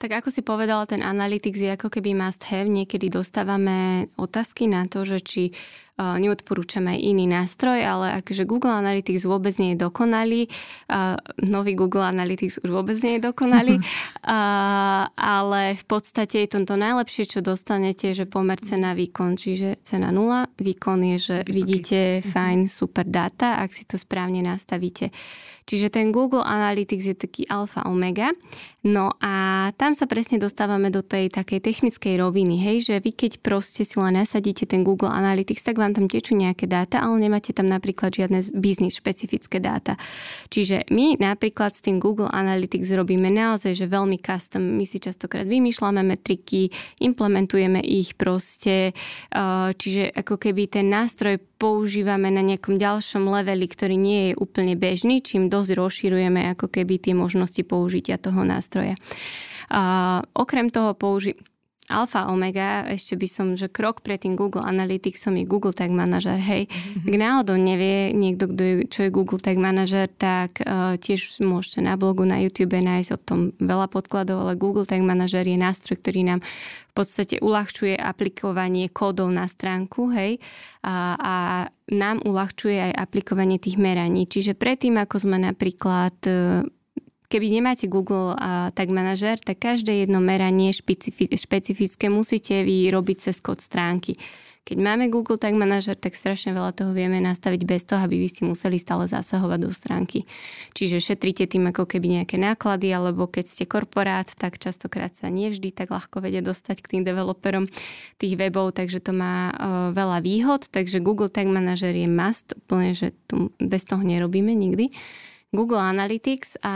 Tak 0.00 0.24
ako 0.24 0.32
si 0.32 0.40
povedala, 0.40 0.88
ten 0.88 1.04
analytics 1.04 1.60
je 1.60 1.76
ako 1.76 1.92
keby 1.92 2.16
must 2.16 2.48
have. 2.48 2.64
Niekedy 2.64 3.12
dostávame 3.12 4.08
otázky 4.16 4.64
na 4.64 4.88
to, 4.88 5.04
že 5.04 5.20
či 5.20 5.42
uh, 5.52 6.16
neodporúčame 6.16 6.96
iný 6.96 7.28
nástroj, 7.28 7.84
ale 7.84 8.06
akože 8.24 8.48
Google 8.48 8.72
Analytics 8.72 9.28
vôbec 9.28 9.52
nie 9.60 9.76
je 9.76 9.84
dokonalý. 9.84 10.48
Uh, 10.88 11.20
nový 11.44 11.76
Google 11.76 12.08
Analytics 12.08 12.64
už 12.64 12.72
vôbec 12.72 12.96
nie 13.04 13.20
je 13.20 13.28
dokonalý. 13.28 13.76
Uh, 14.24 15.04
ale 15.20 15.76
v 15.76 15.84
podstate 15.84 16.48
je 16.48 16.48
to, 16.48 16.64
to 16.64 16.80
najlepšie, 16.80 17.28
čo 17.28 17.44
dostanete, 17.44 18.16
že 18.16 18.24
pomer 18.24 18.56
cena 18.64 18.96
výkon, 18.96 19.36
čiže 19.36 19.84
cena 19.84 20.08
nula. 20.08 20.48
Výkon 20.56 21.12
je, 21.12 21.16
že 21.20 21.36
Vysoký. 21.44 21.52
vidíte 21.52 21.98
mhm. 22.00 22.24
fajn, 22.24 22.58
super 22.72 23.04
data, 23.04 23.60
ak 23.60 23.68
si 23.68 23.84
to 23.84 24.00
správne 24.00 24.40
nastavíte. 24.40 25.12
Čiže 25.70 25.94
ten 25.94 26.10
Google 26.10 26.42
Analytics 26.42 27.14
je 27.14 27.14
taký 27.14 27.42
alfa 27.46 27.86
omega. 27.86 28.34
No 28.82 29.14
a 29.22 29.68
tam 29.78 29.94
sa 29.94 30.10
presne 30.10 30.42
dostávame 30.42 30.90
do 30.90 30.98
tej 30.98 31.30
takej 31.30 31.62
technickej 31.62 32.18
roviny, 32.18 32.58
hej, 32.58 32.90
že 32.90 32.94
vy 32.98 33.14
keď 33.14 33.44
proste 33.44 33.86
si 33.86 33.94
len 34.00 34.18
nasadíte 34.18 34.66
ten 34.66 34.82
Google 34.82 35.12
Analytics, 35.12 35.62
tak 35.62 35.78
vám 35.78 35.94
tam 35.94 36.10
tečú 36.10 36.34
nejaké 36.34 36.66
dáta, 36.66 36.98
ale 36.98 37.22
nemáte 37.22 37.54
tam 37.54 37.70
napríklad 37.70 38.10
žiadne 38.10 38.40
biznis 38.56 38.98
špecifické 38.98 39.60
dáta. 39.62 39.94
Čiže 40.50 40.90
my 40.90 41.20
napríklad 41.22 41.76
s 41.76 41.84
tým 41.84 42.02
Google 42.02 42.32
Analytics 42.32 42.96
robíme 42.96 43.30
naozaj, 43.30 43.76
že 43.76 43.86
veľmi 43.86 44.18
custom. 44.18 44.64
My 44.64 44.88
si 44.88 44.98
častokrát 44.98 45.44
vymýšľame 45.44 46.02
metriky, 46.02 46.72
implementujeme 47.04 47.84
ich 47.84 48.16
proste, 48.16 48.90
eh, 48.90 49.68
čiže 49.76 50.08
ako 50.18 50.40
keby 50.40 50.72
ten 50.72 50.90
nástroj 50.90 51.36
používame 51.60 52.32
na 52.32 52.40
nejakom 52.40 52.80
ďalšom 52.80 53.28
leveli, 53.28 53.68
ktorý 53.68 54.00
nie 54.00 54.32
je 54.32 54.40
úplne 54.40 54.80
bežný, 54.80 55.20
čím 55.20 55.52
dosť 55.60 55.76
rozširujeme 55.76 56.56
ako 56.56 56.72
keby 56.72 56.96
tie 56.96 57.12
možnosti 57.12 57.60
použitia 57.68 58.16
toho 58.16 58.40
nástroja. 58.48 58.96
A 59.68 60.24
okrem 60.32 60.72
toho 60.72 60.96
použi- 60.96 61.36
alfa 61.90 62.30
omega, 62.30 62.86
ešte 62.86 63.18
by 63.18 63.28
som, 63.28 63.46
že 63.58 63.66
krok 63.66 64.06
pred 64.06 64.22
tým 64.22 64.38
Google 64.38 64.62
Analyticsom 64.62 65.34
je 65.34 65.44
Google 65.44 65.74
Tag 65.74 65.90
Manager. 65.90 66.38
Hej, 66.38 66.70
mm-hmm. 66.70 67.10
ak 67.10 67.14
náhodou 67.18 67.58
nevie 67.58 68.14
niekto, 68.14 68.46
kto 68.46 68.62
je, 68.62 68.74
čo 68.86 69.00
je 69.04 69.10
Google 69.10 69.42
Tag 69.42 69.58
Manager, 69.58 70.06
tak 70.06 70.62
uh, 70.62 70.94
tiež 70.96 71.42
môžete 71.42 71.82
na 71.82 71.98
blogu, 71.98 72.22
na 72.22 72.38
YouTube 72.38 72.78
nájsť 72.78 73.10
o 73.10 73.18
tom 73.18 73.40
veľa 73.58 73.90
podkladov, 73.90 74.46
ale 74.46 74.54
Google 74.54 74.86
Tag 74.86 75.02
Manager 75.02 75.42
je 75.42 75.58
nástroj, 75.58 75.98
ktorý 75.98 76.22
nám 76.22 76.40
v 76.90 76.92
podstate 76.94 77.42
uľahčuje 77.42 77.98
aplikovanie 77.98 78.90
kódov 78.90 79.30
na 79.34 79.46
stránku, 79.50 80.10
hej, 80.14 80.38
a, 80.86 81.18
a 81.18 81.34
nám 81.90 82.22
uľahčuje 82.22 82.90
aj 82.90 82.92
aplikovanie 82.94 83.58
tých 83.58 83.76
meraní. 83.76 84.30
Čiže 84.30 84.54
predtým, 84.54 84.94
ako 84.96 85.16
sme 85.18 85.42
napríklad 85.42 86.16
uh, 86.30 86.62
keby 87.30 87.46
nemáte 87.46 87.86
Google 87.86 88.34
a 88.34 88.74
Tag 88.74 88.90
Manager, 88.90 89.38
tak 89.38 89.62
každé 89.62 90.04
jedno 90.04 90.18
meranie 90.18 90.74
špecifi- 90.74 91.30
špecifické 91.30 92.10
musíte 92.10 92.66
vy 92.66 92.90
robiť 92.90 93.30
cez 93.30 93.38
kód 93.38 93.62
stránky. 93.62 94.18
Keď 94.60 94.76
máme 94.76 95.08
Google 95.08 95.40
Tag 95.40 95.56
Manager, 95.56 95.96
tak 95.96 96.14
strašne 96.14 96.52
veľa 96.52 96.76
toho 96.76 96.92
vieme 96.92 97.18
nastaviť 97.18 97.62
bez 97.64 97.82
toho, 97.88 98.04
aby 98.04 98.20
vy 98.20 98.28
si 98.28 98.42
museli 98.44 98.76
stále 98.76 99.08
zasahovať 99.08 99.58
do 99.66 99.72
stránky. 99.72 100.22
Čiže 100.76 101.00
šetríte 101.00 101.48
tým 101.48 101.72
ako 101.72 101.88
keby 101.88 102.20
nejaké 102.20 102.36
náklady, 102.36 102.92
alebo 102.92 103.26
keď 103.26 103.50
ste 103.50 103.64
korporát, 103.64 104.28
tak 104.30 104.60
častokrát 104.60 105.10
sa 105.16 105.32
nevždy 105.32 105.74
tak 105.74 105.90
ľahko 105.90 106.22
vedia 106.22 106.44
dostať 106.44 106.86
k 106.86 106.90
tým 106.92 107.02
developerom 107.02 107.66
tých 108.20 108.36
webov, 108.36 108.76
takže 108.76 109.00
to 109.00 109.16
má 109.16 109.50
uh, 109.50 109.56
veľa 109.96 110.22
výhod, 110.22 110.68
takže 110.68 111.02
Google 111.02 111.32
Tag 111.32 111.48
Manager 111.50 111.90
je 111.90 112.06
must, 112.06 112.54
úplne, 112.54 112.94
že 112.94 113.16
to, 113.26 113.50
bez 113.58 113.88
toho 113.88 114.04
nerobíme 114.04 114.54
nikdy. 114.54 114.92
Google 115.50 115.82
Analytics 115.82 116.62
a 116.62 116.74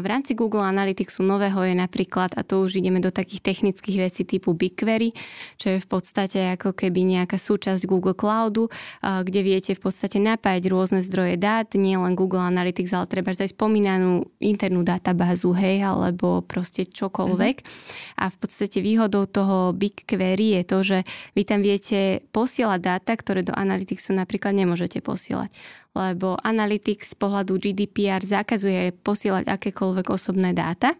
v 0.00 0.06
rámci 0.08 0.32
Google 0.32 0.64
Analyticsu 0.64 1.20
nového 1.20 1.60
je 1.68 1.76
napríklad, 1.76 2.32
a 2.32 2.40
to 2.40 2.64
už 2.64 2.80
ideme 2.80 2.96
do 2.96 3.12
takých 3.12 3.44
technických 3.44 4.08
vecí 4.08 4.24
typu 4.24 4.56
BigQuery, 4.56 5.12
čo 5.60 5.76
je 5.76 5.78
v 5.78 5.84
podstate 5.84 6.56
ako 6.56 6.72
keby 6.72 7.04
nejaká 7.04 7.36
súčasť 7.36 7.84
Google 7.84 8.16
Cloudu, 8.16 8.72
kde 9.04 9.40
viete 9.44 9.76
v 9.76 9.84
podstate 9.84 10.16
napájať 10.16 10.64
rôzne 10.72 11.04
zdroje 11.04 11.36
dát, 11.36 11.68
nie 11.76 12.00
len 12.00 12.16
Google 12.16 12.40
Analytics, 12.40 12.96
ale 12.96 13.04
treba 13.04 13.36
aj 13.36 13.52
spomínanú 13.52 14.24
internú 14.40 14.80
databázu, 14.80 15.52
hej, 15.52 15.84
alebo 15.84 16.40
proste 16.40 16.88
čokoľvek. 16.88 17.56
Mm-hmm. 17.60 18.16
A 18.16 18.32
v 18.32 18.36
podstate 18.40 18.80
výhodou 18.80 19.28
toho 19.28 19.76
BigQuery 19.76 20.56
je 20.56 20.62
to, 20.64 20.78
že 20.80 20.98
vy 21.36 21.44
tam 21.44 21.60
viete 21.60 22.24
posielať 22.32 22.80
dáta, 22.80 23.12
ktoré 23.12 23.44
do 23.44 23.52
Analyticsu 23.52 24.16
napríklad 24.16 24.56
nemôžete 24.56 25.04
posielať 25.04 25.52
lebo 25.96 26.36
Analytics 26.44 27.12
z 27.12 27.16
pohľadu 27.16 27.56
GDPR 27.56 28.20
zakazuje 28.20 28.92
posielať 28.92 29.48
akékoľvek 29.48 30.06
osobné 30.12 30.52
dáta. 30.52 30.92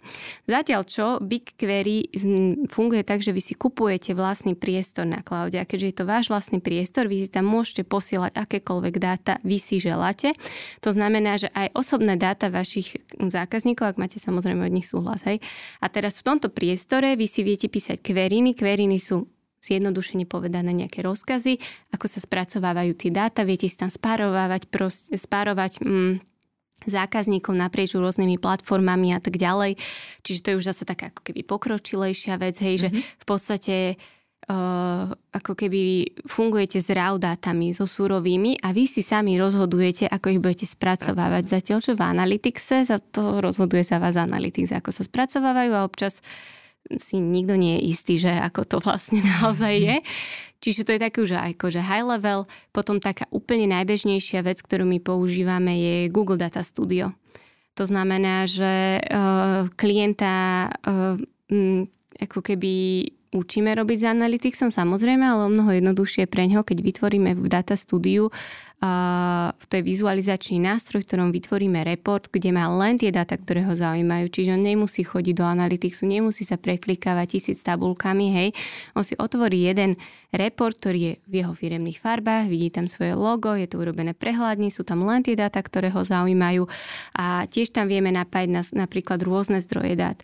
Zatiaľ 0.48 0.82
čo 0.88 1.20
BigQuery 1.20 2.16
funguje 2.72 3.04
tak, 3.04 3.20
že 3.20 3.37
vy 3.37 3.42
si 3.44 3.52
kupujete 3.52 4.16
vlastný 4.16 4.56
priestor 4.56 5.04
na 5.04 5.20
cloude 5.20 5.61
a 5.61 5.68
keďže 5.68 5.87
je 5.92 5.96
to 6.00 6.04
váš 6.09 6.32
vlastný 6.32 6.64
priestor, 6.64 7.04
vy 7.06 7.22
si 7.22 7.28
tam 7.28 7.44
môžete 7.44 7.85
posielať 7.85 8.32
akékoľvek 8.32 8.94
dáta 8.96 9.37
vy 9.44 9.61
si 9.61 9.76
želáte. 9.76 10.32
To 10.80 10.90
znamená, 10.94 11.37
že 11.37 11.52
aj 11.52 11.76
osobné 11.76 12.16
dáta 12.16 12.48
vašich 12.48 12.96
zákazníkov, 13.20 13.94
ak 13.94 14.00
máte 14.00 14.16
samozrejme 14.16 14.64
od 14.64 14.72
nich 14.72 14.88
súhlas, 14.88 15.26
hej. 15.28 15.42
A 15.82 15.90
teraz 15.92 16.22
v 16.22 16.32
tomto 16.32 16.48
priestore 16.48 17.18
vy 17.18 17.26
si 17.28 17.44
viete 17.44 17.68
písať 17.68 18.00
kveriny. 18.00 18.56
Kveriny 18.56 18.96
sú 18.96 19.36
zjednodušene 19.66 20.24
povedané 20.31 20.70
nejaké 20.70 21.02
rozkazy, 21.02 21.59
ako 21.90 22.07
sa 22.07 22.22
spracovávajú 22.22 22.94
tie 22.94 23.11
dáta, 23.11 23.42
viete 23.42 23.66
si 23.66 23.74
tam 23.74 23.90
spárovať, 23.90 24.70
prost, 24.70 25.11
spárovať 25.11 25.83
mm, 25.83 26.22
zákazníkov 26.85 27.57
naprieč 27.57 27.96
rôznymi 27.96 28.37
platformami 28.38 29.16
a 29.16 29.20
tak 29.20 29.40
ďalej. 29.40 29.81
Čiže 30.22 30.42
to 30.42 30.48
je 30.52 30.59
už 30.61 30.68
zase 30.70 30.85
taká 30.85 31.09
ako 31.09 31.24
keby 31.26 31.40
pokročilejšia 31.42 32.37
vec, 32.37 32.61
hej, 32.61 32.79
mm-hmm. 32.79 32.85
že 32.85 32.88
mhm. 32.92 33.02
v 33.02 33.24
podstate 33.26 33.76
Uh, 34.46 35.11
ako 35.35 35.59
keby 35.59 36.07
fungujete 36.22 36.79
s 36.79 36.87
RAW 36.87 37.18
dátami, 37.18 37.74
so 37.74 37.83
súrovými 37.83 38.62
a 38.62 38.70
vy 38.70 38.87
si 38.87 39.02
sami 39.02 39.35
rozhodujete, 39.35 40.07
ako 40.07 40.38
ich 40.38 40.38
budete 40.38 40.70
spracovávať. 40.70 41.50
Zatiaľ, 41.50 41.83
čo 41.83 41.98
v 41.98 42.07
Analyticse 42.07 42.87
za 42.87 43.02
to 43.02 43.42
rozhoduje 43.42 43.83
za 43.83 43.98
vás 43.98 44.14
Analytics, 44.14 44.70
ako 44.70 44.94
sa 44.94 45.02
spracovávajú 45.02 45.74
a 45.74 45.83
občas 45.83 46.22
si 46.96 47.18
nikto 47.18 47.59
nie 47.59 47.79
je 47.79 47.83
istý, 47.90 48.14
že 48.16 48.31
ako 48.31 48.62
to 48.64 48.77
vlastne 48.79 49.20
naozaj 49.40 49.75
je. 49.75 49.96
Čiže 50.62 50.88
to 50.88 50.90
je 50.96 51.05
také 51.05 51.18
už 51.20 51.37
akože 51.37 51.85
high 51.85 52.07
level. 52.07 52.49
Potom 52.72 53.03
taká 53.03 53.29
úplne 53.29 53.68
najbežnejšia 53.70 54.40
vec, 54.40 54.62
ktorú 54.64 54.88
my 54.88 54.99
používame 55.05 55.77
je 55.77 55.96
Google 56.09 56.40
Data 56.40 56.64
Studio. 56.64 57.12
To 57.77 57.85
znamená, 57.85 58.49
že 58.49 59.05
uh, 59.05 59.68
klienta 59.77 60.66
uh, 60.72 61.20
m, 61.53 61.85
ako 62.16 62.40
keby 62.40 62.72
učíme 63.35 63.73
robiť 63.75 63.99
s 64.03 64.07
Analyticsom, 64.07 64.69
samozrejme, 64.71 65.25
ale 65.25 65.47
o 65.47 65.51
mnoho 65.51 65.75
jednoduchšie 65.79 66.27
pre 66.31 66.47
ňo, 66.51 66.62
keď 66.62 66.79
vytvoríme 66.83 67.35
v 67.35 67.47
Data 67.47 67.75
Studiu 67.75 68.31
to 69.57 69.73
je 69.73 69.81
vizualizačný 69.81 70.61
nástroj, 70.61 71.01
v 71.01 71.09
ktorom 71.09 71.29
vytvoríme 71.33 71.81
report, 71.81 72.29
kde 72.29 72.53
má 72.53 72.69
len 72.69 73.01
tie 73.01 73.09
dáta, 73.09 73.41
ktoré 73.41 73.65
ho 73.65 73.73
zaujímajú. 73.73 74.29
Čiže 74.29 74.53
on 74.53 74.62
nemusí 74.62 75.01
chodiť 75.01 75.33
do 75.33 75.49
Analyticsu, 75.49 76.05
nemusí 76.05 76.45
sa 76.45 76.61
preklikávať 76.61 77.41
tisíc 77.41 77.65
tabulkami, 77.65 78.27
hej. 78.37 78.49
On 78.93 79.01
si 79.01 79.17
otvorí 79.17 79.65
jeden 79.65 79.97
report, 80.29 80.77
ktorý 80.77 80.99
je 81.01 81.12
v 81.25 81.35
jeho 81.41 81.57
firemných 81.57 81.97
farbách, 81.97 82.53
vidí 82.53 82.69
tam 82.69 82.85
svoje 82.85 83.17
logo, 83.17 83.57
je 83.57 83.65
to 83.65 83.81
urobené 83.81 84.12
prehľadne, 84.12 84.69
sú 84.69 84.85
tam 84.85 85.09
len 85.09 85.25
tie 85.25 85.41
dáta, 85.41 85.65
ktoré 85.65 85.89
ho 85.89 86.05
zaujímajú 86.05 86.69
a 87.17 87.49
tiež 87.49 87.73
tam 87.73 87.89
vieme 87.89 88.12
napájať 88.12 88.51
na, 88.53 88.62
napríklad 88.85 89.25
rôzne 89.25 89.65
zdroje 89.65 89.97
dát. 89.97 90.21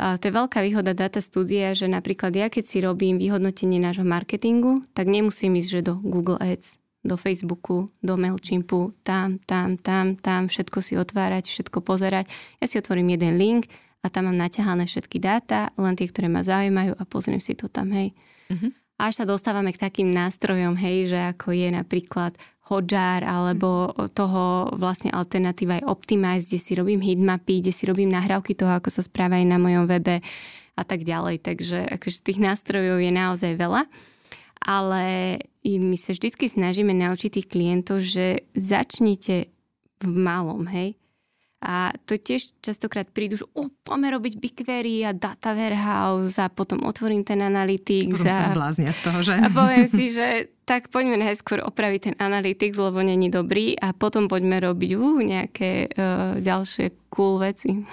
A 0.00 0.16
to 0.16 0.28
je 0.28 0.34
veľká 0.34 0.64
výhoda 0.64 0.96
data 0.96 1.20
studia, 1.20 1.76
že 1.76 1.86
napríklad 1.86 2.32
ja 2.32 2.48
keď 2.48 2.64
si 2.64 2.78
robím 2.80 3.20
vyhodnotenie 3.20 3.78
nášho 3.78 4.08
marketingu, 4.08 4.80
tak 4.96 5.08
nemusím 5.08 5.60
ísť 5.60 5.68
že 5.68 5.80
do 5.84 5.94
Google 6.00 6.40
Ads, 6.40 6.80
do 7.04 7.18
Facebooku, 7.18 7.90
do 8.00 8.14
MailChimpu, 8.16 8.94
tam, 9.02 9.42
tam, 9.42 9.76
tam, 9.76 10.16
tam, 10.16 10.46
všetko 10.48 10.78
si 10.80 10.94
otvárať, 10.96 11.50
všetko 11.50 11.82
pozerať. 11.82 12.30
Ja 12.62 12.66
si 12.70 12.78
otvorím 12.78 13.14
jeden 13.14 13.36
link 13.36 13.68
a 14.02 14.10
tam 14.10 14.30
mám 14.30 14.38
naťahané 14.38 14.86
všetky 14.86 15.18
dáta, 15.22 15.70
len 15.78 15.94
tie, 15.98 16.06
ktoré 16.10 16.26
ma 16.30 16.42
zaujímajú 16.42 16.98
a 16.98 17.02
pozriem 17.06 17.42
si 17.42 17.54
to 17.54 17.70
tam, 17.70 17.90
hej. 17.94 18.14
Mm-hmm. 18.50 18.70
Až 19.02 19.22
sa 19.22 19.24
dostávame 19.26 19.74
k 19.74 19.82
takým 19.82 20.14
nástrojom, 20.14 20.78
hej, 20.78 21.10
že 21.10 21.18
ako 21.34 21.50
je 21.50 21.68
napríklad 21.74 22.38
Hotjar 22.72 23.20
alebo 23.20 23.92
toho 24.16 24.72
vlastne 24.72 25.12
alternatíva 25.12 25.78
je 25.78 25.88
Optimize, 25.88 26.48
kde 26.48 26.60
si 26.60 26.72
robím 26.72 27.04
heatmapy, 27.04 27.60
kde 27.60 27.72
si 27.76 27.84
robím 27.84 28.08
nahrávky 28.08 28.56
toho, 28.56 28.72
ako 28.72 28.88
sa 28.88 29.04
správajú 29.04 29.44
na 29.44 29.60
mojom 29.60 29.84
webe 29.84 30.24
a 30.72 30.82
tak 30.82 31.04
ďalej. 31.04 31.44
Takže 31.44 31.84
akože 32.00 32.24
tých 32.24 32.40
nástrojov 32.40 32.96
je 33.04 33.12
naozaj 33.12 33.52
veľa. 33.60 33.84
Ale 34.62 35.36
my 35.66 35.96
sa 35.98 36.16
vždy 36.16 36.32
snažíme 36.48 36.94
naučiť 36.96 37.30
tých 37.34 37.48
klientov, 37.50 38.00
že 38.00 38.46
začnite 38.56 39.52
v 40.00 40.06
malom, 40.08 40.64
hej. 40.70 40.96
A 41.62 41.94
to 42.10 42.18
tiež 42.18 42.58
častokrát 42.58 43.06
prídu, 43.06 43.38
že 43.38 43.46
oh, 43.54 43.70
poďme 43.86 44.18
robiť 44.18 44.34
BigQuery 44.34 45.06
a 45.06 45.14
Data 45.14 45.54
Warehouse 45.54 46.34
a 46.42 46.50
potom 46.50 46.82
otvorím 46.82 47.22
ten 47.22 47.38
Analytics. 47.38 48.18
Potom 48.18 48.26
a, 48.26 48.34
sa 48.34 48.50
zbláznia 48.50 48.90
z 48.90 49.00
toho, 49.06 49.18
že? 49.22 49.38
A 49.38 49.46
poviem 49.46 49.86
si, 49.86 50.10
že 50.10 50.50
tak 50.72 50.88
poďme 50.88 51.20
najskôr 51.20 51.60
opraviť 51.60 52.00
ten 52.00 52.16
Analytics, 52.16 52.80
lebo 52.80 53.04
není 53.04 53.28
dobrý 53.28 53.76
a 53.76 53.92
potom 53.92 54.24
poďme 54.24 54.56
robiť 54.56 54.90
uh, 54.96 55.20
nejaké 55.20 55.92
uh, 55.92 56.40
ďalšie 56.40 57.12
cool 57.12 57.36
veci. 57.36 57.84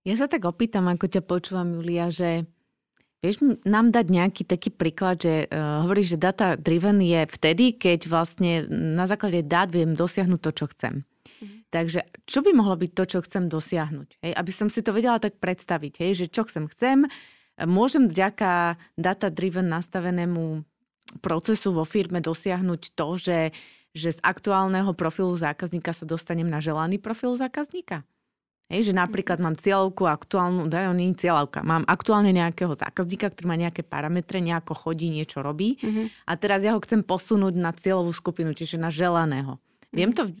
Ja 0.00 0.16
sa 0.16 0.28
tak 0.28 0.48
opýtam, 0.48 0.88
ako 0.88 1.08
ťa 1.08 1.22
počúvam, 1.24 1.76
Julia, 1.76 2.08
že 2.08 2.48
vieš 3.20 3.40
nám 3.68 3.92
dať 3.92 4.08
nejaký 4.08 4.48
taký 4.48 4.72
príklad, 4.72 5.24
že 5.24 5.44
uh, 5.48 5.84
hovoríš, 5.84 6.16
že 6.16 6.24
data 6.24 6.56
driven 6.56 7.00
je 7.00 7.24
vtedy, 7.28 7.76
keď 7.76 8.08
vlastne 8.08 8.64
na 8.68 9.08
základe 9.08 9.44
dát 9.44 9.72
viem 9.72 9.96
dosiahnuť 9.96 10.40
to, 10.40 10.50
čo 10.52 10.66
chcem. 10.76 10.94
Takže 11.72 12.04
čo 12.28 12.44
by 12.44 12.50
mohlo 12.52 12.76
byť 12.76 12.90
to, 12.92 13.04
čo 13.08 13.18
chcem 13.24 13.48
dosiahnuť? 13.48 14.20
Hej? 14.20 14.32
Aby 14.36 14.52
som 14.52 14.68
si 14.68 14.84
to 14.84 14.92
vedela 14.92 15.16
tak 15.16 15.36
predstaviť, 15.40 16.00
hej? 16.04 16.12
že 16.16 16.26
čo 16.28 16.44
chcem, 16.44 16.68
chcem, 16.68 17.08
môžem 17.64 18.08
vďaka 18.08 18.80
data-driven 18.96 19.68
nastavenému 19.68 20.64
procesu 21.18 21.74
vo 21.74 21.82
firme 21.82 22.22
dosiahnuť 22.22 22.94
to, 22.94 23.08
že, 23.18 23.40
že 23.90 24.14
z 24.14 24.18
aktuálneho 24.22 24.94
profilu 24.94 25.34
zákazníka 25.34 25.90
sa 25.90 26.06
dostanem 26.06 26.46
na 26.46 26.62
želaný 26.62 27.02
profil 27.02 27.34
zákazníka? 27.34 28.06
Hej, 28.70 28.86
že 28.86 28.94
napríklad 28.94 29.42
mám 29.42 29.58
cieľovku 29.58 30.06
aktuálnu, 30.06 30.70
daj, 30.70 30.94
nie 30.94 31.10
cieľovka, 31.10 31.66
mám 31.66 31.82
aktuálne 31.90 32.30
nejakého 32.30 32.70
zákazníka, 32.78 33.26
ktorý 33.34 33.50
má 33.50 33.58
nejaké 33.58 33.82
parametre, 33.82 34.38
nejako 34.38 34.78
chodí, 34.78 35.10
niečo 35.10 35.42
robí 35.42 35.74
mm-hmm. 35.74 36.30
a 36.30 36.32
teraz 36.38 36.62
ja 36.62 36.78
ho 36.78 36.78
chcem 36.78 37.02
posunúť 37.02 37.58
na 37.58 37.74
cieľovú 37.74 38.14
skupinu, 38.14 38.54
čiže 38.54 38.78
na 38.78 38.86
želaného. 38.86 39.58
Viem 39.90 40.14
to 40.14 40.30
e, 40.30 40.32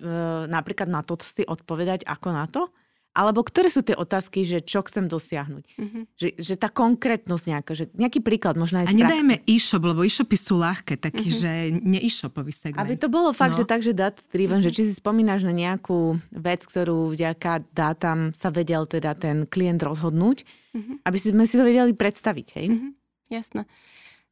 napríklad 0.46 0.86
na 0.86 1.02
to 1.02 1.18
si 1.18 1.42
odpovedať 1.42 2.06
ako 2.06 2.28
na 2.30 2.46
to? 2.46 2.70
Alebo 3.10 3.42
ktoré 3.42 3.66
sú 3.66 3.82
tie 3.82 3.98
otázky, 3.98 4.46
že 4.46 4.62
čo 4.62 4.86
chcem 4.86 5.10
dosiahnuť? 5.10 5.64
Mm-hmm. 5.66 6.02
Že, 6.14 6.28
že 6.38 6.54
tá 6.54 6.70
konkrétnosť 6.70 7.44
nejaká, 7.50 7.72
že 7.74 7.90
nejaký 7.90 8.22
príklad 8.22 8.54
možno 8.54 8.80
aj 8.80 8.94
z 8.94 8.94
A 8.94 9.00
nedajme 9.02 9.42
e-shop, 9.50 9.82
lebo 9.82 10.06
e-shopy 10.06 10.38
sú 10.38 10.54
ľahké, 10.62 10.94
taký, 10.94 11.26
mm-hmm. 11.26 11.42
že 11.42 11.52
ne 11.74 11.98
e-shopový 11.98 12.54
segment. 12.54 12.86
Aby 12.86 12.94
to 13.02 13.10
bolo 13.10 13.34
fakt, 13.34 13.58
no. 13.58 13.60
že 13.60 13.66
tak, 13.66 13.82
že 13.82 13.98
data 13.98 14.22
driven, 14.30 14.62
mm-hmm. 14.62 14.70
že 14.70 14.76
či 14.78 14.82
si 14.86 14.94
spomínaš 14.94 15.42
na 15.42 15.50
nejakú 15.50 16.22
vec, 16.30 16.62
ktorú 16.62 17.10
vďaka 17.10 17.66
dátam 17.74 18.30
sa 18.38 18.54
vedel 18.54 18.86
teda 18.86 19.18
ten 19.18 19.42
klient 19.42 19.82
rozhodnúť, 19.82 20.46
mm-hmm. 20.78 20.96
aby 21.02 21.16
si 21.18 21.34
sme 21.34 21.50
si 21.50 21.58
to 21.58 21.66
vedeli 21.66 21.90
predstaviť, 21.90 22.46
hej? 22.62 22.66
Mm-hmm. 22.70 22.90
Jasné. 23.34 23.66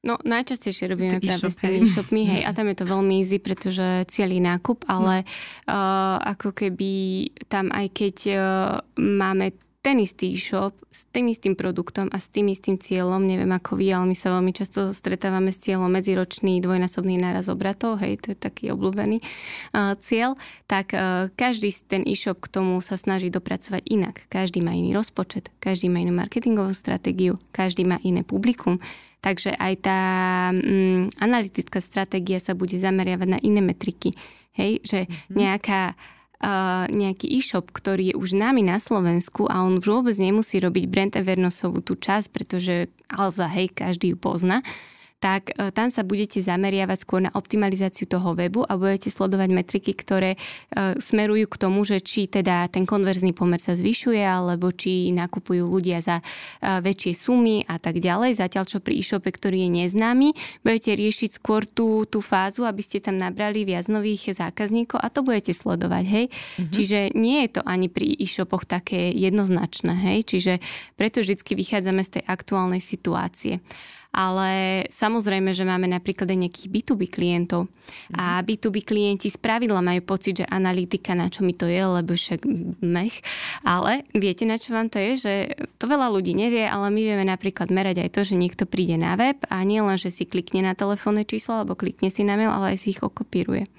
No 0.07 0.15
najčastejšie 0.23 0.95
robíme 0.95 1.19
práve 1.19 1.51
s 1.51 1.59
tými 1.59 1.83
e-shopmi, 1.83 2.23
hej, 2.23 2.43
a 2.47 2.55
tam 2.55 2.71
je 2.71 2.77
to 2.79 2.87
veľmi 2.87 3.19
easy, 3.19 3.43
pretože 3.43 4.07
celý 4.07 4.39
nákup, 4.39 4.87
ale 4.87 5.27
uh, 5.27 6.23
ako 6.23 6.55
keby 6.55 7.27
tam 7.51 7.75
aj 7.75 7.87
keď 7.91 8.17
uh, 8.31 8.41
máme 8.95 9.59
ten 9.83 9.99
istý 9.99 10.39
e-shop 10.39 10.75
s 10.87 11.07
tým 11.11 11.31
istým 11.35 11.59
produktom 11.59 12.11
a 12.15 12.19
s 12.23 12.31
tým 12.31 12.47
istým 12.47 12.79
cieľom, 12.79 13.27
neviem 13.27 13.51
ako 13.51 13.75
vy, 13.75 13.91
ale 13.91 14.07
my 14.07 14.15
sa 14.15 14.35
veľmi 14.39 14.55
často 14.55 14.95
stretávame 14.95 15.51
s 15.51 15.67
cieľom 15.67 15.91
medziročný 15.91 16.63
dvojnásobný 16.63 17.19
náraz 17.19 17.51
obratov, 17.51 17.99
hej, 17.99 18.23
to 18.23 18.35
je 18.35 18.39
taký 18.39 18.71
obľúbený 18.71 19.19
uh, 19.19 19.99
cieľ, 19.99 20.39
tak 20.71 20.95
uh, 20.95 21.27
každý 21.35 21.75
ten 21.91 22.07
e-shop 22.07 22.39
k 22.39 22.55
tomu 22.55 22.79
sa 22.87 22.95
snaží 22.95 23.35
dopracovať 23.35 23.83
inak. 23.91 24.31
Každý 24.31 24.63
má 24.63 24.79
iný 24.79 24.95
rozpočet, 24.95 25.51
každý 25.59 25.91
má 25.91 25.99
inú 26.07 26.15
marketingovú 26.15 26.71
stratégiu, 26.71 27.35
každý 27.51 27.83
má 27.83 27.99
iné 28.07 28.23
publikum. 28.23 28.79
Takže 29.19 29.51
aj 29.59 29.75
tá 29.83 30.01
mm, 30.55 31.19
analytická 31.19 31.83
stratégia 31.83 32.39
sa 32.39 32.55
bude 32.55 32.79
zameriavať 32.79 33.29
na 33.29 33.39
iné 33.43 33.59
metriky. 33.59 34.15
Hej, 34.55 34.83
že 34.83 35.01
mm-hmm. 35.07 35.35
nejaká 35.35 35.83
uh, 35.95 36.87
nejaký 36.91 37.27
e-shop, 37.39 37.71
ktorý 37.71 38.15
je 38.15 38.19
už 38.19 38.39
námi 38.39 38.63
na 38.63 38.79
Slovensku 38.79 39.51
a 39.51 39.63
on 39.67 39.83
vôbec 39.83 40.15
nemusí 40.19 40.63
robiť 40.63 40.85
brand 40.87 41.15
awarenessovú 41.15 41.83
tú 41.83 41.99
časť, 41.99 42.27
pretože 42.31 42.75
Alza, 43.11 43.51
hej, 43.51 43.75
každý 43.75 44.15
ju 44.15 44.17
pozná, 44.19 44.63
tak 45.19 45.51
e, 45.55 45.75
tam 45.75 45.91
sa 45.91 46.07
budete 46.07 46.39
zameriavať 46.39 46.99
skôr 47.03 47.21
na 47.23 47.35
optimalizáciu 47.35 48.07
toho 48.07 48.39
webu 48.39 48.63
a 48.63 48.79
budete 48.79 49.11
sledovať 49.11 49.51
metriky, 49.51 49.93
ktoré 49.95 50.35
e, 50.35 50.39
smerujú 50.99 51.51
k 51.51 51.61
tomu, 51.61 51.83
že 51.83 51.99
či 51.99 52.31
teda 52.31 52.71
ten 52.71 52.87
konverzný 52.87 53.35
pomer 53.35 53.59
sa 53.59 53.75
zvyšuje, 53.75 54.23
alebo 54.23 54.71
či 54.71 55.11
nakupujú 55.11 55.67
ľudia 55.67 55.99
za 55.99 56.23
e, 56.23 56.25
väčšie 56.79 57.13
sumy 57.19 57.67
a 57.67 57.83
tak 57.83 57.99
ďalej. 57.99 58.39
Zatiaľ, 58.39 58.65
čo 58.71 58.79
pri 58.79 59.03
e-shope, 59.03 59.27
ktorý 59.27 59.67
je 59.67 59.71
neznámy, 59.85 60.29
budete 60.63 60.95
riešiť 60.95 61.31
skôr 61.43 61.67
tú, 61.67 62.07
tú 62.07 62.23
fázu, 62.23 62.63
aby 62.63 62.81
ste 62.81 63.03
tam 63.03 63.19
nabrali 63.19 63.67
viac 63.67 63.91
nových 63.91 64.39
zákazníkov 64.39 65.03
a 65.03 65.11
to 65.11 65.27
budete 65.27 65.51
sledovať, 65.51 66.05
hej. 66.07 66.27
Mm-hmm. 66.31 66.71
Čiže 66.71 66.99
nie 67.19 67.43
je 67.47 67.59
to 67.59 67.63
ani 67.67 67.91
pri 67.91 68.15
e-shopoch 68.15 68.63
také 68.63 69.11
jednoznačné, 69.11 69.99
hej. 69.99 70.19
Čiže 70.23 70.63
preto 70.95 71.27
vždy 71.27 71.43
vychádzame 71.43 72.07
z 72.07 72.21
tej 72.21 72.25
aktuálnej 72.31 72.79
situácie 72.79 73.59
ale 74.19 74.83
samozrejme, 74.91 75.55
že 75.55 75.63
máme 75.63 75.87
napríklad 75.87 76.27
aj 76.27 76.43
nejakých 76.43 76.69
B2B 76.75 77.07
klientov 77.07 77.71
a 78.19 78.43
B2B 78.43 78.83
mhm. 78.83 78.87
klienti 78.91 79.31
spravidla 79.31 79.79
majú 79.79 80.03
pocit, 80.03 80.43
že 80.43 80.51
analytika, 80.51 81.15
na 81.15 81.31
čo 81.31 81.47
mi 81.47 81.55
to 81.55 81.71
je, 81.71 81.79
lebo 81.79 82.19
však 82.19 82.43
mech, 82.83 83.23
ale 83.63 84.03
viete, 84.11 84.43
na 84.43 84.59
čo 84.59 84.75
vám 84.75 84.91
to 84.91 84.99
je, 84.99 85.13
že 85.23 85.35
to 85.79 85.87
veľa 85.87 86.11
ľudí 86.11 86.35
nevie, 86.35 86.67
ale 86.67 86.91
my 86.91 86.99
vieme 86.99 87.23
napríklad 87.31 87.71
merať 87.71 88.03
aj 88.03 88.11
to, 88.11 88.21
že 88.27 88.35
niekto 88.35 88.67
príde 88.67 88.99
na 88.99 89.15
web 89.15 89.39
a 89.47 89.63
nie 89.63 89.79
len, 89.79 89.95
že 89.95 90.11
si 90.11 90.27
klikne 90.27 90.67
na 90.67 90.75
telefónne 90.75 91.23
číslo 91.23 91.63
alebo 91.63 91.79
klikne 91.79 92.11
si 92.11 92.27
na 92.27 92.35
mail, 92.35 92.51
ale 92.51 92.75
aj 92.75 92.79
si 92.83 92.99
ich 92.99 93.05
okopíruje. 93.07 93.71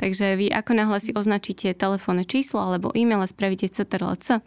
Takže 0.00 0.40
vy 0.40 0.48
ako 0.50 0.72
náhle 0.72 0.98
si 0.98 1.12
označíte 1.12 1.76
telefónne 1.76 2.24
číslo 2.24 2.64
alebo 2.64 2.96
e-mail 2.96 3.20
a 3.22 3.28
spravíte 3.28 3.68
CTRL-C, 3.68 4.40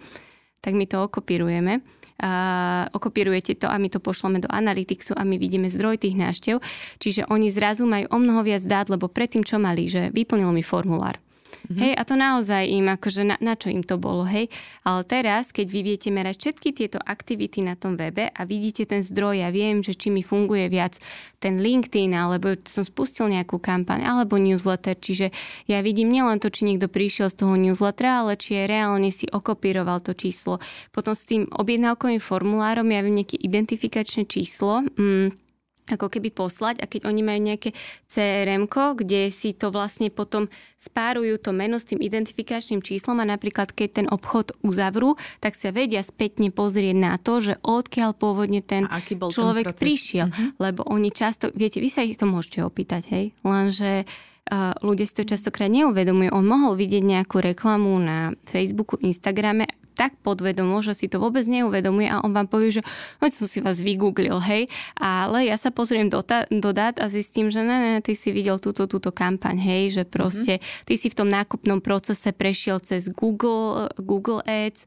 tak 0.66 0.74
my 0.74 0.90
to 0.90 1.06
okopírujeme 1.06 1.86
uh, 2.22 2.88
okopírujete 2.94 3.58
to 3.60 3.68
a 3.68 3.76
my 3.82 3.90
to 3.92 4.00
pošleme 4.00 4.40
do 4.40 4.48
Analyticsu 4.52 5.18
a 5.18 5.26
my 5.28 5.36
vidíme 5.36 5.68
zdroj 5.68 6.06
tých 6.06 6.16
náštev. 6.16 6.62
Čiže 7.02 7.28
oni 7.28 7.52
zrazu 7.52 7.90
majú 7.90 8.08
o 8.14 8.18
mnoho 8.22 8.46
viac 8.46 8.64
dát, 8.64 8.88
lebo 8.88 9.12
predtým 9.12 9.44
čo 9.44 9.58
mali, 9.58 9.90
že 9.90 10.14
vyplnil 10.14 10.54
mi 10.54 10.64
formulár. 10.64 11.25
Mm-hmm. 11.66 11.82
Hej, 11.82 11.94
a 11.98 12.02
to 12.06 12.14
naozaj 12.14 12.64
im, 12.70 12.86
akože 12.94 13.26
na, 13.26 13.36
na 13.42 13.58
čo 13.58 13.74
im 13.74 13.82
to 13.82 13.98
bolo, 13.98 14.22
hej. 14.30 14.54
Ale 14.86 15.02
teraz, 15.02 15.50
keď 15.50 15.68
vy 15.74 15.82
viete 15.82 16.14
merať 16.14 16.38
všetky 16.38 16.70
tieto 16.78 17.02
aktivity 17.02 17.66
na 17.66 17.74
tom 17.74 17.98
webe 17.98 18.30
a 18.30 18.42
vidíte 18.46 18.86
ten 18.86 19.02
zdroj 19.02 19.42
a 19.42 19.50
viem, 19.50 19.82
že 19.82 19.98
či 19.98 20.14
mi 20.14 20.22
funguje 20.22 20.70
viac 20.70 21.02
ten 21.42 21.58
LinkedIn, 21.58 22.14
alebo 22.14 22.54
som 22.70 22.86
spustil 22.86 23.34
nejakú 23.34 23.58
kampaň, 23.58 24.06
alebo 24.06 24.38
newsletter, 24.38 24.94
čiže 24.94 25.34
ja 25.66 25.82
vidím 25.82 26.14
nielen 26.14 26.38
to, 26.38 26.54
či 26.54 26.70
niekto 26.70 26.86
prišiel 26.86 27.34
z 27.34 27.42
toho 27.42 27.58
newslettera, 27.58 28.22
ale 28.22 28.38
či 28.38 28.62
je 28.62 28.64
reálne 28.70 29.10
si 29.10 29.26
okopíroval 29.26 30.06
to 30.06 30.14
číslo. 30.14 30.62
Potom 30.94 31.18
s 31.18 31.26
tým 31.26 31.50
objednávkovým 31.50 32.22
formulárom 32.22 32.86
ja 32.94 33.02
viem 33.02 33.18
nejaké 33.18 33.42
identifikačné 33.42 34.30
číslo, 34.30 34.86
mm, 34.86 35.45
ako 35.86 36.10
keby 36.10 36.34
poslať 36.34 36.82
a 36.82 36.90
keď 36.90 37.06
oni 37.06 37.22
majú 37.22 37.40
nejaké 37.46 37.70
crm 38.10 38.66
kde 38.70 39.30
si 39.30 39.54
to 39.54 39.70
vlastne 39.70 40.10
potom 40.10 40.50
spárujú 40.82 41.38
to 41.38 41.54
meno 41.54 41.78
s 41.78 41.86
tým 41.86 42.02
identifikačným 42.02 42.82
číslom 42.82 43.22
a 43.22 43.26
napríklad 43.26 43.70
keď 43.70 43.90
ten 44.02 44.08
obchod 44.10 44.58
uzavrú, 44.66 45.18
tak 45.42 45.54
sa 45.54 45.70
vedia 45.70 46.02
spätne 46.02 46.50
pozrieť 46.50 46.98
na 46.98 47.14
to, 47.22 47.42
že 47.42 47.54
odkiaľ 47.62 48.18
pôvodne 48.18 48.66
ten 48.66 48.90
človek 49.30 49.74
ten 49.74 49.78
prišiel. 49.78 50.28
Uh-huh. 50.30 50.58
Lebo 50.58 50.82
oni 50.90 51.14
často, 51.14 51.54
viete, 51.54 51.78
vy 51.78 51.90
sa 51.90 52.02
ich 52.02 52.18
to 52.18 52.26
môžete 52.26 52.66
opýtať, 52.66 53.10
hej, 53.14 53.26
lenže 53.46 54.06
uh, 54.06 54.74
ľudia 54.82 55.06
si 55.06 55.14
to 55.18 55.24
častokrát 55.26 55.70
neuvedomujú. 55.70 56.34
On 56.34 56.46
mohol 56.46 56.74
vidieť 56.78 57.04
nejakú 57.06 57.42
reklamu 57.42 57.94
na 58.02 58.34
Facebooku, 58.42 58.98
Instagrame 59.02 59.70
tak 59.96 60.20
podvedomo, 60.20 60.84
že 60.84 60.92
si 60.92 61.08
to 61.08 61.24
vôbec 61.24 61.48
neuvedomuje 61.48 62.12
a 62.12 62.20
on 62.22 62.36
vám 62.36 62.52
povie, 62.52 62.78
že 62.78 62.82
no, 63.24 63.32
som 63.32 63.48
si 63.48 63.64
vás 63.64 63.80
vygooglil, 63.80 64.38
hej, 64.44 64.68
ale 65.00 65.48
ja 65.48 65.56
sa 65.56 65.72
pozriem 65.72 66.12
do, 66.12 66.20
ta, 66.20 66.44
do 66.52 66.76
dát 66.76 67.00
a 67.00 67.08
zistím, 67.08 67.48
že 67.48 67.64
ne, 67.64 67.78
ne, 67.80 67.94
ty 68.04 68.14
si 68.14 68.36
videl 68.36 68.60
túto, 68.60 68.86
túto 68.86 69.16
kampaň, 69.16 69.56
hej, 69.56 69.84
že 69.96 70.04
proste 70.04 70.60
mm-hmm. 70.60 70.86
ty 70.86 70.94
si 71.00 71.08
v 71.08 71.18
tom 71.18 71.32
nákupnom 71.32 71.80
procese 71.80 72.36
prešiel 72.36 72.84
cez 72.84 73.08
Google, 73.08 73.88
Google 73.96 74.44
Ads, 74.44 74.84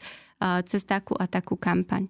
cez 0.69 0.83
takú 0.87 1.19
a 1.19 1.27
takú 1.27 1.59
kampaň. 1.59 2.07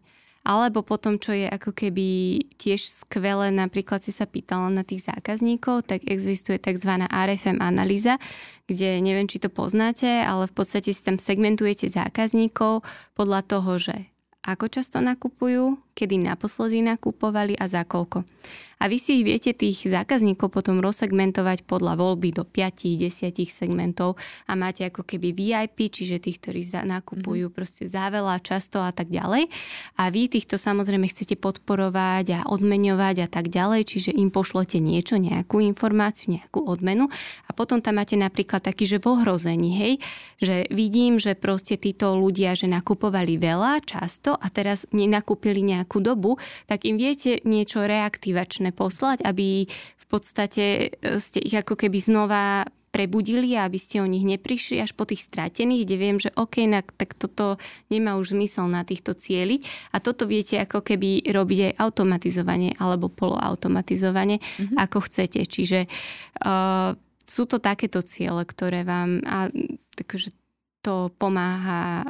Alebo 0.48 0.80
potom, 0.80 1.20
čo 1.20 1.36
je 1.36 1.44
ako 1.44 1.76
keby 1.76 2.40
tiež 2.56 3.04
skvelé, 3.04 3.52
napríklad 3.52 4.00
si 4.00 4.16
sa 4.16 4.24
pýtala 4.24 4.72
na 4.72 4.80
tých 4.80 5.04
zákazníkov, 5.04 5.84
tak 5.84 6.08
existuje 6.08 6.56
tzv. 6.56 7.04
RFM 7.04 7.60
analýza, 7.60 8.16
kde 8.64 9.04
neviem, 9.04 9.28
či 9.28 9.44
to 9.44 9.52
poznáte, 9.52 10.08
ale 10.08 10.48
v 10.48 10.56
podstate 10.56 10.96
si 10.96 11.04
tam 11.04 11.20
segmentujete 11.20 11.92
zákazníkov 11.92 12.80
podľa 13.12 13.44
toho, 13.44 13.76
že 13.76 14.08
ako 14.40 14.72
často 14.72 15.04
nakupujú, 15.04 15.76
kedy 15.92 16.16
naposledy 16.16 16.80
nakupovali 16.80 17.52
a 17.60 17.68
za 17.68 17.84
koľko. 17.84 18.24
A 18.78 18.86
vy 18.86 18.98
si 19.02 19.26
viete 19.26 19.50
tých 19.54 19.90
zákazníkov 19.90 20.54
potom 20.54 20.78
rozsegmentovať 20.78 21.66
podľa 21.66 21.98
voľby 21.98 22.30
do 22.30 22.46
5-10 22.46 23.34
segmentov 23.50 24.14
a 24.46 24.54
máte 24.54 24.86
ako 24.86 25.02
keby 25.02 25.34
VIP, 25.34 25.90
čiže 25.90 26.22
tých, 26.22 26.38
ktorí 26.38 26.62
nakupujú 26.86 27.50
mm-hmm. 27.50 27.58
proste 27.58 27.90
záveľa, 27.90 28.38
často 28.42 28.78
a 28.78 28.94
tak 28.94 29.10
ďalej. 29.10 29.50
A 29.98 30.08
vy 30.14 30.30
týchto 30.30 30.54
samozrejme 30.54 31.10
chcete 31.10 31.34
podporovať 31.36 32.26
a 32.38 32.40
odmeňovať 32.46 33.26
a 33.26 33.28
tak 33.28 33.50
ďalej, 33.50 33.82
čiže 33.88 34.10
im 34.14 34.30
pošlete 34.30 34.78
niečo, 34.78 35.18
nejakú 35.18 35.58
informáciu, 35.58 36.38
nejakú 36.38 36.62
odmenu 36.62 37.10
a 37.46 37.50
potom 37.50 37.82
tam 37.82 37.98
máte 37.98 38.14
napríklad 38.14 38.62
taký, 38.62 38.86
že 38.86 39.02
v 39.02 39.18
ohrození, 39.18 39.70
hej, 39.74 39.92
že 40.38 40.70
vidím, 40.70 41.18
že 41.18 41.34
proste 41.34 41.74
títo 41.74 42.14
ľudia, 42.14 42.54
že 42.54 42.70
nakupovali 42.70 43.34
veľa, 43.40 43.82
často 43.82 44.38
a 44.38 44.46
teraz 44.52 44.86
nenakúpili 44.94 45.64
nejakú 45.66 45.98
dobu, 45.98 46.38
tak 46.70 46.86
im 46.86 46.94
viete 46.94 47.42
niečo 47.42 47.82
reaktivačné 47.82 48.67
poslať, 48.72 49.24
aby 49.24 49.66
v 49.98 50.06
podstate 50.06 50.64
e, 50.94 51.20
ste 51.20 51.42
ich 51.42 51.54
ako 51.54 51.76
keby 51.76 51.98
znova 52.00 52.64
prebudili 52.88 53.54
a 53.54 53.68
aby 53.68 53.76
ste 53.76 54.00
o 54.00 54.08
nich 54.08 54.24
neprišli 54.24 54.80
až 54.80 54.96
po 54.96 55.04
tých 55.04 55.22
stratených, 55.22 55.84
kde 55.84 55.96
viem, 56.00 56.16
že 56.16 56.32
OK, 56.34 56.64
tak 56.96 57.14
toto 57.14 57.60
nemá 57.92 58.16
už 58.16 58.32
zmysel 58.34 58.66
na 58.66 58.82
týchto 58.82 59.12
cieliť 59.12 59.92
a 59.92 60.00
toto 60.00 60.24
viete 60.24 60.56
ako 60.58 60.80
keby 60.80 61.28
robiť 61.28 61.58
aj 61.70 61.72
automatizovanie 61.84 62.72
alebo 62.80 63.12
poloautomatizovanie, 63.12 64.40
mm-hmm. 64.40 64.76
ako 64.80 65.04
chcete. 65.04 65.44
Čiže 65.44 65.84
uh, 65.84 66.96
sú 67.28 67.44
to 67.44 67.60
takéto 67.60 68.00
ciele, 68.00 68.40
ktoré 68.48 68.88
vám 68.88 69.20
a, 69.28 69.52
takže 69.92 70.32
to 70.80 71.12
pomáha 71.20 72.08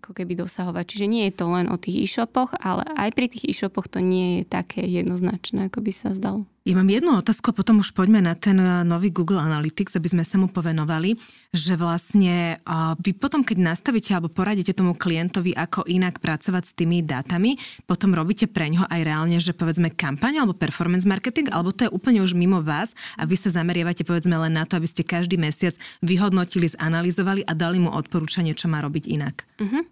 ako 0.00 0.10
keby 0.12 0.38
dosahovať. 0.38 0.84
Čiže 0.84 1.06
nie 1.10 1.24
je 1.28 1.34
to 1.34 1.48
len 1.50 1.66
o 1.72 1.80
tých 1.80 2.04
e-shopoch, 2.04 2.52
ale 2.60 2.84
aj 2.94 3.10
pri 3.16 3.26
tých 3.32 3.48
e-shopoch 3.48 3.88
to 3.88 4.04
nie 4.04 4.40
je 4.40 4.42
také 4.44 4.84
jednoznačné, 4.84 5.72
ako 5.72 5.80
by 5.80 5.92
sa 5.92 6.12
zdalo. 6.12 6.44
Ja 6.64 6.80
mám 6.80 6.88
jednu 6.88 7.20
otázku 7.20 7.52
a 7.52 7.58
potom 7.60 7.84
už 7.84 7.92
poďme 7.92 8.24
na 8.24 8.32
ten 8.32 8.56
eh, 8.56 8.80
nový 8.88 9.12
Google 9.12 9.36
Analytics, 9.36 10.00
aby 10.00 10.08
sme 10.08 10.24
sa 10.24 10.40
mu 10.40 10.48
povenovali, 10.48 11.12
že 11.52 11.76
vlastne 11.76 12.58
vy 13.04 13.14
potom, 13.14 13.46
keď 13.46 13.76
nastavíte 13.76 14.10
alebo 14.10 14.32
poradíte 14.32 14.74
tomu 14.74 14.96
klientovi, 14.96 15.54
ako 15.54 15.86
inak 15.86 16.18
pracovať 16.18 16.64
s 16.66 16.72
tými 16.72 17.04
dátami, 17.04 17.54
potom 17.86 18.16
robíte 18.16 18.50
pre 18.50 18.72
ňoho 18.72 18.88
aj 18.90 19.00
reálne, 19.06 19.38
že 19.38 19.54
povedzme 19.54 19.92
kampaň 19.94 20.42
alebo 20.42 20.56
performance 20.56 21.06
marketing, 21.06 21.52
alebo 21.54 21.70
to 21.70 21.86
je 21.86 21.94
úplne 21.94 22.24
už 22.24 22.34
mimo 22.34 22.58
vás 22.64 22.96
a 23.14 23.28
vy 23.28 23.38
sa 23.38 23.54
zameriavate 23.54 24.02
povedzme 24.02 24.34
len 24.34 24.56
na 24.56 24.66
to, 24.66 24.80
aby 24.80 24.88
ste 24.88 25.06
každý 25.06 25.38
mesiac 25.38 25.78
vyhodnotili, 26.02 26.72
zanalizovali 26.72 27.46
a 27.46 27.52
dali 27.54 27.78
mu 27.78 27.92
odporúčanie, 27.92 28.56
čo 28.56 28.66
má 28.66 28.82
robiť 28.82 29.04
inak. 29.06 29.46
Uh-huh. 29.62 29.84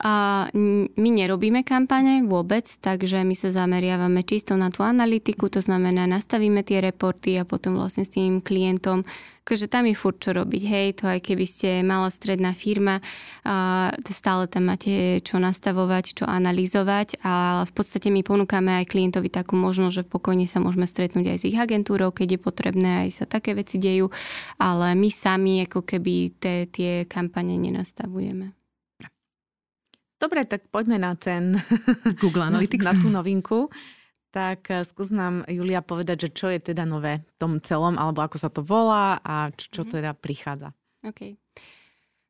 A 0.00 0.48
my 0.96 1.10
nerobíme 1.12 1.60
kampane 1.60 2.24
vôbec, 2.24 2.64
takže 2.64 3.20
my 3.20 3.36
sa 3.36 3.52
zameriavame 3.52 4.24
čisto 4.24 4.56
na 4.56 4.72
tú 4.72 4.80
analytiku, 4.80 5.52
to 5.52 5.60
znamená 5.60 6.08
nastavíme 6.08 6.64
tie 6.64 6.80
reporty 6.80 7.36
a 7.36 7.44
potom 7.44 7.76
vlastne 7.76 8.08
s 8.08 8.16
tým 8.16 8.40
klientom, 8.40 9.04
akože 9.44 9.68
tam 9.68 9.84
je 9.84 9.92
furt 9.92 10.16
čo 10.16 10.32
robiť, 10.32 10.62
hej, 10.64 10.88
to 10.96 11.04
aj 11.04 11.20
keby 11.20 11.44
ste 11.44 11.84
malá 11.84 12.08
stredná 12.08 12.56
firma, 12.56 13.04
a 13.44 13.92
stále 14.08 14.48
tam 14.48 14.72
máte 14.72 15.20
čo 15.20 15.36
nastavovať, 15.36 16.04
čo 16.16 16.24
analyzovať 16.24 17.20
a 17.20 17.66
v 17.68 17.72
podstate 17.76 18.08
my 18.08 18.24
ponúkame 18.24 18.80
aj 18.80 18.88
klientovi 18.88 19.28
takú 19.28 19.60
možnosť, 19.60 20.00
že 20.00 20.08
pokojne 20.08 20.48
sa 20.48 20.64
môžeme 20.64 20.88
stretnúť 20.88 21.28
aj 21.28 21.38
s 21.44 21.48
ich 21.50 21.60
agentúrou, 21.60 22.08
keď 22.08 22.38
je 22.38 22.40
potrebné, 22.40 22.90
aj 23.04 23.20
sa 23.20 23.24
také 23.28 23.52
veci 23.52 23.76
dejú, 23.76 24.08
ale 24.56 24.96
my 24.96 25.12
sami 25.12 25.68
ako 25.68 25.84
keby 25.84 26.40
tie, 26.40 26.64
tie 26.72 27.04
kampane 27.04 27.60
nenastavujeme. 27.60 28.59
Dobre, 30.20 30.44
tak 30.44 30.68
poďme 30.68 31.00
na 31.00 31.16
ten 31.16 31.56
Google 32.20 32.44
Analytics. 32.52 32.84
Na, 32.84 32.92
na 32.92 33.00
tú 33.00 33.08
novinku. 33.08 33.72
Tak 34.30 34.68
eh, 34.68 34.84
skús 34.84 35.08
nám, 35.08 35.48
Julia, 35.48 35.80
povedať, 35.80 36.28
že 36.28 36.30
čo 36.36 36.46
je 36.52 36.60
teda 36.60 36.84
nové 36.84 37.24
v 37.24 37.32
tom 37.40 37.52
celom, 37.58 37.96
alebo 37.96 38.20
ako 38.20 38.36
sa 38.36 38.52
to 38.52 38.60
volá 38.60 39.18
a 39.24 39.48
čo, 39.56 39.80
čo 39.80 39.82
mm-hmm. 39.82 39.94
teda 39.96 40.10
prichádza. 40.14 40.68
OK. 41.02 41.40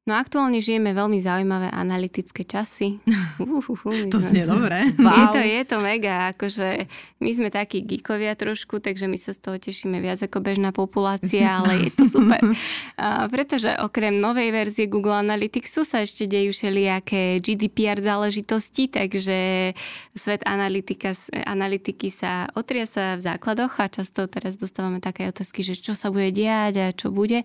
No 0.08 0.16
aktuálne 0.16 0.64
žijeme 0.64 0.96
veľmi 0.96 1.20
zaujímavé 1.20 1.68
analytické 1.68 2.48
časy. 2.48 2.96
Uhuhu, 3.36 4.08
to 4.08 4.16
znie 4.16 4.48
dobre. 4.48 4.80
Wow. 5.00 5.16
Je, 5.16 5.26
to, 5.32 5.40
je 5.40 5.62
to 5.64 5.76
mega, 5.80 6.16
akože 6.36 6.68
my 7.24 7.30
sme 7.32 7.48
takí 7.48 7.82
geekovia 7.82 8.36
trošku, 8.36 8.78
takže 8.84 9.08
my 9.08 9.16
sa 9.16 9.32
z 9.32 9.40
toho 9.40 9.56
tešíme 9.56 9.96
viac 9.96 10.20
ako 10.20 10.44
bežná 10.44 10.76
populácia, 10.76 11.60
ale 11.60 11.88
je 11.88 11.90
to 11.94 12.04
super. 12.04 12.36
A 13.00 13.26
pretože 13.32 13.72
okrem 13.80 14.20
novej 14.20 14.52
verzie 14.52 14.92
Google 14.92 15.16
Analyticsu 15.16 15.88
sa 15.88 16.04
ešte 16.04 16.28
dejú 16.28 16.52
všelijaké 16.52 17.40
GDPR 17.40 18.04
záležitosti, 18.04 18.92
takže 18.92 19.72
svet 20.12 20.44
analytika, 20.44 21.16
analytiky 21.32 22.12
sa 22.12 22.44
otriasa 22.52 23.16
v 23.16 23.24
základoch 23.24 23.72
a 23.80 23.88
často 23.88 24.28
teraz 24.28 24.60
dostávame 24.60 25.00
také 25.00 25.32
otázky, 25.32 25.64
že 25.64 25.80
čo 25.80 25.96
sa 25.96 26.12
bude 26.12 26.28
diať 26.28 26.74
a 26.76 26.86
čo 26.92 27.08
bude. 27.08 27.40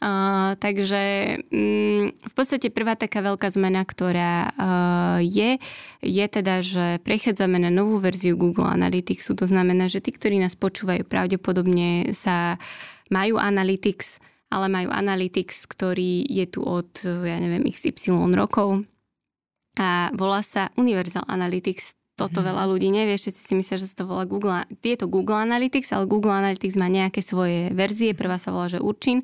A, 0.00 0.56
takže... 0.56 1.36
Mm, 1.52 1.85
v 2.12 2.34
podstate 2.34 2.68
prvá 2.72 2.94
taká 2.94 3.22
veľká 3.22 3.48
zmena, 3.52 3.82
ktorá 3.82 4.50
uh, 4.52 5.18
je, 5.22 5.60
je 6.02 6.24
teda, 6.28 6.60
že 6.62 6.86
prechádzame 7.02 7.60
na 7.62 7.70
novú 7.70 7.98
verziu 7.98 8.36
Google 8.38 8.68
Analyticsu. 8.68 9.34
To 9.38 9.46
znamená, 9.46 9.90
že 9.90 10.02
tí, 10.02 10.14
ktorí 10.14 10.38
nás 10.38 10.54
počúvajú, 10.58 11.06
pravdepodobne 11.06 12.12
sa 12.16 12.60
majú 13.08 13.38
Analytics, 13.38 14.20
ale 14.50 14.66
majú 14.70 14.88
Analytics, 14.92 15.66
ktorý 15.66 16.26
je 16.26 16.46
tu 16.46 16.62
od, 16.62 16.90
ja 17.04 17.38
neviem, 17.38 17.66
XY 17.66 18.34
rokov 18.34 18.82
a 19.76 20.08
volá 20.16 20.40
sa 20.40 20.72
Universal 20.80 21.28
Analytics 21.28 21.96
toto 22.16 22.40
mhm. 22.40 22.48
veľa 22.48 22.64
ľudí 22.64 22.88
nevie, 22.88 23.20
všetci 23.20 23.42
si 23.44 23.52
myslia, 23.52 23.76
že 23.76 23.92
sa 23.92 24.02
to 24.02 24.08
volá 24.08 24.24
Google. 24.24 24.64
Je 24.80 24.96
to 24.96 25.04
Google 25.04 25.36
Analytics, 25.36 25.92
ale 25.92 26.08
Google 26.08 26.32
Analytics 26.32 26.80
má 26.80 26.88
nejaké 26.88 27.20
svoje 27.20 27.68
verzie. 27.76 28.16
Prvá 28.16 28.40
sa 28.40 28.56
volá, 28.56 28.72
že 28.72 28.80
Urchin 28.80 29.20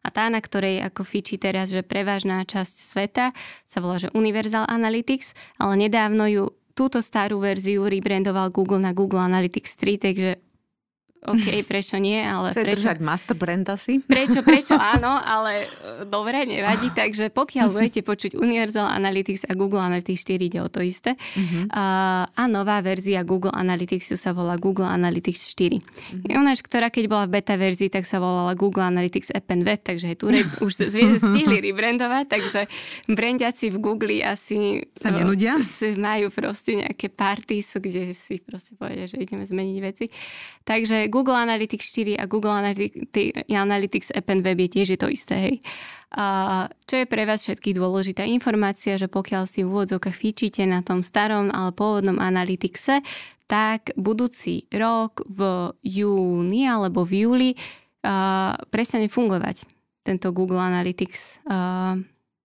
a 0.00 0.08
tá, 0.08 0.32
na 0.32 0.40
ktorej 0.40 0.80
ako 0.80 1.04
fičí 1.04 1.36
teraz, 1.36 1.70
že 1.72 1.84
prevážna 1.84 2.44
časť 2.48 2.74
sveta, 2.74 3.26
sa 3.68 3.78
volá, 3.84 4.00
že 4.00 4.12
Universal 4.16 4.64
Analytics, 4.68 5.60
ale 5.60 5.88
nedávno 5.88 6.24
ju 6.28 6.44
túto 6.72 7.04
starú 7.04 7.44
verziu 7.44 7.84
rebrandoval 7.84 8.48
Google 8.48 8.80
na 8.80 8.96
Google 8.96 9.20
Analytics 9.20 9.76
3, 9.76 10.00
takže 10.00 10.30
OK, 11.20 11.68
prečo 11.68 12.00
nie, 12.00 12.16
ale 12.16 12.56
Chce 12.56 12.64
prečo... 12.64 12.76
držať 12.80 12.98
master 13.04 13.36
brand 13.36 13.68
asi? 13.68 14.00
Prečo, 14.00 14.40
prečo 14.40 14.72
áno, 14.96 15.20
ale 15.20 15.68
e, 15.68 16.08
dobre, 16.08 16.48
nevadí. 16.48 16.88
Takže 16.96 17.28
pokiaľ 17.28 17.68
budete 17.76 18.00
počuť 18.00 18.40
Universal 18.40 18.88
Analytics 18.88 19.44
a 19.44 19.52
Google 19.52 19.84
Analytics 19.84 20.24
4 20.24 20.48
ide 20.48 20.64
o 20.64 20.72
to 20.72 20.80
isté. 20.80 21.20
Uh-huh. 21.20 21.68
A, 21.76 21.84
a 22.24 22.42
nová 22.48 22.80
verzia 22.80 23.20
Google 23.20 23.52
Analytics 23.52 24.16
sa 24.16 24.32
volá 24.32 24.56
Google 24.56 24.88
Analytics 24.88 25.52
4. 25.60 25.76
Uh-huh. 25.76 26.40
Ona, 26.40 26.56
ktorá 26.56 26.88
keď 26.88 27.04
bola 27.12 27.28
v 27.28 27.36
beta 27.36 27.52
verzii, 27.60 27.92
tak 27.92 28.08
sa 28.08 28.16
volala 28.16 28.56
Google 28.56 28.88
Analytics 28.88 29.36
App 29.36 29.52
and 29.52 29.68
Web, 29.68 29.84
takže 29.84 30.16
tu 30.16 30.32
re, 30.32 30.40
už 30.64 30.88
stihli 31.20 31.60
rebrandovať, 31.68 32.24
takže 32.32 32.60
brandiaci 33.12 33.68
v 33.68 33.76
Google 33.76 34.24
asi 34.24 34.88
sa 34.96 35.12
nenudia? 35.12 35.60
majú 36.00 36.32
proste 36.32 36.80
nejaké 36.80 37.12
parties, 37.12 37.76
kde 37.76 38.16
si 38.16 38.40
proste 38.40 38.72
povedia, 38.80 39.04
že 39.04 39.20
ideme 39.20 39.44
zmeniť 39.44 39.76
veci. 39.84 40.08
Takže 40.64 41.09
Google 41.10 41.36
Analytics 41.36 42.16
4 42.16 42.22
a 42.22 42.24
Google 42.30 42.54
Analytics 43.50 44.14
App 44.14 44.30
and 44.30 44.46
Web 44.46 44.62
je 44.64 44.68
tiež 44.80 44.94
je 44.94 44.98
to 44.98 45.10
isté, 45.10 45.34
hej. 45.36 45.56
A 46.10 46.66
čo 46.90 46.98
je 46.98 47.06
pre 47.06 47.22
vás 47.22 47.46
všetkých 47.46 47.78
dôležitá 47.78 48.26
informácia, 48.26 48.98
že 48.98 49.06
pokiaľ 49.06 49.46
si 49.46 49.62
v 49.62 49.70
úvodzovkách 49.70 50.16
fíčite 50.16 50.66
na 50.66 50.82
tom 50.82 51.06
starom, 51.06 51.54
ale 51.54 51.70
pôvodnom 51.70 52.18
Analyticse, 52.18 52.98
tak 53.46 53.94
budúci 53.94 54.66
rok 54.74 55.22
v 55.26 55.70
júni 55.86 56.66
alebo 56.66 57.06
v 57.06 57.26
júli 57.26 57.50
uh, 57.54 58.54
prestane 58.70 59.06
fungovať 59.06 59.66
tento 60.02 60.34
Google 60.34 60.62
Analytics 60.62 61.46
uh, 61.46 61.98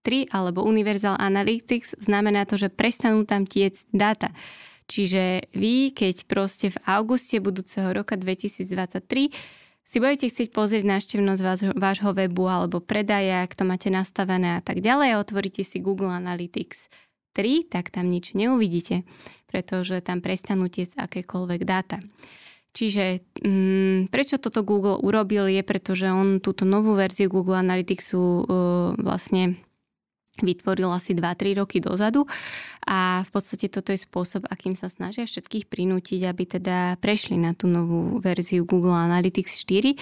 3 0.06 0.30
alebo 0.30 0.62
Universal 0.62 1.18
Analytics. 1.18 1.98
Znamená 2.06 2.46
to, 2.46 2.62
že 2.62 2.70
prestanú 2.70 3.26
tam 3.26 3.50
tiec 3.50 3.90
dáta. 3.90 4.30
Čiže 4.86 5.50
vy, 5.58 5.92
keď 5.92 6.30
proste 6.30 6.70
v 6.70 6.78
auguste 6.86 7.42
budúceho 7.42 7.90
roka 7.90 8.14
2023 8.14 9.34
si 9.86 9.98
budete 10.02 10.30
chcieť 10.30 10.50
pozrieť 10.50 10.84
návštevnosť 10.86 11.42
váš, 11.46 11.62
vášho 11.78 12.12
webu 12.14 12.50
alebo 12.50 12.82
predaja, 12.82 13.46
ak 13.46 13.54
to 13.54 13.66
máte 13.66 13.94
nastavené 13.94 14.58
a 14.58 14.62
tak 14.62 14.82
ďalej 14.82 15.14
a 15.14 15.22
otvoríte 15.22 15.62
si 15.62 15.78
Google 15.78 16.14
Analytics 16.14 16.90
3, 17.38 17.70
tak 17.70 17.94
tam 17.94 18.10
nič 18.10 18.34
neuvidíte, 18.34 19.06
pretože 19.46 20.02
tam 20.02 20.26
prestanú 20.26 20.70
tiec 20.74 20.94
akékoľvek 20.98 21.62
dáta. 21.66 22.02
Čiže 22.76 23.24
mm, 23.40 24.12
prečo 24.12 24.36
toto 24.36 24.66
Google 24.66 25.00
urobil 25.00 25.48
je, 25.48 25.64
pretože 25.64 26.12
on 26.12 26.44
túto 26.44 26.68
novú 26.68 26.92
verziu 26.98 27.32
Google 27.32 27.62
Analyticsu 27.62 28.20
uh, 28.20 28.44
vlastne 29.00 29.56
vytvoril 30.44 30.92
asi 30.92 31.16
2-3 31.16 31.62
roky 31.64 31.80
dozadu 31.80 32.28
a 32.86 33.26
v 33.26 33.30
podstate 33.34 33.66
toto 33.66 33.90
je 33.90 34.06
spôsob, 34.06 34.46
akým 34.46 34.78
sa 34.78 34.94
snažia 34.94 35.26
všetkých 35.26 35.66
prinútiť, 35.66 36.22
aby 36.30 36.44
teda 36.46 37.02
prešli 37.02 37.34
na 37.34 37.58
tú 37.58 37.66
novú 37.66 38.22
verziu 38.22 38.62
Google 38.62 38.94
Analytics 38.94 39.66
4. 39.66 39.98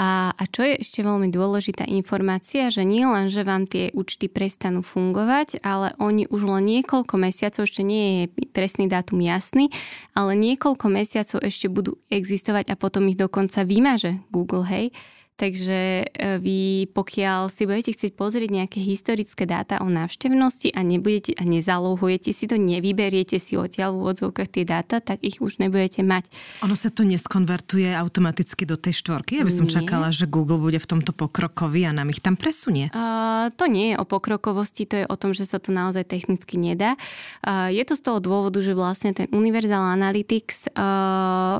A, 0.00 0.32
a 0.32 0.42
čo 0.48 0.64
je 0.64 0.80
ešte 0.80 1.04
veľmi 1.04 1.28
dôležitá 1.28 1.84
informácia, 1.84 2.72
že 2.72 2.80
nie 2.88 3.04
len, 3.04 3.28
že 3.28 3.44
vám 3.44 3.68
tie 3.68 3.92
účty 3.92 4.32
prestanú 4.32 4.80
fungovať, 4.80 5.60
ale 5.60 5.92
oni 6.00 6.24
už 6.32 6.48
len 6.48 6.64
niekoľko 6.64 7.14
mesiacov, 7.20 7.68
ešte 7.68 7.84
nie 7.84 8.04
je 8.04 8.48
presný 8.56 8.88
dátum 8.88 9.20
jasný, 9.20 9.68
ale 10.16 10.32
niekoľko 10.32 10.86
mesiacov 10.88 11.44
ešte 11.44 11.68
budú 11.68 12.00
existovať 12.08 12.72
a 12.72 12.78
potom 12.80 13.04
ich 13.12 13.20
dokonca 13.20 13.68
vymaže 13.68 14.24
Google, 14.32 14.64
hej 14.64 14.96
Takže 15.34 16.06
e, 16.06 16.38
vy, 16.38 16.86
pokiaľ 16.94 17.50
si 17.50 17.66
budete 17.66 17.90
chcieť 17.90 18.14
pozrieť 18.14 18.54
nejaké 18.54 18.78
historické 18.78 19.50
dáta 19.50 19.82
o 19.82 19.90
návštevnosti 19.90 20.70
a 20.70 20.86
nebudete 20.86 21.34
a 21.34 21.42
nezalohujete 21.42 22.30
si 22.30 22.46
to, 22.46 22.54
nevyberiete 22.54 23.42
si 23.42 23.58
odtiaľ 23.58 23.98
v 23.98 24.00
úvodzovkách 24.06 24.46
tie 24.46 24.62
dáta, 24.62 25.02
tak 25.02 25.26
ich 25.26 25.42
už 25.42 25.58
nebudete 25.58 26.06
mať. 26.06 26.30
Ono 26.62 26.78
sa 26.78 26.86
to 26.94 27.02
neskonvertuje 27.02 27.90
automaticky 27.98 28.62
do 28.62 28.78
tej 28.78 28.94
štvorky? 29.02 29.42
Ja 29.42 29.44
by 29.44 29.50
som 29.50 29.66
nie. 29.66 29.74
čakala, 29.74 30.14
že 30.14 30.30
Google 30.30 30.62
bude 30.62 30.78
v 30.78 30.86
tomto 30.86 31.10
pokrokový 31.10 31.90
a 31.90 31.90
nám 31.90 32.14
ich 32.14 32.22
tam 32.22 32.38
presunie. 32.38 32.94
Uh, 32.94 33.50
to 33.58 33.66
nie 33.66 33.90
je 33.90 33.96
o 33.98 34.06
pokrokovosti, 34.06 34.86
to 34.86 35.02
je 35.02 35.06
o 35.10 35.18
tom, 35.18 35.34
že 35.34 35.50
sa 35.50 35.58
to 35.58 35.74
naozaj 35.74 36.06
technicky 36.06 36.62
nedá. 36.62 36.94
Uh, 37.42 37.74
je 37.74 37.82
to 37.82 37.98
z 37.98 38.06
toho 38.06 38.22
dôvodu, 38.22 38.62
že 38.62 38.70
vlastne 38.70 39.10
ten 39.10 39.26
Universal 39.34 39.98
Analytics 39.98 40.70
uh, 40.78 41.58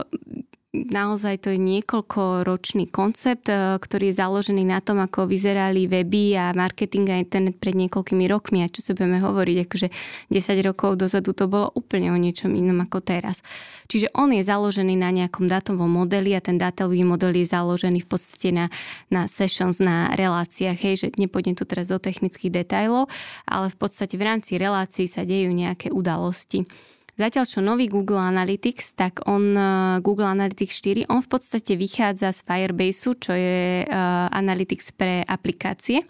naozaj 0.74 1.46
to 1.46 1.54
je 1.54 1.60
niekoľkoročný 1.62 2.90
koncept, 2.90 3.46
e, 3.46 3.78
ktorý 3.78 4.10
je 4.10 4.18
založený 4.18 4.66
na 4.66 4.82
tom, 4.82 4.98
ako 4.98 5.30
vyzerali 5.30 5.86
weby 5.86 6.34
a 6.34 6.50
marketing 6.50 7.06
a 7.14 7.22
internet 7.22 7.62
pred 7.62 7.78
niekoľkými 7.78 8.26
rokmi 8.26 8.66
a 8.66 8.68
čo 8.68 8.82
sa 8.82 8.98
budeme 8.98 9.22
hovoriť, 9.22 9.56
akože 9.62 9.88
10 10.34 10.66
rokov 10.66 10.98
dozadu 10.98 11.30
to 11.30 11.46
bolo 11.46 11.70
úplne 11.78 12.10
o 12.10 12.18
niečom 12.18 12.50
inom 12.50 12.82
ako 12.82 12.98
teraz. 13.06 13.46
Čiže 13.86 14.10
on 14.18 14.34
je 14.34 14.42
založený 14.42 14.98
na 14.98 15.14
nejakom 15.14 15.46
dátovom 15.46 15.86
modeli 15.86 16.34
a 16.34 16.42
ten 16.42 16.58
dátový 16.58 17.06
model 17.06 17.30
je 17.38 17.46
založený 17.46 18.02
v 18.02 18.08
podstate 18.10 18.50
na, 18.50 18.66
na 19.14 19.30
sessions, 19.30 19.78
na 19.78 20.10
reláciách, 20.18 20.78
hej, 20.82 20.94
že 21.06 21.08
nepôjdem 21.14 21.54
tu 21.54 21.62
teraz 21.62 21.94
do 21.94 22.02
technických 22.02 22.64
detajlov, 22.64 23.06
ale 23.46 23.70
v 23.70 23.76
podstate 23.78 24.18
v 24.18 24.26
rámci 24.26 24.58
relácií 24.58 25.06
sa 25.06 25.22
dejú 25.22 25.54
nejaké 25.54 25.94
udalosti. 25.94 26.66
Zatiaľ 27.14 27.44
čo 27.46 27.62
nový 27.62 27.86
Google 27.86 28.18
Analytics, 28.18 28.98
tak 28.98 29.22
on 29.30 29.54
uh, 29.54 30.02
Google 30.02 30.26
Analytics 30.26 30.82
4, 30.82 31.06
on 31.14 31.22
v 31.22 31.30
podstate 31.30 31.78
vychádza 31.78 32.34
z 32.34 32.42
Firebaseu, 32.42 33.14
čo 33.14 33.30
je 33.30 33.86
uh, 33.86 34.26
Analytics 34.34 34.98
pre 34.98 35.22
aplikácie. 35.22 36.02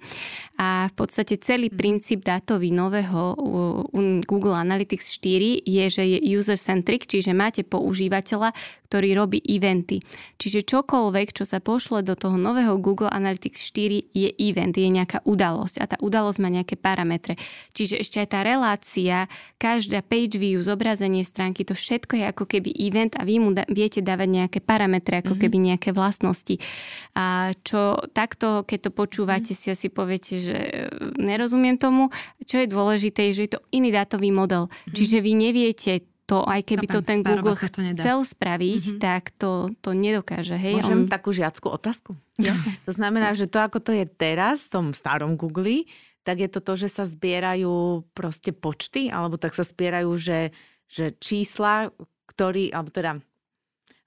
A 0.57 0.89
v 0.89 0.95
podstate 0.97 1.37
celý 1.37 1.69
mhm. 1.69 1.77
princíp 1.77 2.25
dátový 2.25 2.73
nového 2.73 3.37
Google 4.25 4.57
Analytics 4.57 5.21
4 5.21 5.67
je, 5.67 5.85
že 5.93 6.05
je 6.09 6.19
user-centric, 6.25 7.05
čiže 7.05 7.37
máte 7.37 7.69
používateľa, 7.69 8.57
ktorý 8.95 9.19
robí 9.19 9.43
eventy. 9.43 9.99
Čiže 10.39 10.63
čokoľvek, 10.71 11.35
čo 11.35 11.43
sa 11.43 11.59
pošle 11.59 12.07
do 12.07 12.15
toho 12.15 12.39
nového 12.39 12.79
Google 12.79 13.11
Analytics 13.11 13.75
4 13.75 14.15
je 14.15 14.31
event, 14.39 14.71
je 14.71 14.87
nejaká 14.87 15.19
udalosť 15.27 15.83
a 15.83 15.85
tá 15.91 15.97
udalosť 15.99 16.39
má 16.39 16.47
nejaké 16.47 16.79
parametre. 16.79 17.35
Čiže 17.75 17.99
ešte 17.99 18.23
aj 18.23 18.29
tá 18.31 18.47
relácia, 18.47 19.27
každá 19.59 19.99
page 20.07 20.39
view, 20.39 20.63
zobrazenie 20.63 21.27
stránky, 21.27 21.67
to 21.67 21.75
všetko 21.75 22.23
je 22.23 22.25
ako 22.31 22.47
keby 22.47 22.71
event 22.71 23.19
a 23.19 23.27
vy 23.27 23.43
mu 23.43 23.51
da- 23.51 23.67
viete 23.67 23.99
dávať 23.99 24.31
nejaké 24.31 24.59
parametre, 24.63 25.19
ako 25.19 25.35
mm-hmm. 25.35 25.43
keby 25.43 25.57
nejaké 25.75 25.91
vlastnosti. 25.91 26.55
A 27.19 27.51
čo 27.67 27.99
takto, 28.15 28.63
keď 28.63 28.79
to 28.79 28.91
počúvate, 28.95 29.59
mm-hmm. 29.59 29.67
si 29.67 29.75
asi 29.75 29.91
poviete, 29.91 30.39
že 30.39 30.55
e, 30.55 30.71
nerozumiem 31.19 31.83
tomu. 31.83 32.15
Čo 32.47 32.63
je 32.63 32.71
dôležité, 32.71 33.35
je, 33.35 33.43
že 33.43 33.45
je 33.51 33.53
to 33.59 33.61
iný 33.75 33.91
dátový 33.91 34.31
model. 34.31 34.71
Mm-hmm. 34.71 34.95
Čiže 34.95 35.19
vy 35.19 35.33
neviete 35.35 36.14
to, 36.25 36.41
aj 36.41 36.64
keby 36.64 36.89
to 36.89 37.05
ten 37.05 37.20
Google 37.20 37.53
to 37.53 37.68
chcel 37.68 38.25
spraviť, 38.25 38.83
mm-hmm. 38.97 39.01
tak 39.01 39.29
to, 39.37 39.68
to 39.85 39.93
nedokáže. 39.93 40.57
Hej? 40.57 40.81
Môžem 40.81 41.05
On... 41.05 41.12
takú 41.12 41.37
žiackú 41.37 41.68
otázku? 41.68 42.16
Jasne. 42.41 42.81
To 42.89 42.93
znamená, 42.97 43.37
že 43.37 43.45
to, 43.45 43.61
ako 43.61 43.85
to 43.85 43.93
je 43.93 44.09
teraz 44.09 44.64
v 44.68 44.72
tom 44.72 44.87
starom 44.97 45.37
Google, 45.37 45.85
tak 46.25 46.41
je 46.41 46.49
to 46.49 46.64
to, 46.64 46.81
že 46.81 46.89
sa 46.89 47.05
zbierajú 47.05 48.09
proste 48.16 48.57
počty, 48.57 49.12
alebo 49.12 49.37
tak 49.37 49.53
sa 49.53 49.68
zbierajú, 49.68 50.16
že, 50.16 50.41
že 50.89 51.12
čísla, 51.20 51.93
ktorý, 52.25 52.72
alebo 52.72 52.89
teda 52.89 53.20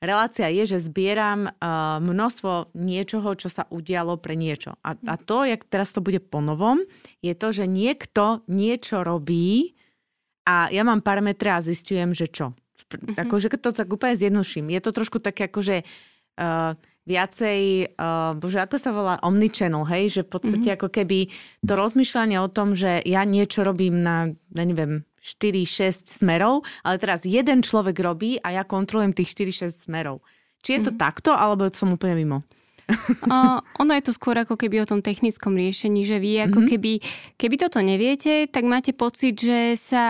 relácia 0.02 0.50
je, 0.50 0.66
že 0.66 0.90
zbieram 0.90 1.46
uh, 1.46 2.02
množstvo 2.02 2.74
niečoho, 2.74 3.38
čo 3.38 3.54
sa 3.54 3.70
udialo 3.70 4.18
pre 4.18 4.34
niečo. 4.34 4.74
A, 4.82 4.98
a 4.98 5.16
to, 5.22 5.46
jak 5.46 5.70
teraz 5.70 5.94
to 5.94 6.02
bude 6.02 6.26
ponovom, 6.34 6.82
je 7.22 7.38
to, 7.38 7.54
že 7.54 7.70
niekto 7.70 8.42
niečo 8.50 9.06
robí, 9.06 9.77
a 10.48 10.72
ja 10.72 10.84
mám 10.88 11.04
parametre 11.04 11.52
a 11.52 11.60
zistujem, 11.60 12.16
že 12.16 12.32
čo. 12.32 12.56
Mm-hmm. 12.88 13.20
Akože 13.20 13.52
to 13.60 13.76
tak 13.76 13.92
úplne 13.92 14.16
zjednoduším. 14.16 14.72
Je 14.72 14.80
to 14.80 14.96
trošku 14.96 15.20
také 15.20 15.52
akože 15.52 15.84
uh, 15.84 16.72
viacej, 17.04 17.92
uh, 18.00 18.32
bože, 18.40 18.64
ako 18.64 18.76
sa 18.80 18.96
volá, 18.96 19.20
omnichannel, 19.20 19.84
hej? 19.92 20.16
Že 20.16 20.22
v 20.24 20.30
podstate 20.32 20.60
mm-hmm. 20.72 20.80
ako 20.80 20.88
keby 20.88 21.20
to 21.68 21.74
rozmýšľanie 21.76 22.38
o 22.40 22.48
tom, 22.48 22.80
že 22.80 23.04
ja 23.04 23.28
niečo 23.28 23.68
robím 23.68 24.00
na, 24.00 24.32
ja 24.56 24.64
neviem, 24.64 25.04
4-6 25.20 26.08
smerov, 26.24 26.64
ale 26.88 26.96
teraz 26.96 27.28
jeden 27.28 27.60
človek 27.60 28.00
robí 28.00 28.40
a 28.40 28.56
ja 28.56 28.64
kontrolujem 28.64 29.12
tých 29.12 29.36
4-6 29.36 29.92
smerov. 29.92 30.24
Či 30.64 30.80
je 30.80 30.82
to 30.88 30.92
mm-hmm. 30.96 31.04
takto, 31.04 31.36
alebo 31.36 31.68
som 31.76 31.92
úplne 31.92 32.16
mimo? 32.16 32.40
Uh, 33.28 33.60
ono 33.84 33.92
je 34.00 34.08
to 34.08 34.16
skôr 34.16 34.40
ako 34.40 34.56
keby 34.56 34.80
o 34.80 34.88
tom 34.88 35.04
technickom 35.04 35.60
riešení, 35.60 36.08
že 36.08 36.24
vy 36.24 36.48
ako 36.48 36.64
mm-hmm. 36.64 36.72
keby, 36.72 36.92
keby 37.36 37.56
toto 37.60 37.84
neviete, 37.84 38.48
tak 38.48 38.64
máte 38.64 38.96
pocit, 38.96 39.36
že 39.36 39.76
sa 39.76 40.06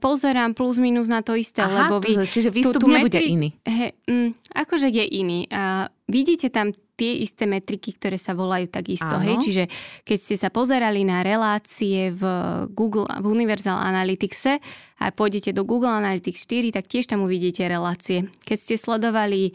pozerám 0.00 0.56
plus 0.56 0.80
minus 0.80 1.12
na 1.12 1.20
to 1.20 1.36
isté, 1.36 1.60
Aha, 1.60 1.84
lebo 1.84 2.00
vy... 2.00 2.16
To, 2.16 2.24
čiže 2.24 2.48
výstup 2.48 2.80
tú, 2.80 2.88
tú 2.88 2.88
nebude 2.88 3.20
metri- 3.20 3.36
iný. 3.36 3.48
He, 3.68 3.92
mm, 4.08 4.56
akože 4.56 4.88
je 4.88 5.04
iný. 5.04 5.44
Uh, 5.52 5.92
vidíte 6.08 6.48
tam 6.48 6.72
tie 6.94 7.20
isté 7.20 7.44
metriky, 7.44 7.92
ktoré 7.96 8.16
sa 8.16 8.32
volajú 8.38 8.70
takisto. 8.70 9.18
Hej? 9.18 9.36
Čiže 9.42 9.64
keď 10.06 10.18
ste 10.18 10.36
sa 10.38 10.48
pozerali 10.48 11.02
na 11.02 11.26
relácie 11.26 12.14
v 12.14 12.22
Google, 12.70 13.10
v 13.10 13.26
Universal 13.34 13.82
Analyticse 13.82 14.62
a 15.02 15.10
pôjdete 15.10 15.50
do 15.50 15.66
Google 15.66 15.90
Analytics 15.90 16.46
4, 16.46 16.70
tak 16.70 16.86
tiež 16.86 17.10
tam 17.10 17.26
uvidíte 17.26 17.66
relácie. 17.66 18.30
Keď 18.46 18.58
ste 18.58 18.74
sledovali 18.78 19.52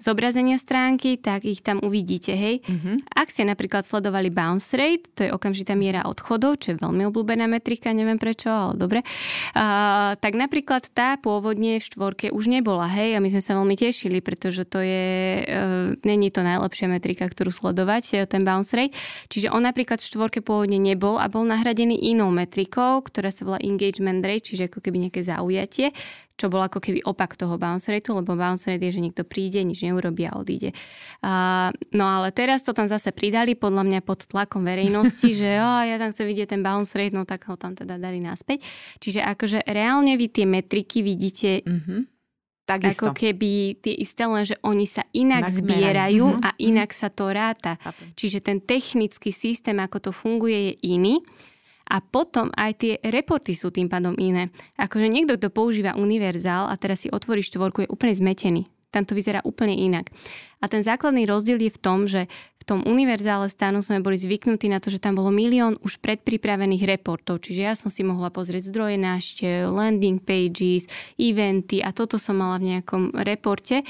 zobrazenia 0.00 0.56
stránky, 0.56 1.20
tak 1.20 1.44
ich 1.44 1.60
tam 1.60 1.78
uvidíte, 1.84 2.32
hej. 2.32 2.64
Mm-hmm. 2.64 3.12
Ak 3.12 3.28
ste 3.28 3.44
napríklad 3.44 3.84
sledovali 3.84 4.32
bounce 4.32 4.72
rate, 4.74 5.12
to 5.12 5.28
je 5.28 5.30
okamžitá 5.30 5.76
miera 5.76 6.08
odchodov, 6.08 6.58
čo 6.64 6.72
je 6.74 6.80
veľmi 6.80 7.04
obľúbená 7.12 7.44
metrika, 7.44 7.92
neviem 7.92 8.16
prečo, 8.16 8.48
ale 8.48 8.80
dobre, 8.80 9.04
uh, 9.04 10.16
tak 10.16 10.32
napríklad 10.40 10.88
tá 10.90 11.20
pôvodne 11.20 11.76
v 11.76 11.84
štvorke 11.84 12.32
už 12.32 12.48
nebola, 12.48 12.88
hej, 12.88 13.14
a 13.14 13.20
my 13.20 13.28
sme 13.28 13.44
sa 13.44 13.52
veľmi 13.60 13.76
tešili, 13.76 14.24
pretože 14.24 14.64
to 14.64 14.80
je, 14.80 15.44
uh, 15.44 15.92
není 16.08 16.32
to 16.32 16.40
najlepšia 16.40 16.88
metrika, 16.88 17.28
ktorú 17.28 17.52
sledovať, 17.52 18.24
ten 18.24 18.42
bounce 18.42 18.72
rate. 18.72 18.96
Čiže 19.28 19.52
on 19.52 19.68
napríklad 19.68 20.00
v 20.00 20.08
štvorke 20.08 20.40
pôvodne 20.40 20.80
nebol 20.80 21.20
a 21.20 21.28
bol 21.28 21.44
nahradený 21.44 22.00
inou 22.08 22.32
metrikou, 22.32 23.04
ktorá 23.04 23.28
sa 23.28 23.44
volá 23.44 23.60
engagement 23.60 24.24
rate, 24.24 24.56
čiže 24.56 24.72
ako 24.72 24.80
keby 24.80 25.06
nejaké 25.06 25.20
zaujatie, 25.20 25.92
čo 26.40 26.48
bol 26.48 26.64
ako 26.64 26.80
keby 26.80 27.04
opak 27.04 27.36
toho 27.36 27.60
bounce 27.60 27.92
rateu, 27.92 28.16
lebo 28.16 28.32
bounce 28.32 28.72
rate 28.72 28.80
je, 28.88 28.96
že 28.96 29.04
niekto 29.04 29.28
príde, 29.28 29.60
nič 29.60 29.84
neurobí 29.84 30.24
a 30.24 30.40
odíde. 30.40 30.72
Uh, 31.20 31.68
no 31.92 32.08
ale 32.08 32.32
teraz 32.32 32.64
to 32.64 32.72
tam 32.72 32.88
zase 32.88 33.12
pridali, 33.12 33.52
podľa 33.52 33.84
mňa 33.84 34.00
pod 34.00 34.24
tlakom 34.24 34.64
verejnosti, 34.64 35.28
že 35.44 35.60
oh, 35.60 35.84
ja 35.84 36.00
tam 36.00 36.16
chcem 36.16 36.24
vidieť 36.24 36.56
ten 36.56 36.64
bounce 36.64 36.96
rate, 36.96 37.12
no 37.12 37.28
tak 37.28 37.44
ho 37.52 37.60
tam 37.60 37.76
teda 37.76 38.00
dali 38.00 38.24
naspäť. 38.24 38.64
Čiže 38.96 39.20
akože 39.20 39.68
reálne 39.68 40.16
vy 40.16 40.26
tie 40.32 40.48
metriky 40.48 41.04
vidíte 41.04 41.60
mm-hmm. 41.60 42.00
Takisto. 42.70 43.10
Ako 43.10 43.18
keby 43.18 43.82
tie 43.82 43.98
isté, 43.98 44.30
len 44.30 44.46
že 44.46 44.54
oni 44.62 44.86
sa 44.86 45.02
inak, 45.10 45.50
inak 45.50 45.58
zbierajú 45.58 46.26
mm-hmm. 46.30 46.46
a 46.46 46.50
inak 46.62 46.94
sa 46.94 47.10
to 47.10 47.26
ráta. 47.34 47.74
Chápem. 47.82 48.14
Čiže 48.14 48.38
ten 48.46 48.62
technický 48.62 49.34
systém, 49.34 49.74
ako 49.82 49.98
to 49.98 50.10
funguje, 50.14 50.70
je 50.70 50.94
iný 50.94 51.18
a 51.90 51.98
potom 51.98 52.54
aj 52.54 52.72
tie 52.78 52.92
reporty 53.02 53.52
sú 53.58 53.74
tým 53.74 53.90
pádom 53.90 54.14
iné. 54.14 54.54
Akože 54.78 55.10
niekto, 55.10 55.34
kto 55.34 55.50
používa 55.50 55.98
univerzál 55.98 56.70
a 56.70 56.78
teraz 56.78 57.02
si 57.02 57.08
otvorí 57.10 57.42
štvorku, 57.42 57.84
je 57.84 57.92
úplne 57.92 58.14
zmetený. 58.14 58.62
Tam 58.90 59.06
to 59.06 59.14
vyzerá 59.14 59.38
úplne 59.46 59.74
inak. 59.74 60.10
A 60.58 60.66
ten 60.66 60.82
základný 60.82 61.22
rozdiel 61.22 61.62
je 61.62 61.70
v 61.70 61.82
tom, 61.82 62.10
že 62.10 62.26
v 62.58 62.64
tom 62.66 62.80
univerzále 62.82 63.46
stánu 63.46 63.82
sme 63.82 64.02
boli 64.02 64.18
zvyknutí 64.18 64.66
na 64.66 64.82
to, 64.82 64.90
že 64.90 65.02
tam 65.02 65.14
bolo 65.14 65.30
milión 65.30 65.78
už 65.82 66.02
predpripravených 66.02 66.86
reportov. 66.86 67.42
Čiže 67.42 67.62
ja 67.62 67.74
som 67.78 67.86
si 67.86 68.02
mohla 68.02 68.34
pozrieť 68.34 68.70
zdroje 68.70 68.98
náštev, 68.98 69.70
landing 69.70 70.18
pages, 70.18 70.90
eventy 71.18 71.82
a 71.82 71.94
toto 71.94 72.18
som 72.18 72.38
mala 72.38 72.58
v 72.58 72.76
nejakom 72.76 73.14
reporte 73.22 73.86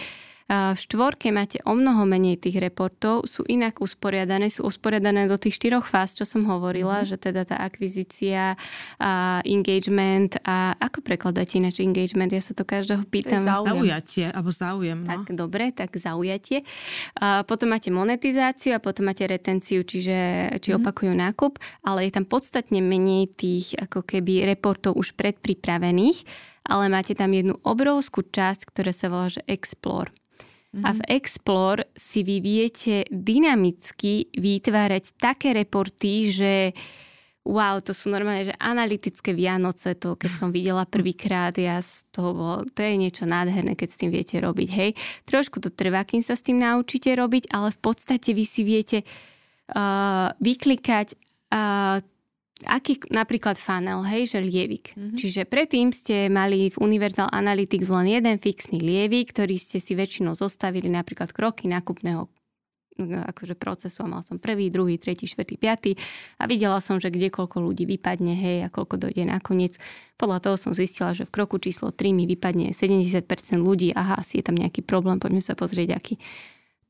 v 0.51 0.75
štvorke 0.75 1.31
máte 1.31 1.63
o 1.63 1.79
mnoho 1.79 2.03
menej 2.11 2.43
tých 2.43 2.59
reportov, 2.59 3.23
sú 3.31 3.47
inak 3.47 3.79
usporiadané, 3.79 4.51
sú 4.51 4.67
usporiadané 4.67 5.31
do 5.31 5.39
tých 5.39 5.63
štyroch 5.63 5.87
fáz, 5.87 6.19
čo 6.19 6.27
som 6.27 6.43
hovorila, 6.43 7.07
mm-hmm. 7.07 7.11
že 7.15 7.17
teda 7.23 7.47
tá 7.47 7.63
akvizícia, 7.63 8.59
a 8.99 9.39
engagement 9.47 10.43
a 10.43 10.75
ako 10.83 11.07
prekladáte 11.07 11.63
ináč 11.63 11.79
engagement? 11.79 12.35
Ja 12.35 12.43
sa 12.43 12.59
to 12.59 12.67
každého 12.67 13.07
pýtam. 13.07 13.47
To 13.47 13.63
zaujatie, 13.63 14.27
alebo 14.35 14.51
záujem. 14.51 15.07
No. 15.07 15.23
Tak 15.23 15.39
dobre, 15.39 15.71
tak 15.71 15.95
zaujatie. 15.95 16.67
A 17.23 17.47
potom 17.47 17.71
máte 17.71 17.95
monetizáciu 17.95 18.75
a 18.75 18.83
potom 18.83 19.07
máte 19.07 19.31
retenciu, 19.31 19.87
čiže 19.87 20.51
či 20.59 20.75
mm-hmm. 20.75 20.83
opakujú 20.83 21.13
nákup, 21.15 21.63
ale 21.87 22.11
je 22.11 22.13
tam 22.19 22.27
podstatne 22.27 22.83
menej 22.83 23.31
tých 23.31 23.79
ako 23.79 24.03
keby 24.03 24.43
reportov 24.51 24.99
už 24.99 25.15
predpripravených, 25.15 26.27
ale 26.67 26.91
máte 26.91 27.15
tam 27.15 27.31
jednu 27.31 27.55
obrovskú 27.63 28.27
časť, 28.27 28.67
ktorá 28.69 28.91
sa 28.91 29.07
volá, 29.09 29.31
že 29.31 29.47
Explore. 29.47 30.11
Mm-hmm. 30.71 30.87
A 30.87 30.91
v 30.95 31.01
Explore 31.19 31.83
si 31.99 32.23
vy 32.23 32.39
viete 32.39 33.03
dynamicky 33.11 34.31
vytvárať 34.31 35.19
také 35.19 35.51
reporty, 35.51 36.31
že 36.31 36.55
wow, 37.43 37.81
to 37.83 37.91
sú 37.91 38.13
normálne, 38.13 38.47
že 38.47 38.55
analytické 38.63 39.33
Vianoce, 39.35 39.97
to 39.97 40.15
keď 40.15 40.31
som 40.31 40.49
videla 40.55 40.87
prvýkrát, 40.87 41.57
ja 41.59 41.81
z 41.83 42.07
toho 42.15 42.31
bolo, 42.37 42.57
to 42.71 42.85
je 42.85 42.95
niečo 42.95 43.25
nádherné, 43.27 43.75
keď 43.75 43.89
s 43.91 43.99
tým 43.99 44.11
viete 44.13 44.37
robiť, 44.39 44.69
hej. 44.71 44.91
Trošku 45.27 45.59
to 45.59 45.73
trvá, 45.73 46.07
kým 46.07 46.23
sa 46.23 46.37
s 46.37 46.45
tým 46.45 46.61
naučíte 46.61 47.11
robiť, 47.17 47.51
ale 47.51 47.75
v 47.75 47.81
podstate 47.81 48.37
vy 48.37 48.45
si 48.45 48.63
viete 48.63 48.99
uh, 49.03 50.31
vyklikať 50.39 51.19
uh, 51.51 51.99
aký 52.67 53.01
napríklad 53.13 53.57
funnel, 53.57 54.05
hej, 54.05 54.37
že 54.37 54.39
lievik. 54.43 54.93
Mm-hmm. 54.93 55.17
Čiže 55.17 55.43
predtým 55.49 55.93
ste 55.93 56.29
mali 56.29 56.69
v 56.69 56.77
Universal 56.81 57.31
Analytics 57.33 57.89
len 57.93 58.21
jeden 58.21 58.37
fixný 58.37 58.81
lievik, 58.81 59.33
ktorý 59.33 59.57
ste 59.57 59.79
si 59.79 59.97
väčšinou 59.97 60.37
zostavili 60.37 60.89
napríklad 60.93 61.33
kroky 61.33 61.69
nákupného 61.71 62.29
akože 63.09 63.57
procesu 63.57 64.05
a 64.05 64.11
mal 64.13 64.21
som 64.21 64.37
prvý, 64.37 64.69
druhý, 64.69 65.01
tretí, 65.01 65.25
štvrtý, 65.25 65.57
piatý 65.57 65.93
a 66.37 66.45
videla 66.45 66.83
som, 66.85 67.01
že 67.01 67.09
kde 67.09 67.33
koľko 67.33 67.65
ľudí 67.65 67.89
vypadne, 67.89 68.35
hej, 68.37 68.59
a 68.67 68.69
koľko 68.69 69.09
dojde 69.09 69.25
nakoniec. 69.25 69.81
Podľa 70.21 70.39
toho 70.45 70.57
som 70.61 70.73
zistila, 70.77 71.17
že 71.17 71.25
v 71.25 71.33
kroku 71.33 71.57
číslo 71.57 71.95
3 71.95 72.13
mi 72.13 72.29
vypadne 72.29 72.77
70% 72.77 73.25
ľudí, 73.57 73.97
aha, 73.97 74.21
asi 74.21 74.41
je 74.41 74.45
tam 74.45 74.57
nejaký 74.59 74.85
problém, 74.85 75.17
poďme 75.17 75.41
sa 75.41 75.57
pozrieť, 75.57 75.97
aký. 75.97 76.21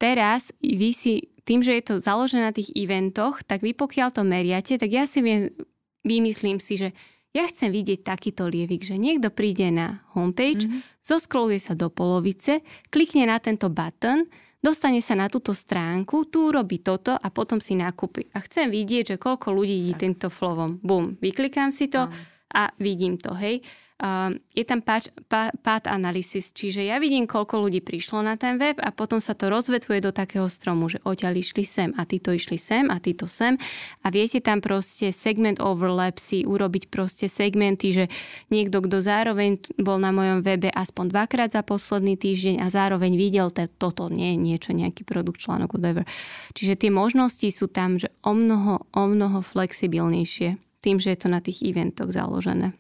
Teraz 0.01 0.49
vy 0.65 0.97
si 0.97 1.29
tým, 1.45 1.61
že 1.61 1.77
je 1.77 1.85
to 1.85 1.95
založené 2.01 2.49
na 2.49 2.57
tých 2.57 2.73
eventoch, 2.73 3.45
tak 3.45 3.61
vy 3.61 3.77
pokiaľ 3.77 4.09
to 4.17 4.25
meriate, 4.25 4.81
tak 4.81 4.89
ja 4.89 5.05
si 5.05 5.21
viem, 5.21 5.53
vymyslím 6.01 6.57
si, 6.57 6.81
že 6.81 6.97
ja 7.31 7.47
chcem 7.47 7.71
vidieť 7.71 8.03
takýto 8.03 8.49
lievik, 8.49 8.83
že 8.83 8.99
niekto 8.99 9.31
príde 9.31 9.71
na 9.71 10.03
homepage, 10.17 10.67
mm-hmm. 10.67 11.05
zoskroluje 11.05 11.63
sa 11.63 11.79
do 11.79 11.87
polovice, 11.93 12.65
klikne 12.91 13.29
na 13.29 13.39
tento 13.39 13.71
button, 13.71 14.27
dostane 14.59 14.99
sa 14.99 15.15
na 15.15 15.31
túto 15.31 15.55
stránku, 15.55 16.27
tu 16.27 16.51
robí 16.51 16.83
toto 16.83 17.15
a 17.15 17.29
potom 17.31 17.63
si 17.63 17.79
nakúpi. 17.79 18.27
A 18.35 18.43
chcem 18.43 18.67
vidieť, 18.67 19.15
že 19.15 19.23
koľko 19.23 19.55
ľudí 19.55 19.77
ide 19.85 20.01
týmto 20.01 20.27
flovom. 20.27 20.83
Bum, 20.83 21.15
vyklikám 21.23 21.71
si 21.71 21.87
to 21.87 22.11
a 22.51 22.63
vidím 22.83 23.15
to, 23.15 23.31
hej. 23.39 23.63
Uh, 24.01 24.33
je 24.57 24.65
tam 24.65 24.81
páč, 24.81 25.13
pá, 25.29 25.53
analysis, 25.93 26.57
čiže 26.57 26.81
ja 26.81 26.97
vidím, 26.97 27.29
koľko 27.29 27.69
ľudí 27.69 27.85
prišlo 27.85 28.25
na 28.25 28.33
ten 28.33 28.57
web 28.57 28.81
a 28.81 28.97
potom 28.97 29.21
sa 29.21 29.37
to 29.37 29.53
rozvetvuje 29.53 30.01
do 30.01 30.09
takého 30.09 30.49
stromu, 30.49 30.89
že 30.89 31.05
odtiaľ 31.05 31.37
išli 31.37 31.69
sem 31.69 31.93
a 31.93 32.09
títo 32.09 32.33
išli 32.33 32.57
sem 32.57 32.89
a 32.89 32.97
títo 32.97 33.29
sem 33.29 33.61
a 34.01 34.09
viete 34.09 34.41
tam 34.41 34.65
proste 34.65 35.13
segment 35.13 35.61
overlap 35.61 36.17
si 36.17 36.49
urobiť 36.49 36.89
proste 36.89 37.29
segmenty, 37.29 37.93
že 37.93 38.05
niekto, 38.49 38.81
kto 38.81 39.05
zároveň 39.05 39.61
bol 39.77 40.01
na 40.01 40.17
mojom 40.17 40.41
webe 40.41 40.73
aspoň 40.73 41.13
dvakrát 41.13 41.53
za 41.53 41.61
posledný 41.61 42.17
týždeň 42.17 42.65
a 42.65 42.73
zároveň 42.73 43.21
videl 43.21 43.53
te, 43.53 43.69
toto, 43.69 44.09
nie 44.09 44.33
niečo, 44.41 44.73
nejaký 44.73 45.05
produkt, 45.05 45.45
článok, 45.45 45.77
whatever. 45.77 46.09
Čiže 46.57 46.89
tie 46.89 46.91
možnosti 46.91 47.53
sú 47.53 47.69
tam, 47.69 48.01
že 48.01 48.09
o 48.25 48.33
mnoho, 48.33 48.81
o 48.97 49.03
mnoho 49.05 49.45
flexibilnejšie 49.45 50.57
tým, 50.81 50.97
že 50.97 51.13
je 51.13 51.19
to 51.21 51.29
na 51.29 51.45
tých 51.45 51.61
eventoch 51.61 52.09
založené. 52.09 52.73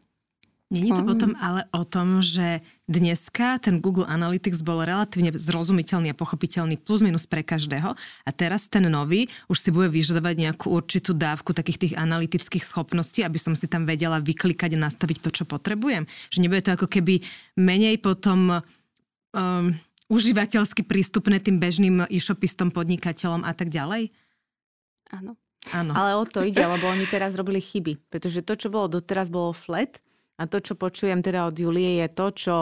Není 0.70 0.94
to 0.94 1.02
potom 1.02 1.34
ale 1.42 1.66
o 1.74 1.82
tom, 1.82 2.22
že 2.22 2.62
dneska 2.86 3.58
ten 3.58 3.82
Google 3.82 4.06
Analytics 4.06 4.62
bol 4.62 4.86
relatívne 4.86 5.34
zrozumiteľný 5.34 6.14
a 6.14 6.18
pochopiteľný 6.18 6.78
plus 6.78 7.02
minus 7.02 7.26
pre 7.26 7.42
každého 7.42 7.98
a 7.98 8.30
teraz 8.30 8.70
ten 8.70 8.86
nový 8.86 9.26
už 9.50 9.58
si 9.58 9.74
bude 9.74 9.90
vyžadovať 9.90 10.34
nejakú 10.38 10.70
určitú 10.70 11.10
dávku 11.10 11.50
takých 11.50 11.78
tých 11.90 11.94
analytických 11.98 12.62
schopností, 12.62 13.26
aby 13.26 13.34
som 13.42 13.58
si 13.58 13.66
tam 13.66 13.82
vedela 13.82 14.22
vyklikať 14.22 14.78
a 14.78 14.82
nastaviť 14.86 15.18
to, 15.18 15.42
čo 15.42 15.44
potrebujem. 15.44 16.06
Že 16.30 16.38
nebude 16.38 16.62
to 16.62 16.78
ako 16.78 16.86
keby 16.86 17.18
menej 17.58 17.98
potom 17.98 18.62
um, 19.34 19.74
užívateľsky 20.06 20.86
prístupné 20.86 21.42
tým 21.42 21.58
bežným 21.58 22.06
e-shopistom, 22.06 22.70
podnikateľom 22.70 23.42
a 23.42 23.50
tak 23.58 23.74
ďalej? 23.74 24.14
Áno. 25.18 25.34
Áno. 25.74 25.92
Ale 25.92 26.16
o 26.16 26.24
to 26.24 26.40
ide, 26.46 26.62
lebo 26.62 26.88
oni 26.88 27.04
teraz 27.04 27.36
robili 27.36 27.60
chyby. 27.60 27.98
Pretože 28.08 28.40
to, 28.40 28.54
čo 28.56 28.72
bolo 28.72 28.88
doteraz, 28.88 29.28
bolo 29.28 29.52
flat 29.52 30.00
a 30.40 30.48
to, 30.48 30.64
čo 30.64 30.72
počujem 30.72 31.20
teda 31.20 31.44
od 31.44 31.54
Julie, 31.60 32.00
je 32.00 32.08
to, 32.08 32.26
čo 32.32 32.56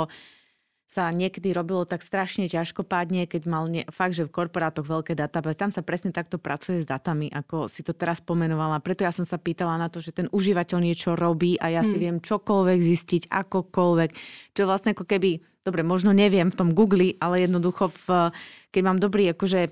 sa 0.89 1.13
niekedy 1.13 1.53
robilo 1.53 1.85
tak 1.85 2.01
strašne 2.01 2.49
ťažkopádne, 2.49 3.29
keď 3.29 3.43
mal 3.45 3.69
ne, 3.69 3.85
fakt, 3.93 4.17
že 4.17 4.25
v 4.25 4.33
korporátoch 4.33 4.89
veľké 4.89 5.13
databázy. 5.13 5.61
Tam 5.61 5.69
sa 5.69 5.85
presne 5.85 6.17
takto 6.17 6.41
pracuje 6.41 6.81
s 6.81 6.89
datami, 6.89 7.29
ako 7.29 7.69
si 7.69 7.85
to 7.85 7.93
teraz 7.93 8.25
pomenovala. 8.25 8.81
Preto 8.81 9.05
ja 9.05 9.13
som 9.13 9.29
sa 9.29 9.37
pýtala 9.37 9.77
na 9.77 9.93
to, 9.93 10.01
že 10.01 10.17
ten 10.17 10.33
užívateľ 10.33 10.79
niečo 10.81 11.13
robí 11.13 11.61
a 11.61 11.69
ja 11.69 11.85
si 11.85 11.93
hmm. 11.93 12.03
viem 12.03 12.17
čokoľvek 12.25 12.79
zistiť, 12.81 13.23
akokoľvek. 13.29 14.11
Čo 14.57 14.65
vlastne 14.65 14.97
ako 14.97 15.05
keby, 15.05 15.45
dobre, 15.61 15.85
možno 15.85 16.17
neviem 16.17 16.49
v 16.49 16.57
tom 16.57 16.73
Google, 16.73 17.21
ale 17.21 17.45
jednoducho, 17.45 17.93
v, 17.93 18.33
keď 18.73 18.81
mám 18.81 18.97
dobrý 18.97 19.29
akože 19.37 19.69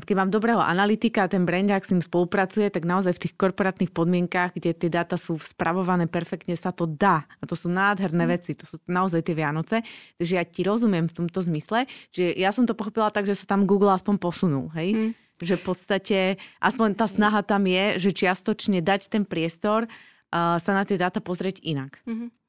keď 0.00 0.14
mám 0.16 0.32
dobrého 0.32 0.56
analytika 0.56 1.28
a 1.28 1.30
ten 1.30 1.44
brand, 1.44 1.68
ak 1.68 1.84
s 1.84 1.92
ním 1.92 2.00
spolupracuje, 2.00 2.72
tak 2.72 2.88
naozaj 2.88 3.12
v 3.12 3.22
tých 3.28 3.34
korporátnych 3.36 3.92
podmienkách, 3.92 4.56
kde 4.56 4.72
tie 4.72 4.88
dáta 4.88 5.20
sú 5.20 5.36
spravované 5.36 6.08
perfektne, 6.08 6.56
sa 6.56 6.72
to 6.72 6.88
dá. 6.88 7.28
A 7.40 7.44
to 7.44 7.52
sú 7.52 7.68
nádherné 7.68 8.24
mm. 8.24 8.30
veci, 8.32 8.56
to 8.56 8.64
sú 8.64 8.80
naozaj 8.88 9.20
tie 9.20 9.36
Vianoce. 9.36 9.84
Takže 10.16 10.32
ja 10.32 10.44
ti 10.48 10.64
rozumiem 10.64 11.12
v 11.12 11.16
tomto 11.24 11.44
zmysle, 11.44 11.84
že 12.08 12.32
ja 12.40 12.56
som 12.56 12.64
to 12.64 12.72
pochopila 12.72 13.12
tak, 13.12 13.28
že 13.28 13.36
sa 13.36 13.44
tam 13.44 13.68
Google 13.68 13.92
aspoň 13.92 14.16
posunul, 14.16 14.72
hej? 14.72 14.96
Mm. 14.96 15.12
Že 15.40 15.54
v 15.60 15.62
podstate, 15.64 16.18
aspoň 16.60 16.96
tá 16.96 17.04
snaha 17.04 17.44
tam 17.44 17.68
je, 17.68 18.00
že 18.00 18.16
čiastočne 18.16 18.80
dať 18.80 19.12
ten 19.12 19.28
priestor 19.28 19.84
uh, 19.88 20.56
sa 20.56 20.72
na 20.72 20.88
tie 20.88 20.96
dáta 20.96 21.20
pozrieť 21.20 21.60
inak. 21.64 22.00
Mm-hmm. 22.08 22.39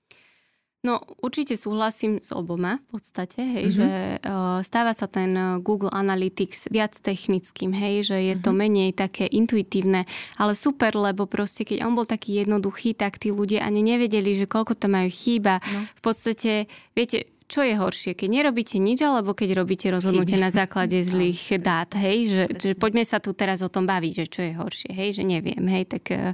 No 0.81 0.97
určite 1.21 1.53
súhlasím 1.61 2.17
s 2.25 2.33
oboma 2.33 2.81
v 2.89 2.97
podstate, 2.97 3.45
hej, 3.45 3.69
mm-hmm. 3.69 3.77
že 3.77 3.89
uh, 4.17 4.65
stáva 4.65 4.97
sa 4.97 5.05
ten 5.05 5.29
eh, 5.37 5.61
Google 5.61 5.93
Analytics 5.93 6.73
viac 6.73 6.97
technickým, 6.97 7.69
hej, 7.69 8.09
že 8.09 8.17
je 8.17 8.33
mm-hmm. 8.33 8.41
to 8.41 8.49
mhm. 8.49 8.57
menej 8.57 8.89
také 8.97 9.29
intuitívne, 9.29 10.09
ale 10.41 10.57
super, 10.57 10.97
lebo 10.97 11.29
proste 11.29 11.69
keď 11.69 11.85
on 11.85 11.93
bol 11.93 12.09
taký 12.09 12.41
jednoduchý, 12.41 12.97
tak 12.97 13.21
tí 13.21 13.29
ľudia 13.29 13.61
ani 13.61 13.85
nevedeli, 13.85 14.33
že 14.33 14.49
koľko 14.49 14.73
to 14.73 14.89
majú 14.89 15.05
chýba. 15.13 15.61
No. 15.69 15.85
V 15.85 16.01
podstate, 16.01 16.65
viete, 16.97 17.29
čo 17.45 17.61
je 17.61 17.77
horšie, 17.77 18.17
keď 18.17 18.41
nerobíte 18.41 18.81
nič, 18.81 19.05
alebo 19.05 19.37
keď 19.37 19.61
robíte 19.61 19.85
rozhodnutie 19.93 20.41
na 20.41 20.49
základe 20.49 20.97
zlých 21.13 21.61
dát, 21.61 21.93
hej, 21.93 22.17
že, 22.25 22.43
že 22.57 22.71
poďme 22.73 23.05
sa 23.05 23.21
tu 23.21 23.37
teraz 23.37 23.61
o 23.61 23.69
tom 23.69 23.85
baviť, 23.85 24.13
že 24.17 24.25
čo 24.25 24.41
je 24.49 24.57
horšie, 24.57 24.89
hej, 24.97 25.21
že 25.21 25.23
neviem, 25.29 25.61
hej, 25.61 25.85
tak 25.85 26.09
uh, 26.09 26.33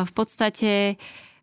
v 0.00 0.12
podstate 0.16 0.96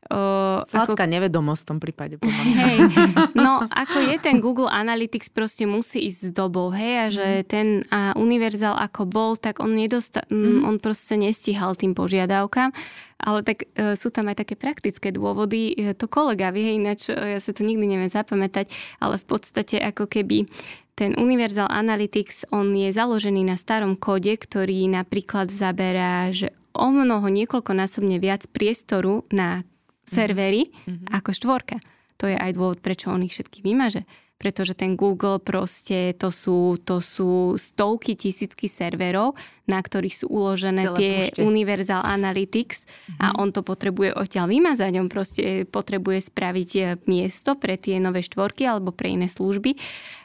Uh, 0.10 0.66
Sladká 0.66 1.06
ako... 1.06 1.14
nevedomosť 1.14 1.62
v 1.62 1.68
tom 1.70 1.78
prípade. 1.78 2.16
Hej, 2.26 2.78
no 3.38 3.62
ako 3.70 4.02
je 4.02 4.18
ten 4.18 4.42
Google 4.42 4.66
Analytics 4.66 5.30
proste 5.30 5.70
musí 5.70 6.10
ísť 6.10 6.20
s 6.26 6.32
dobou, 6.34 6.74
hej, 6.74 6.94
a 6.98 7.08
že 7.14 7.28
mm. 7.30 7.46
ten 7.46 7.68
a 7.94 8.18
univerzál 8.18 8.82
ako 8.82 9.06
bol, 9.06 9.32
tak 9.38 9.62
on, 9.62 9.70
nedosta- 9.70 10.26
mm. 10.26 10.66
on 10.66 10.82
proste 10.82 11.22
nestíhal 11.22 11.78
tým 11.78 11.94
požiadavkám, 11.94 12.74
ale 13.22 13.40
tak 13.46 13.70
uh, 13.78 13.94
sú 13.94 14.10
tam 14.10 14.34
aj 14.34 14.42
také 14.42 14.58
praktické 14.58 15.14
dôvody. 15.14 15.78
E, 15.78 15.94
to 15.94 16.10
kolega 16.10 16.50
vie, 16.50 16.82
ináč 16.82 17.14
ja 17.14 17.38
sa 17.38 17.54
to 17.54 17.62
nikdy 17.62 17.86
neviem 17.86 18.10
zapamätať, 18.10 18.74
ale 18.98 19.22
v 19.22 19.26
podstate 19.30 19.78
ako 19.78 20.10
keby 20.10 20.50
ten 20.98 21.14
Universal 21.14 21.70
Analytics, 21.70 22.52
on 22.52 22.74
je 22.74 22.90
založený 22.90 23.48
na 23.48 23.56
starom 23.56 23.98
kóde, 23.98 24.34
ktorý 24.34 24.86
napríklad 24.92 25.54
zaberá, 25.54 26.30
že 26.34 26.52
o 26.78 26.90
mnoho 26.94 27.28
niekoľkonásobne 27.28 28.22
viac 28.22 28.48
priestoru 28.52 29.26
na 29.34 29.64
servery 30.12 30.68
mm-hmm. 30.68 31.08
ako 31.16 31.30
štvorka. 31.32 31.78
To 32.20 32.28
je 32.28 32.36
aj 32.36 32.52
dôvod, 32.54 32.84
prečo 32.84 33.10
on 33.10 33.24
ich 33.24 33.34
všetky 33.34 33.64
vymaže 33.64 34.04
pretože 34.42 34.74
ten 34.74 34.98
Google 34.98 35.38
proste 35.38 36.18
to 36.18 36.34
sú, 36.34 36.82
to 36.82 36.98
sú 36.98 37.54
stovky 37.62 38.18
tisícky 38.18 38.66
serverov, 38.66 39.38
na 39.70 39.78
ktorých 39.78 40.16
sú 40.18 40.26
uložené 40.34 40.90
Celé 40.90 40.98
tie 40.98 41.14
púšte. 41.30 41.40
Universal 41.46 42.02
Analytics 42.02 42.78
mm-hmm. 42.90 43.22
a 43.22 43.26
mhm. 43.30 43.36
on 43.38 43.50
to 43.54 43.62
potrebuje 43.62 44.18
odtiaľ 44.18 44.50
vymazať, 44.50 44.92
on 44.98 45.14
proste 45.14 45.70
potrebuje 45.70 46.34
spraviť 46.34 46.70
eh, 46.82 46.98
miesto 47.06 47.54
pre 47.54 47.78
tie 47.78 48.02
nové 48.02 48.26
štvorky 48.26 48.66
alebo 48.66 48.90
pre 48.90 49.14
iné 49.14 49.30
služby 49.30 49.78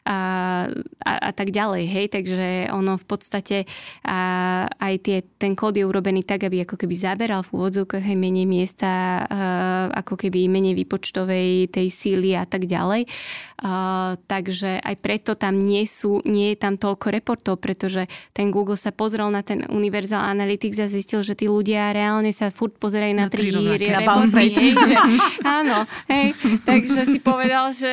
a, 0.06 0.18
a, 1.02 1.12
a 1.18 1.30
tak 1.34 1.50
ďalej, 1.50 1.84
hej, 1.90 2.06
takže 2.14 2.70
ono 2.70 2.94
v 2.94 3.06
podstate 3.10 3.66
a, 4.06 4.18
aj 4.70 4.94
tie, 5.02 5.18
ten 5.34 5.58
kód 5.58 5.74
je 5.74 5.82
urobený 5.82 6.22
tak, 6.22 6.46
aby 6.46 6.62
ako 6.62 6.78
keby 6.78 6.94
zaberal 6.94 7.42
v 7.42 7.50
úvodzovkách 7.58 8.06
aj 8.06 8.14
menej 8.14 8.46
miesta, 8.46 8.86
a, 8.86 9.90
ako 9.90 10.14
keby 10.14 10.46
menej 10.46 10.78
výpočtovej 10.78 11.74
tej 11.74 11.90
síly 11.90 12.38
a 12.38 12.46
tak 12.46 12.70
ďalej. 12.70 13.10
A, 13.66 14.05
takže 14.14 14.78
aj 14.78 14.94
preto 15.02 15.34
tam 15.34 15.58
nie 15.58 15.82
sú, 15.82 16.22
nie 16.22 16.54
je 16.54 16.56
tam 16.62 16.78
toľko 16.78 17.10
reportov, 17.10 17.58
pretože 17.58 18.06
ten 18.30 18.54
Google 18.54 18.78
sa 18.78 18.94
pozrel 18.94 19.26
na 19.34 19.42
ten 19.42 19.66
Universal 19.66 20.22
Analytics 20.22 20.78
a 20.78 20.86
zistil, 20.86 21.26
že 21.26 21.34
tí 21.34 21.50
ľudia 21.50 21.90
reálne 21.90 22.30
sa 22.30 22.54
furt 22.54 22.78
pozerajú 22.78 23.14
na, 23.18 23.26
na 23.26 23.32
tri 23.32 23.50
reporty. 23.50 24.54
Hej, 24.54 24.72
že, 24.78 24.96
áno, 25.42 25.82
hej, 26.06 26.36
takže 26.62 27.10
si 27.10 27.18
povedal, 27.18 27.74
že 27.74 27.90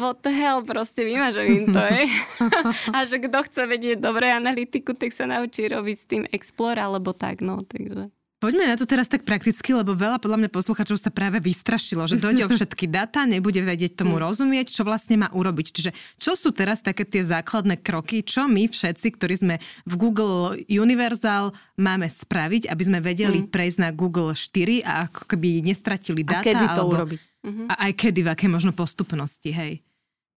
what 0.00 0.24
the 0.24 0.32
hell, 0.32 0.64
proste 0.64 1.04
vymažem 1.04 1.46
im 1.60 1.66
to, 1.68 1.82
hej. 1.82 2.08
a 2.96 3.04
že 3.04 3.20
kto 3.20 3.44
chce 3.44 3.68
vedieť 3.68 3.98
dobré 4.00 4.32
analytiku, 4.32 4.96
tak 4.96 5.12
sa 5.12 5.28
naučí 5.28 5.68
robiť 5.68 5.96
s 5.98 6.06
tým 6.08 6.22
Explore 6.30 6.80
alebo 6.80 7.12
tak, 7.12 7.44
no, 7.44 7.60
takže... 7.60 8.08
Poďme 8.40 8.72
na 8.72 8.80
to 8.80 8.88
teraz 8.88 9.04
tak 9.04 9.28
prakticky, 9.28 9.76
lebo 9.76 9.92
veľa 9.92 10.16
podľa 10.16 10.40
mňa 10.40 10.50
posluchačov 10.50 10.96
sa 10.96 11.12
práve 11.12 11.44
vystrašilo, 11.44 12.08
že 12.08 12.16
dojde 12.16 12.48
o 12.48 12.50
všetky 12.56 12.88
data, 12.88 13.28
nebude 13.28 13.60
vedieť 13.60 14.00
tomu 14.00 14.16
mm. 14.16 14.24
rozumieť, 14.24 14.72
čo 14.72 14.82
vlastne 14.88 15.20
má 15.20 15.28
urobiť. 15.28 15.66
Čiže 15.68 15.90
čo 16.16 16.32
sú 16.32 16.48
teraz 16.48 16.80
také 16.80 17.04
tie 17.04 17.20
základné 17.20 17.84
kroky, 17.84 18.24
čo 18.24 18.48
my 18.48 18.64
všetci, 18.64 19.06
ktorí 19.20 19.34
sme 19.36 19.54
v 19.84 19.94
Google 20.00 20.56
Universal, 20.72 21.52
máme 21.76 22.08
spraviť, 22.08 22.72
aby 22.72 22.82
sme 22.82 23.04
vedeli 23.04 23.44
mm. 23.44 23.52
prejsť 23.52 23.78
na 23.84 23.92
Google 23.92 24.32
4 24.32 24.88
a 24.88 25.12
ako 25.12 25.36
keby 25.36 25.60
nestratili 25.60 26.24
data. 26.24 26.40
A 26.40 26.48
kedy 26.48 26.64
to 26.72 26.82
alebo, 26.88 26.96
urobiť? 26.96 27.20
A 27.68 27.74
aj 27.88 27.92
kedy, 27.92 28.24
v 28.24 28.28
aké 28.32 28.48
možno 28.48 28.72
postupnosti, 28.72 29.52
hej? 29.52 29.84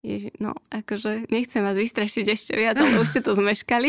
Ježi, 0.04 0.36
no, 0.36 0.52
akože 0.68 1.32
nechcem 1.32 1.64
vás 1.64 1.80
vystrašiť 1.80 2.26
ešte 2.28 2.60
viac, 2.60 2.76
ale 2.76 3.00
už 3.00 3.08
ste 3.08 3.24
to 3.24 3.32
zmeškali. 3.40 3.88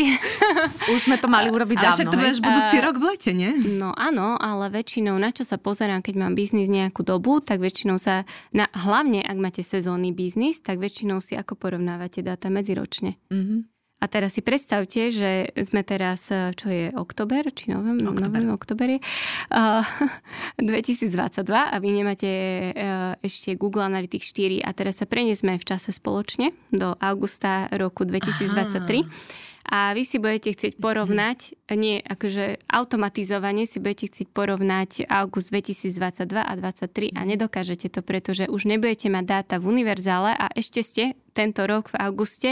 už 0.95 1.11
sme 1.11 1.19
to 1.19 1.27
mali 1.27 1.51
urobiť 1.51 1.75
dávno. 1.75 1.91
Ale 1.91 1.99
však 1.99 2.07
to 2.07 2.21
budeš 2.23 2.39
budúci 2.39 2.75
rok 2.79 2.95
v 2.95 3.03
lete, 3.03 3.31
nie? 3.35 3.51
No 3.75 3.91
áno, 3.91 4.39
ale 4.39 4.71
väčšinou, 4.71 5.19
na 5.19 5.35
čo 5.35 5.43
sa 5.43 5.59
pozerám, 5.59 5.99
keď 5.99 6.15
mám 6.15 6.31
biznis 6.31 6.71
nejakú 6.71 7.03
dobu, 7.03 7.43
tak 7.43 7.59
väčšinou 7.59 7.99
sa, 7.99 8.23
na, 8.55 8.71
hlavne 8.71 9.27
ak 9.27 9.35
máte 9.35 9.59
sezónny 9.59 10.15
biznis, 10.15 10.63
tak 10.63 10.79
väčšinou 10.79 11.19
si 11.19 11.35
ako 11.35 11.59
porovnávate 11.59 12.23
dáta 12.23 12.47
medziročne. 12.47 13.19
Mm-hmm. 13.27 13.74
A 14.03 14.11
teraz 14.11 14.35
si 14.35 14.43
predstavte, 14.43 15.07
že 15.07 15.55
sme 15.55 15.79
teraz, 15.81 16.27
e, 16.27 16.51
čo 16.53 16.67
je 16.67 16.91
oktober, 16.93 17.47
či 17.55 17.71
novem, 17.71 17.95
oktober, 18.03 18.43
novem, 18.43 18.51
oktober 18.51 18.87
je, 18.91 18.99
uh, 19.55 19.81
2022 20.59 21.41
a 21.47 21.75
vy 21.79 21.89
nemáte 21.95 22.27
uh, 22.27 23.15
ešte 23.23 23.55
Google 23.55 23.87
Analytics 23.87 24.35
4 24.35 24.67
a 24.67 24.69
teraz 24.75 24.99
sa 24.99 25.07
preniesme 25.07 25.55
v 25.55 25.65
čase 25.65 25.95
spoločne 25.95 26.51
do 26.75 26.91
augusta 26.99 27.71
roku 27.71 28.03
2023. 28.03 28.83
Aha. 28.83 29.43
A 29.65 29.97
vy 29.97 30.05
si 30.05 30.21
budete 30.21 30.53
chcieť 30.53 30.77
porovnať, 30.77 31.57
nie 31.73 31.97
akože 31.97 32.69
automatizovane 32.69 33.65
si 33.65 33.81
budete 33.81 34.13
chcieť 34.13 34.29
porovnať 34.29 35.09
august 35.09 35.49
2022 35.49 36.37
a 36.37 36.53
2023 36.53 37.17
a 37.17 37.21
nedokážete 37.25 37.89
to, 37.89 38.05
pretože 38.05 38.45
už 38.45 38.69
nebudete 38.69 39.09
mať 39.09 39.25
dáta 39.25 39.55
v 39.57 39.73
univerzále 39.73 40.37
a 40.37 40.53
ešte 40.53 40.85
ste 40.85 41.03
tento 41.33 41.65
rok 41.65 41.89
v 41.89 41.97
auguste 41.97 42.49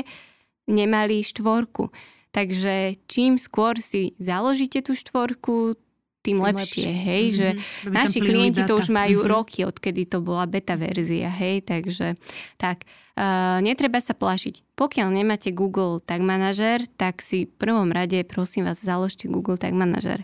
nemali 0.67 1.23
štvorku. 1.23 1.91
Takže 2.33 2.97
čím 3.05 3.37
skôr 3.37 3.77
si 3.77 4.17
založíte 4.17 4.81
tú 4.81 4.97
štvorku, 4.97 5.77
tým, 6.23 6.39
tým 6.39 6.47
lepšie, 6.49 6.87
lepšie, 6.87 6.89
hej, 6.89 7.23
mm-hmm. 7.23 7.37
že 7.37 7.47
By 7.83 7.93
naši 7.93 8.19
klienti 8.23 8.61
data. 8.63 8.69
to 8.71 8.73
už 8.79 8.87
majú 8.95 9.17
mm-hmm. 9.21 9.33
roky, 9.35 9.59
odkedy 9.67 10.07
to 10.07 10.23
bola 10.23 10.47
beta 10.47 10.79
verzia, 10.79 11.27
hej, 11.27 11.67
takže 11.67 12.15
tak, 12.55 12.87
uh, 13.19 13.59
netreba 13.59 13.99
sa 13.99 14.15
plašiť. 14.15 14.73
Pokiaľ 14.73 15.07
nemáte 15.11 15.51
Google 15.51 15.99
Tag 15.99 16.23
Manager, 16.23 16.81
tak 16.95 17.19
si 17.19 17.45
v 17.45 17.53
prvom 17.59 17.91
rade, 17.91 18.23
prosím 18.23 18.71
vás, 18.71 18.79
založte 18.79 19.27
Google 19.27 19.59
Tag 19.59 19.75
Manager. 19.75 20.23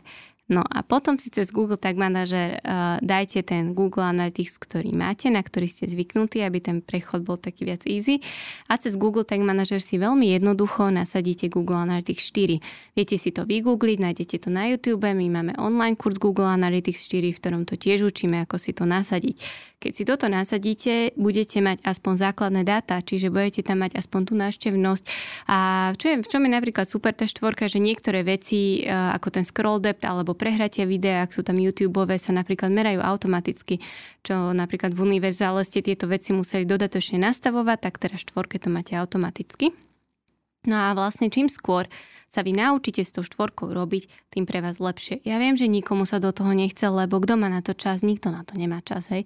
No 0.49 0.65
a 0.65 0.81
potom 0.81 1.21
si 1.21 1.29
cez 1.29 1.53
Google 1.53 1.77
Tag 1.77 1.93
Manager 1.93 2.57
uh, 2.57 2.97
dajte 3.05 3.45
ten 3.45 3.77
Google 3.77 4.09
Analytics, 4.09 4.57
ktorý 4.57 4.97
máte, 4.97 5.29
na 5.29 5.45
ktorý 5.45 5.69
ste 5.69 5.85
zvyknutí, 5.85 6.41
aby 6.41 6.57
ten 6.57 6.81
prechod 6.81 7.21
bol 7.21 7.37
taký 7.37 7.69
viac 7.69 7.85
easy. 7.85 8.17
A 8.65 8.81
cez 8.81 8.97
Google 8.97 9.21
Tag 9.21 9.45
Manager 9.45 9.77
si 9.77 10.01
veľmi 10.01 10.33
jednoducho 10.33 10.89
nasadíte 10.89 11.53
Google 11.53 11.85
Analytics 11.85 12.33
4. 12.33 12.97
Viete 12.97 13.15
si 13.21 13.29
to 13.29 13.45
vygoogliť, 13.45 13.97
nájdete 14.01 14.41
to 14.41 14.49
na 14.49 14.73
YouTube, 14.73 15.05
my 15.05 15.27
máme 15.29 15.53
online 15.61 15.93
kurz 15.93 16.17
Google 16.17 16.49
Analytics 16.49 17.05
4, 17.13 17.29
v 17.29 17.37
ktorom 17.37 17.61
to 17.69 17.77
tiež 17.77 18.01
učíme, 18.01 18.41
ako 18.41 18.57
si 18.57 18.73
to 18.73 18.89
nasadiť. 18.89 19.45
Keď 19.79 19.91
si 19.95 20.03
toto 20.03 20.27
nasadíte, 20.27 21.15
budete 21.15 21.63
mať 21.63 21.79
aspoň 21.87 22.13
základné 22.19 22.67
dáta, 22.67 22.99
čiže 22.99 23.31
budete 23.31 23.63
tam 23.63 23.87
mať 23.87 23.95
aspoň 23.95 24.21
tú 24.27 24.33
návštevnosť. 24.35 25.03
A 25.47 25.57
čo 25.95 26.05
je, 26.11 26.15
v 26.19 26.27
čom 26.27 26.43
je 26.43 26.51
napríklad 26.51 26.83
super 26.83 27.15
tá 27.15 27.23
štvorka, 27.23 27.71
že 27.71 27.79
niektoré 27.79 28.27
veci, 28.27 28.83
e, 28.83 28.91
ako 28.91 29.39
ten 29.39 29.47
scroll 29.47 29.79
depth 29.79 30.03
alebo 30.03 30.35
prehratie 30.35 30.83
videa, 30.83 31.23
ak 31.23 31.31
sú 31.31 31.47
tam 31.47 31.55
YouTube, 31.55 31.95
sa 32.19 32.35
napríklad 32.35 32.75
merajú 32.75 32.99
automaticky, 32.99 33.79
čo 34.19 34.51
napríklad 34.51 34.91
v 34.91 35.15
univerzále 35.15 35.63
ste 35.63 35.79
tieto 35.79 36.11
veci 36.11 36.35
museli 36.35 36.67
dodatočne 36.67 37.15
nastavovať, 37.23 37.77
tak 37.79 38.03
teraz 38.03 38.27
štvorke 38.27 38.59
to 38.59 38.67
máte 38.67 38.99
automaticky. 38.99 39.71
No 40.67 40.75
a 40.75 40.91
vlastne 40.91 41.31
čím 41.31 41.47
skôr 41.47 41.87
sa 42.27 42.43
vy 42.43 42.51
naučíte 42.51 43.01
s 43.01 43.15
tou 43.15 43.23
štvorkou 43.23 43.71
robiť, 43.71 44.29
tým 44.29 44.43
pre 44.43 44.59
vás 44.59 44.77
lepšie. 44.77 45.23
Ja 45.23 45.39
viem, 45.39 45.55
že 45.55 45.71
nikomu 45.71 46.03
sa 46.05 46.19
do 46.21 46.29
toho 46.29 46.51
nechce, 46.53 46.83
lebo 46.85 47.17
kto 47.17 47.39
má 47.39 47.47
na 47.47 47.63
to 47.63 47.73
čas, 47.73 48.05
nikto 48.05 48.29
na 48.29 48.45
to 48.45 48.53
nemá 48.59 48.83
čas, 48.85 49.07
hej. 49.09 49.23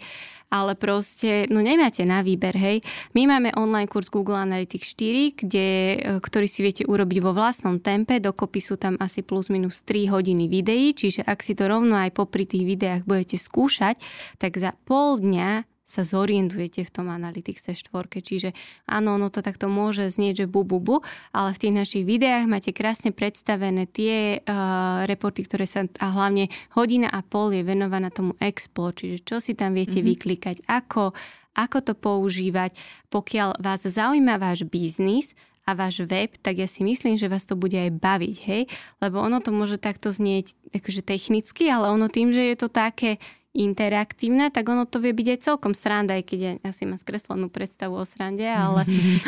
Ale 0.54 0.78
proste, 0.78 1.50
no 1.50 1.60
nemáte 1.60 2.06
na 2.06 2.24
výber, 2.24 2.54
hej. 2.56 2.86
My 3.18 3.28
máme 3.28 3.52
online 3.58 3.90
kurz 3.90 4.08
Google 4.14 4.40
Analytics 4.40 4.94
4, 4.96 5.36
kde, 5.36 5.68
e, 5.68 5.98
ktorý 6.22 6.48
si 6.48 6.64
viete 6.64 6.84
urobiť 6.86 7.20
vo 7.20 7.36
vlastnom 7.36 7.82
tempe, 7.82 8.24
dokopy 8.24 8.62
sú 8.64 8.78
tam 8.80 8.96
asi 9.02 9.26
plus 9.26 9.50
minus 9.50 9.84
3 9.84 10.14
hodiny 10.14 10.48
videí, 10.48 10.96
čiže 10.96 11.26
ak 11.26 11.44
si 11.44 11.58
to 11.58 11.68
rovno 11.68 11.98
aj 11.98 12.16
popri 12.16 12.46
tých 12.48 12.64
videách 12.64 13.02
budete 13.04 13.36
skúšať, 13.36 13.98
tak 14.38 14.56
za 14.56 14.78
pol 14.86 15.20
dňa 15.20 15.73
sa 15.94 16.02
zorientujete 16.02 16.82
v 16.82 16.89
tom 16.89 17.14
Analytics 17.14 17.70
4. 17.70 17.86
Čiže 18.10 18.50
áno, 18.89 19.22
ono 19.22 19.30
to 19.30 19.46
takto 19.46 19.70
môže 19.70 20.10
znieť, 20.10 20.44
že 20.44 20.46
bu, 20.50 20.66
bu, 20.66 20.82
bu, 20.82 20.98
ale 21.30 21.54
v 21.54 21.62
tých 21.62 21.74
našich 21.78 22.04
videách 22.10 22.50
máte 22.50 22.74
krásne 22.74 23.14
predstavené 23.14 23.86
tie 23.86 24.41
uh, 24.41 25.06
reporty, 25.06 25.46
ktoré 25.46 25.70
sa, 25.70 25.86
a 26.02 26.08
hlavne 26.10 26.50
hodina 26.74 27.14
a 27.14 27.22
pol 27.22 27.54
je 27.54 27.62
venovaná 27.62 28.10
tomu 28.10 28.34
Explore, 28.41 28.98
čiže 28.98 29.22
čo 29.22 29.38
si 29.38 29.54
tam 29.54 29.78
viete 29.78 30.02
mm-hmm. 30.02 30.12
vyklikať, 30.18 30.58
ako, 30.66 31.14
ako 31.54 31.78
to 31.86 31.94
používať. 31.94 32.74
Pokiaľ 33.14 33.62
vás 33.62 33.86
zaujíma 33.86 34.41
váš 34.41 34.66
biznis, 34.66 35.38
a 35.64 35.80
váš 35.80 36.04
web, 36.04 36.36
tak 36.44 36.60
ja 36.60 36.68
si 36.68 36.84
myslím, 36.84 37.16
že 37.16 37.32
vás 37.32 37.48
to 37.48 37.56
bude 37.56 37.76
aj 37.76 37.88
baviť, 37.96 38.36
hej? 38.52 38.68
Lebo 39.00 39.24
ono 39.24 39.39
to 39.39 39.56
môže 39.56 39.80
takto 39.80 40.12
znieť 40.12 40.60
akože 40.76 41.08
technicky, 41.08 41.72
ale 41.72 41.88
ono 41.88 42.12
tým, 42.12 42.36
že 42.36 42.52
je 42.52 42.56
to 42.60 42.68
také 42.68 43.16
interaktívne, 43.54 44.49
tak 44.49 44.66
ono 44.66 44.89
to 44.89 44.97
vie 44.97 45.14
byť 45.14 45.28
aj 45.30 45.39
celkom 45.45 45.78
sranda, 45.78 46.18
aj 46.18 46.26
keď 46.26 46.39
ja 46.41 46.51
asi 46.66 46.89
mám 46.89 46.97
skreslenú 46.97 47.54
predstavu 47.54 47.93
o 47.93 48.01
srande, 48.01 48.49
ale 48.49 48.82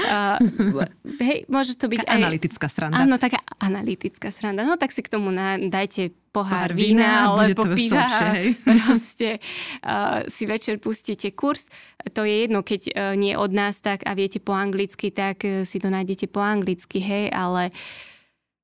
uh, 0.10 0.42
hej, 1.30 1.46
môže 1.46 1.78
to 1.78 1.86
byť 1.86 2.02
taká 2.02 2.18
aj... 2.18 2.22
analytická 2.26 2.66
sranda. 2.66 2.98
Áno, 3.06 3.22
taká 3.22 3.38
analytická 3.62 4.34
sranda. 4.34 4.66
No 4.66 4.82
tak 4.82 4.98
si 4.98 5.06
k 5.06 5.14
tomu 5.14 5.30
na, 5.30 5.62
dajte 5.62 6.10
pohár, 6.34 6.68
pohár 6.68 6.72
vína, 6.74 7.38
alebo 7.38 7.70
piva 7.78 8.34
proste 8.66 9.38
uh, 9.86 10.26
si 10.26 10.50
večer 10.50 10.82
pustíte 10.82 11.30
kurz. 11.38 11.70
To 12.18 12.26
je 12.26 12.50
jedno, 12.50 12.66
keď 12.66 12.82
uh, 12.92 13.14
nie 13.14 13.38
od 13.38 13.54
nás 13.54 13.78
tak 13.86 14.10
a 14.10 14.18
viete 14.18 14.42
po 14.42 14.58
anglicky, 14.58 15.14
tak 15.14 15.46
uh, 15.46 15.62
si 15.70 15.78
to 15.78 15.94
nájdete 15.94 16.34
po 16.34 16.42
anglicky, 16.42 16.98
hej, 16.98 17.30
ale 17.30 17.70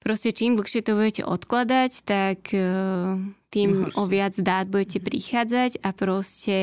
proste 0.01 0.33
čím 0.33 0.57
dlhšie 0.57 0.81
to 0.81 0.97
budete 0.97 1.23
odkladať, 1.23 1.91
tak 2.03 2.49
uh, 2.57 3.21
tým 3.53 3.85
no, 3.85 3.87
o 4.01 4.03
viac 4.09 4.33
dát 4.41 4.65
budete 4.65 4.97
prichádzať 4.97 5.85
a 5.85 5.93
proste, 5.93 6.59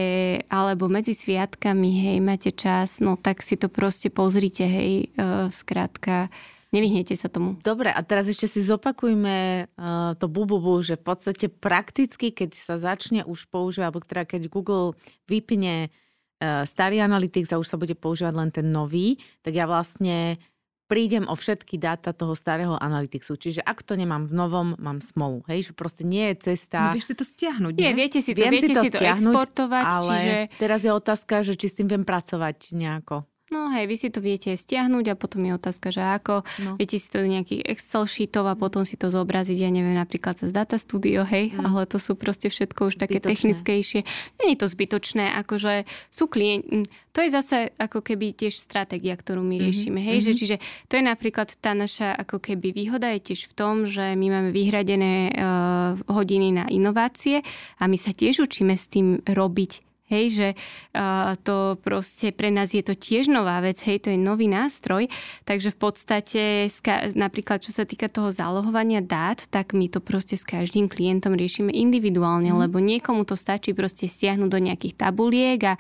alebo 0.51 0.91
medzi 0.91 1.15
sviatkami, 1.15 1.91
hej, 2.11 2.19
máte 2.19 2.51
čas, 2.51 2.99
no 2.99 3.15
tak 3.15 3.41
si 3.47 3.55
to 3.55 3.71
proste 3.71 4.11
pozrite, 4.11 4.67
hej, 4.67 5.15
uh, 5.15 5.47
skrátka, 5.49 6.29
nevyhnete 6.75 7.15
sa 7.15 7.31
tomu. 7.31 7.57
Dobre, 7.63 7.95
a 7.95 8.01
teraz 8.03 8.27
ešte 8.27 8.51
si 8.51 8.61
zopakujme 8.67 9.71
uh, 9.71 10.13
to 10.19 10.27
bububu, 10.27 10.83
že 10.83 10.99
v 10.99 11.05
podstate 11.15 11.47
prakticky, 11.47 12.35
keď 12.35 12.59
sa 12.59 12.75
začne 12.77 13.23
už 13.23 13.47
používať, 13.49 13.87
alebo 13.87 14.03
teda 14.03 14.27
keď 14.27 14.51
Google 14.51 14.99
vypne 15.31 15.89
uh, 15.89 16.67
starý 16.67 17.01
Analytics 17.01 17.55
a 17.55 17.61
už 17.63 17.71
sa 17.71 17.79
bude 17.79 17.95
používať 17.95 18.35
len 18.35 18.51
ten 18.51 18.67
nový, 18.69 19.23
tak 19.47 19.55
ja 19.55 19.71
vlastne 19.71 20.43
prídem 20.89 21.29
o 21.29 21.37
všetky 21.37 21.77
dáta 21.77 22.17
toho 22.17 22.33
starého 22.33 22.75
Analyticsu. 22.81 23.37
Čiže 23.37 23.61
ak 23.61 23.85
to 23.85 23.95
nemám 23.95 24.25
v 24.25 24.33
novom, 24.33 24.69
mám 24.81 25.05
smolu. 25.05 25.45
Hej, 25.47 25.71
že 25.71 25.73
proste 25.77 26.03
nie 26.03 26.33
je 26.33 26.51
cesta... 26.51 26.91
No 26.91 26.97
vieš 26.97 27.13
si 27.13 27.15
to 27.15 27.25
stiahnuť, 27.29 27.73
nie? 27.77 27.85
nie 27.85 27.95
viete 27.95 28.19
si 28.25 28.33
to, 28.33 28.41
Viem 28.41 28.53
viete 28.57 28.73
si 28.73 28.75
to, 28.75 28.83
si 28.83 28.91
to 28.91 29.05
exportovať, 29.05 29.85
ale 29.85 30.09
čiže... 30.17 30.35
teraz 30.57 30.81
je 30.83 30.91
otázka, 30.91 31.45
že 31.45 31.55
či 31.61 31.69
s 31.69 31.77
tým 31.77 31.87
viem 31.93 32.03
pracovať 32.09 32.73
nejako. 32.73 33.29
No 33.49 33.73
hej, 33.73 33.89
vy 33.89 33.97
si 33.97 34.09
to 34.13 34.21
viete 34.21 34.53
stiahnuť 34.53 35.13
a 35.13 35.15
potom 35.17 35.41
je 35.41 35.53
otázka, 35.57 35.89
že 35.89 36.05
ako. 36.05 36.45
No. 36.69 36.77
Viete 36.77 37.01
si 37.01 37.09
to 37.09 37.25
do 37.25 37.29
nejakých 37.33 37.65
Excel 37.65 38.05
sheetov 38.05 38.45
a 38.45 38.53
potom 38.53 38.85
si 38.85 39.01
to 39.01 39.09
zobraziť, 39.09 39.65
ja 39.65 39.73
neviem, 39.73 39.97
napríklad 39.97 40.37
cez 40.37 40.53
Data 40.53 40.77
Studio, 40.77 41.25
hej, 41.25 41.57
mm. 41.57 41.65
ale 41.65 41.89
to 41.89 41.97
sú 41.97 42.13
proste 42.13 42.53
všetko 42.53 42.93
už 42.93 43.01
také 43.01 43.17
zbytočné. 43.17 43.33
technickejšie. 43.33 44.01
Není 44.45 44.55
to 44.61 44.69
zbytočné, 44.69 45.33
akože 45.41 45.89
sú 46.13 46.29
klienti, 46.29 46.85
to 47.17 47.25
je 47.25 47.31
zase 47.33 47.73
ako 47.81 48.05
keby 48.05 48.37
tiež 48.37 48.53
stratégia, 48.53 49.17
ktorú 49.17 49.41
my 49.41 49.57
mhm, 49.57 49.63
riešime, 49.65 50.01
hej, 50.05 50.21
mm-hmm. 50.21 50.29
že 50.29 50.39
čiže 50.39 50.57
to 50.87 51.01
je 51.01 51.05
napríklad 51.09 51.49
tá 51.59 51.73
naša 51.73 52.13
ako 52.15 52.45
keby 52.45 52.77
výhoda 52.77 53.11
je 53.17 53.33
tiež 53.33 53.49
v 53.49 53.57
tom, 53.57 53.75
že 53.89 54.13
my 54.13 54.29
máme 54.29 54.51
vyhradené 54.53 55.33
uh, 55.33 55.97
hodiny 56.13 56.53
na 56.53 56.65
inovácie 56.69 57.41
a 57.81 57.89
my 57.89 57.97
sa 57.97 58.13
tiež 58.13 58.45
učíme 58.45 58.77
s 58.77 58.93
tým 58.93 59.25
robiť 59.25 59.88
Hej, 60.09 60.25
že 60.33 60.49
uh, 60.97 61.37
to 61.45 61.77
proste 61.85 62.33
pre 62.33 62.49
nás 62.49 62.73
je 62.73 62.81
to 62.81 62.97
tiež 62.97 63.29
nová 63.29 63.61
vec, 63.61 63.77
hej, 63.85 64.01
to 64.01 64.09
je 64.09 64.17
nový 64.17 64.49
nástroj, 64.49 65.05
takže 65.45 65.69
v 65.69 65.79
podstate 65.79 66.43
ska- 66.73 67.13
napríklad 67.13 67.61
čo 67.61 67.77
sa 67.77 67.85
týka 67.85 68.09
toho 68.09 68.33
zálohovania 68.33 69.05
dát, 69.05 69.45
tak 69.53 69.77
my 69.77 69.93
to 69.93 70.01
proste 70.01 70.41
s 70.41 70.49
každým 70.49 70.89
klientom 70.89 71.37
riešime 71.37 71.69
individuálne, 71.69 72.49
mm. 72.49 72.59
lebo 72.69 72.81
niekomu 72.81 73.29
to 73.29 73.37
stačí 73.37 73.77
proste 73.77 74.09
stiahnuť 74.09 74.49
do 74.49 74.61
nejakých 74.65 74.97
tabuliek 74.97 75.61
a 75.69 75.75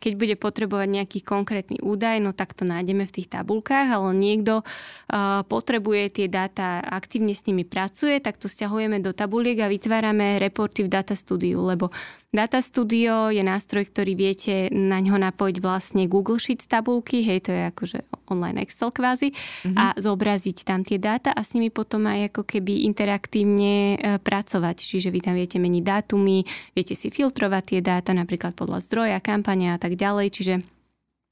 keď 0.00 0.12
bude 0.16 0.34
potrebovať 0.40 0.88
nejaký 0.88 1.20
konkrétny 1.20 1.78
údaj, 1.84 2.18
no 2.24 2.32
tak 2.32 2.56
to 2.56 2.64
nájdeme 2.64 3.04
v 3.04 3.14
tých 3.20 3.28
tabulkách, 3.28 3.92
ale 3.92 4.16
niekto 4.16 4.64
uh, 4.64 5.44
potrebuje 5.44 6.24
tie 6.24 6.26
dáta, 6.26 6.80
aktívne 6.80 7.36
s 7.36 7.44
nimi 7.44 7.68
pracuje, 7.68 8.16
tak 8.18 8.40
to 8.40 8.48
stiahujeme 8.48 8.98
do 9.04 9.12
tabuliek 9.12 9.60
a 9.60 9.68
vytvárame 9.68 10.40
reporty 10.40 10.88
v 10.88 10.92
Data 10.92 11.12
Studio, 11.12 11.60
lebo 11.60 11.92
Data 12.30 12.62
Studio 12.62 13.26
je 13.34 13.42
nástroj, 13.42 13.90
ktorý 13.90 14.14
viete 14.14 14.70
na 14.70 15.02
ňo 15.02 15.18
napojiť 15.18 15.56
vlastne 15.58 16.06
Google 16.06 16.38
Sheets 16.38 16.70
tabulky, 16.70 17.26
hej, 17.26 17.42
to 17.42 17.50
je 17.50 17.62
akože 17.74 17.98
online 18.30 18.62
Excel 18.62 18.94
kvázi, 18.94 19.34
mm-hmm. 19.34 19.74
a 19.74 19.98
zobraziť 19.98 20.62
tam 20.62 20.86
tie 20.86 21.02
dáta 21.02 21.34
a 21.34 21.42
s 21.42 21.58
nimi 21.58 21.74
potom 21.74 22.06
aj 22.06 22.30
ako 22.30 22.46
keby 22.46 22.86
interaktívne 22.86 23.98
e, 23.98 24.22
pracovať. 24.22 24.76
Čiže 24.78 25.10
vy 25.10 25.20
tam 25.26 25.34
viete 25.34 25.58
meniť 25.58 25.82
dátumy, 25.82 26.46
viete 26.70 26.94
si 26.94 27.10
filtrovať 27.10 27.74
tie 27.74 27.80
dáta 27.82 28.14
napríklad 28.14 28.54
podľa 28.54 28.78
zdroja, 28.86 29.18
kampania 29.18 29.74
a 29.74 29.82
tak 29.82 29.89
ďalej, 29.96 30.28
čiže 30.30 30.54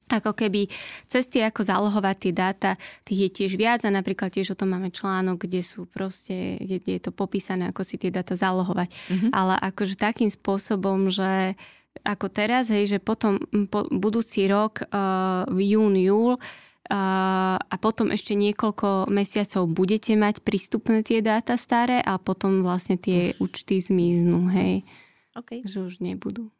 ako 0.08 0.32
keby 0.32 0.66
cesty, 1.04 1.44
ako 1.44 1.60
zálohovať 1.60 2.16
tie 2.16 2.32
dáta, 2.32 2.70
tých 3.04 3.28
je 3.28 3.30
tiež 3.30 3.52
viac 3.60 3.84
a 3.84 3.92
napríklad 3.92 4.32
tiež 4.32 4.56
o 4.56 4.58
tom 4.58 4.72
máme 4.72 4.88
článok, 4.88 5.44
kde 5.44 5.60
sú 5.60 5.84
proste, 5.84 6.56
kde, 6.64 6.80
je 6.80 7.00
to 7.00 7.12
popísané, 7.12 7.68
ako 7.68 7.84
si 7.84 8.00
tie 8.00 8.08
dáta 8.08 8.32
zálohovať. 8.32 8.88
Mm-hmm. 8.88 9.30
Ale 9.36 9.54
akože 9.60 10.00
takým 10.00 10.32
spôsobom, 10.32 11.12
že 11.12 11.54
ako 12.08 12.26
teraz, 12.32 12.72
hej, 12.72 12.96
že 12.96 12.98
potom 13.02 13.36
po, 13.68 13.84
budúci 13.92 14.48
rok 14.48 14.80
uh, 14.88 15.44
v 15.50 15.76
jún, 15.76 15.98
júl 15.98 16.38
uh, 16.38 17.58
a 17.58 17.76
potom 17.76 18.08
ešte 18.14 18.38
niekoľko 18.38 19.10
mesiacov 19.12 19.66
budete 19.68 20.14
mať 20.16 20.40
prístupné 20.40 21.04
tie 21.04 21.20
dáta 21.20 21.58
staré 21.58 22.00
a 22.00 22.16
potom 22.16 22.64
vlastne 22.64 22.96
tie 22.96 23.34
účty 23.42 23.82
zmiznú, 23.82 24.48
hej. 24.48 24.86
Okay. 25.34 25.62
Že 25.66 25.78
už 25.90 25.94
nebudú. 26.02 26.50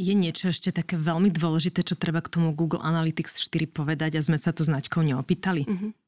Je 0.00 0.16
niečo 0.16 0.48
ešte 0.48 0.72
také 0.72 0.96
veľmi 0.96 1.28
dôležité, 1.28 1.84
čo 1.84 1.92
treba 1.92 2.24
k 2.24 2.32
tomu 2.32 2.56
Google 2.56 2.80
Analytics 2.80 3.36
4 3.36 3.68
povedať 3.68 4.16
a 4.16 4.24
sme 4.24 4.40
sa 4.40 4.56
to 4.56 4.64
značkou 4.64 5.04
neopýtali? 5.04 5.68
Mm-hmm 5.68 5.99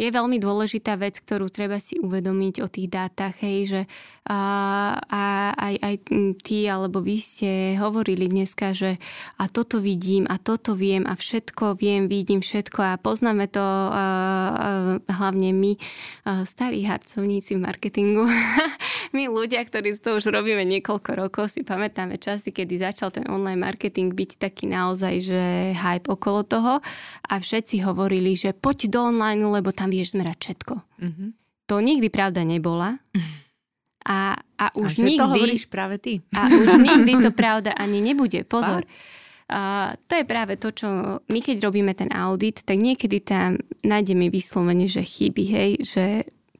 je 0.00 0.08
veľmi 0.08 0.40
dôležitá 0.40 0.96
vec, 0.96 1.20
ktorú 1.20 1.52
treba 1.52 1.76
si 1.76 2.00
uvedomiť 2.00 2.54
o 2.64 2.68
tých 2.68 2.88
dátach, 2.88 3.36
hej, 3.44 3.58
že 3.68 3.80
a, 4.22 4.38
a 5.02 5.22
aj, 5.52 5.74
aj 5.82 5.94
ty 6.46 6.70
alebo 6.70 7.02
vy 7.02 7.18
ste 7.18 7.50
hovorili 7.74 8.30
dneska, 8.30 8.70
že 8.70 9.02
a 9.36 9.50
toto 9.50 9.82
vidím 9.82 10.30
a 10.30 10.38
toto 10.38 10.78
viem 10.78 11.02
a 11.04 11.18
všetko 11.18 11.74
viem, 11.74 12.06
vidím 12.06 12.38
všetko 12.38 12.78
a 12.78 12.92
poznáme 13.02 13.50
to 13.50 13.58
a, 13.58 13.90
a, 13.90 14.04
hlavne 15.10 15.50
my, 15.50 15.72
a, 15.74 16.46
starí 16.46 16.86
harcovníci 16.86 17.58
v 17.58 17.64
marketingu. 17.66 18.24
my 19.16 19.26
ľudia, 19.26 19.60
ktorí 19.66 19.90
to 19.98 20.22
už 20.22 20.30
robíme 20.30 20.62
niekoľko 20.70 21.10
rokov, 21.18 21.50
si 21.50 21.66
pamätáme 21.66 22.14
časy, 22.14 22.54
kedy 22.54 22.78
začal 22.78 23.10
ten 23.10 23.26
online 23.26 23.58
marketing 23.58 24.14
byť 24.14 24.30
taký 24.38 24.70
naozaj, 24.70 25.14
že 25.18 25.42
hype 25.74 26.06
okolo 26.06 26.46
toho 26.46 26.78
a 27.26 27.34
všetci 27.42 27.82
hovorili, 27.82 28.38
že 28.38 28.54
poď 28.54 28.86
do 28.86 29.00
online, 29.10 29.42
lebo 29.42 29.74
tam 29.74 29.81
vieš 29.88 30.14
zmerať 30.18 30.38
všetko. 30.38 30.74
Mm-hmm. 30.78 31.28
To 31.70 31.74
nikdy 31.80 32.08
pravda 32.12 32.42
nebola. 32.44 33.00
A, 34.02 34.34
a 34.58 34.66
už 34.74 34.98
a 34.98 35.02
nikdy... 35.06 35.18
to 35.22 35.30
hovoríš 35.30 35.64
práve 35.70 35.96
ty. 36.02 36.20
A 36.34 36.50
už 36.50 36.82
nikdy 36.82 37.22
to 37.22 37.30
pravda 37.30 37.70
ani 37.72 38.02
nebude. 38.02 38.42
Pozor. 38.42 38.82
A 39.52 39.92
to 40.08 40.16
je 40.16 40.24
práve 40.26 40.56
to, 40.58 40.72
čo 40.72 40.88
my 41.22 41.38
keď 41.44 41.62
robíme 41.62 41.92
ten 41.92 42.08
audit, 42.10 42.64
tak 42.66 42.80
niekedy 42.80 43.20
tam 43.22 43.60
nájdeme 43.84 44.32
vyslovene, 44.32 44.88
že 44.88 45.04
chyby, 45.04 45.44
hej, 45.44 45.70
že 45.84 46.04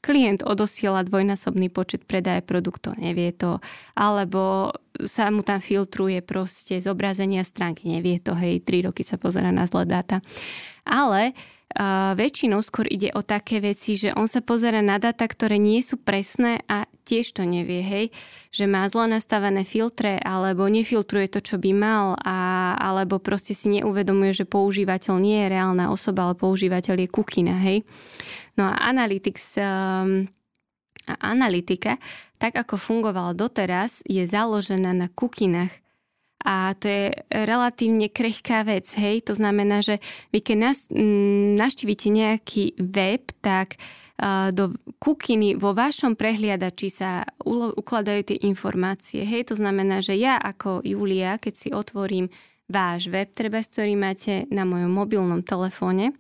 klient 0.03 0.43
odosiela 0.43 1.07
dvojnásobný 1.07 1.71
počet 1.71 2.05
predaje 2.05 2.43
produktov, 2.43 2.99
nevie 2.99 3.31
to, 3.33 3.63
alebo 3.95 4.75
sa 4.99 5.31
mu 5.31 5.47
tam 5.47 5.63
filtruje 5.63 6.21
proste 6.27 6.83
zobrazenia 6.83 7.47
stránky, 7.47 7.87
nevie 7.87 8.19
to, 8.19 8.35
hej, 8.35 8.61
tri 8.67 8.83
roky 8.83 9.07
sa 9.07 9.17
pozera 9.17 9.55
na 9.55 9.65
zlé 9.65 9.87
dáta. 9.87 10.19
Ale 10.83 11.31
uh, 11.31 11.62
väčšinou 12.17 12.61
skôr 12.61 12.85
ide 12.89 13.11
o 13.17 13.25
také 13.25 13.61
veci, 13.65 13.97
že 13.97 14.13
on 14.13 14.29
sa 14.29 14.45
pozera 14.45 14.85
na 14.85 15.01
data, 15.01 15.25
ktoré 15.25 15.57
nie 15.57 15.81
sú 15.81 15.99
presné 15.99 16.61
a 16.69 16.85
tiež 17.03 17.35
to 17.35 17.43
nevie, 17.43 17.83
hej, 17.83 18.07
že 18.55 18.71
má 18.71 18.87
zle 18.87 19.11
nastavené 19.11 19.67
filtre 19.67 20.23
alebo 20.23 20.69
nefiltruje 20.71 21.27
to, 21.33 21.41
čo 21.43 21.57
by 21.59 21.73
mal 21.75 22.15
a, 22.21 22.73
alebo 22.79 23.19
proste 23.19 23.57
si 23.57 23.73
neuvedomuje, 23.73 24.33
že 24.33 24.47
používateľ 24.47 25.15
nie 25.19 25.43
je 25.43 25.51
reálna 25.51 25.91
osoba, 25.91 26.31
ale 26.31 26.39
používateľ 26.39 26.95
je 27.03 27.09
kukina, 27.11 27.59
hej. 27.59 27.83
No 28.55 28.69
a 28.69 28.77
Analytics 28.93 29.59
um, 29.59 30.29
a 31.03 31.15
analytika, 31.35 31.99
tak 32.39 32.55
ako 32.55 32.79
fungovala 32.79 33.35
doteraz, 33.35 34.07
je 34.07 34.23
založená 34.23 34.95
na 34.95 35.11
kukinách 35.11 35.82
a 36.43 36.75
to 36.75 36.91
je 36.91 37.05
relatívne 37.31 38.11
krehká 38.11 38.67
vec, 38.67 38.91
hej. 38.99 39.23
To 39.31 39.35
znamená, 39.35 39.81
že 39.81 40.03
vy 40.35 40.43
keď 40.43 40.57
nás, 40.59 40.79
naštívite 41.57 42.11
nejaký 42.11 42.77
web, 42.83 43.31
tak 43.39 43.79
uh, 43.79 44.51
do 44.51 44.75
kukiny 44.99 45.55
vo 45.55 45.71
vašom 45.73 46.19
prehliadači 46.19 46.91
sa 46.91 47.23
ukladajú 47.79 48.35
tie 48.35 48.39
informácie, 48.43 49.23
hej. 49.23 49.47
To 49.49 49.55
znamená, 49.55 50.03
že 50.03 50.19
ja 50.19 50.37
ako 50.39 50.83
Julia, 50.83 51.39
keď 51.39 51.55
si 51.55 51.69
otvorím 51.71 52.27
váš 52.67 53.07
web, 53.13 53.31
treba, 53.31 53.63
ktorý 53.63 53.95
máte 53.95 54.51
na 54.51 54.67
mojom 54.67 54.91
mobilnom 54.91 55.41
telefóne, 55.45 56.17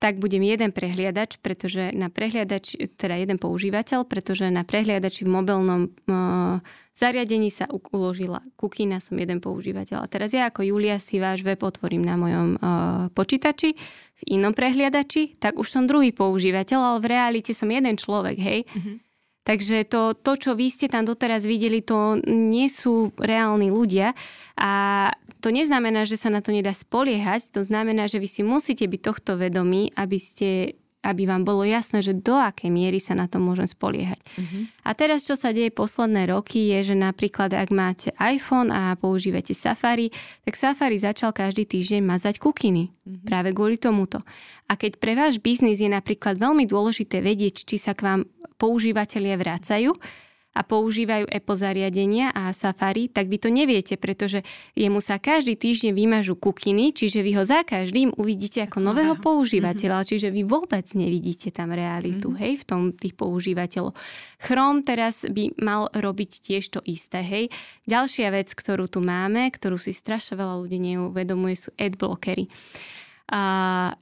tak 0.00 0.16
budem 0.16 0.40
jeden 0.40 0.72
prehliadač, 0.72 1.36
pretože 1.44 1.92
na 1.92 2.08
prehliadač, 2.08 2.72
teda 2.96 3.20
jeden 3.20 3.36
používateľ, 3.36 4.08
pretože 4.08 4.48
na 4.48 4.64
prehliadači 4.64 5.28
v 5.28 5.30
mobilnom 5.36 5.92
uh, 6.08 6.56
zariadení 7.00 7.48
sa 7.48 7.64
uložila 7.72 8.44
kukina, 8.60 9.00
som 9.00 9.16
jeden 9.16 9.40
používateľ. 9.40 10.04
A 10.04 10.10
teraz 10.10 10.36
ja 10.36 10.52
ako 10.52 10.60
Julia 10.68 11.00
si 11.00 11.16
váš 11.16 11.40
web 11.40 11.56
otvorím 11.56 12.04
na 12.04 12.20
mojom 12.20 12.60
uh, 12.60 13.08
počítači, 13.16 13.72
v 14.20 14.22
inom 14.36 14.52
prehliadači, 14.52 15.40
tak 15.40 15.56
už 15.56 15.64
som 15.64 15.88
druhý 15.88 16.12
používateľ, 16.12 16.78
ale 16.78 16.98
v 17.00 17.06
realite 17.08 17.56
som 17.56 17.72
jeden 17.72 17.96
človek, 17.96 18.36
hej. 18.36 18.60
Mm-hmm. 18.68 18.96
Takže 19.40 19.88
to, 19.88 20.12
to, 20.12 20.36
čo 20.36 20.52
vy 20.52 20.68
ste 20.68 20.92
tam 20.92 21.08
doteraz 21.08 21.48
videli, 21.48 21.80
to 21.80 22.20
nie 22.28 22.68
sú 22.68 23.08
reálni 23.16 23.72
ľudia 23.72 24.12
a 24.60 24.72
to 25.40 25.48
neznamená, 25.48 26.04
že 26.04 26.20
sa 26.20 26.28
na 26.28 26.44
to 26.44 26.52
nedá 26.52 26.76
spoliehať, 26.76 27.56
to 27.56 27.64
znamená, 27.64 28.04
že 28.04 28.20
vy 28.20 28.28
si 28.28 28.44
musíte 28.44 28.84
byť 28.84 29.00
tohto 29.00 29.40
vedomí, 29.40 29.88
aby 29.96 30.18
ste 30.20 30.76
aby 31.00 31.24
vám 31.24 31.48
bolo 31.48 31.64
jasné, 31.64 32.04
že 32.04 32.12
do 32.12 32.36
akej 32.36 32.68
miery 32.68 33.00
sa 33.00 33.16
na 33.16 33.24
to 33.24 33.40
môžem 33.40 33.64
spoliehať. 33.64 34.20
Uh-huh. 34.36 34.68
A 34.84 34.92
teraz, 34.92 35.24
čo 35.24 35.32
sa 35.32 35.48
deje 35.50 35.72
posledné 35.72 36.28
roky, 36.28 36.76
je, 36.76 36.92
že 36.92 36.96
napríklad, 36.96 37.56
ak 37.56 37.72
máte 37.72 38.12
iPhone 38.20 38.68
a 38.68 38.92
používate 39.00 39.56
Safari, 39.56 40.12
tak 40.44 40.60
Safari 40.60 41.00
začal 41.00 41.32
každý 41.32 41.64
týždeň 41.64 42.04
mazať 42.04 42.36
kukiny. 42.36 42.92
Uh-huh. 42.92 43.24
Práve 43.24 43.56
kvôli 43.56 43.80
tomuto. 43.80 44.20
A 44.68 44.76
keď 44.76 45.00
pre 45.00 45.16
váš 45.16 45.40
biznis 45.40 45.80
je 45.80 45.88
napríklad 45.88 46.36
veľmi 46.36 46.68
dôležité 46.68 47.24
vedieť, 47.24 47.64
či 47.64 47.80
sa 47.80 47.96
k 47.96 48.04
vám 48.04 48.20
používateľia 48.60 49.40
vracajú, 49.40 49.96
a 50.50 50.66
používajú 50.66 51.30
Apple 51.30 51.58
zariadenia 51.58 52.34
a 52.34 52.50
Safari, 52.50 53.06
tak 53.06 53.30
vy 53.30 53.38
to 53.38 53.48
neviete, 53.54 53.94
pretože 53.94 54.42
jemu 54.74 54.98
sa 54.98 55.22
každý 55.22 55.54
týždeň 55.54 55.94
vymažú 55.94 56.34
kukiny, 56.34 56.90
čiže 56.90 57.22
vy 57.22 57.38
ho 57.38 57.44
za 57.46 57.62
každým 57.62 58.10
uvidíte 58.18 58.66
ako 58.66 58.82
nového 58.82 59.14
používateľa, 59.22 60.02
mm-hmm. 60.02 60.10
čiže 60.10 60.28
vy 60.34 60.42
vôbec 60.42 60.86
nevidíte 60.98 61.54
tam 61.54 61.70
realitu, 61.70 62.34
mm-hmm. 62.34 62.42
hej, 62.42 62.52
v 62.60 62.64
tom 62.66 62.80
tých 62.90 63.14
používateľov. 63.14 63.94
Chrome 64.42 64.82
teraz 64.82 65.22
by 65.22 65.54
mal 65.62 65.86
robiť 65.94 66.30
tiež 66.42 66.64
to 66.74 66.80
isté, 66.82 67.22
hej. 67.22 67.46
Ďalšia 67.86 68.34
vec, 68.34 68.50
ktorú 68.50 68.90
tu 68.90 68.98
máme, 68.98 69.46
ktorú 69.54 69.78
si 69.78 69.94
strašne 69.94 70.34
veľa 70.34 70.66
ľudí 70.66 70.82
neuvedomuje, 70.82 71.54
sú 71.54 71.70
adblockery. 71.78 72.50
A 73.30 73.42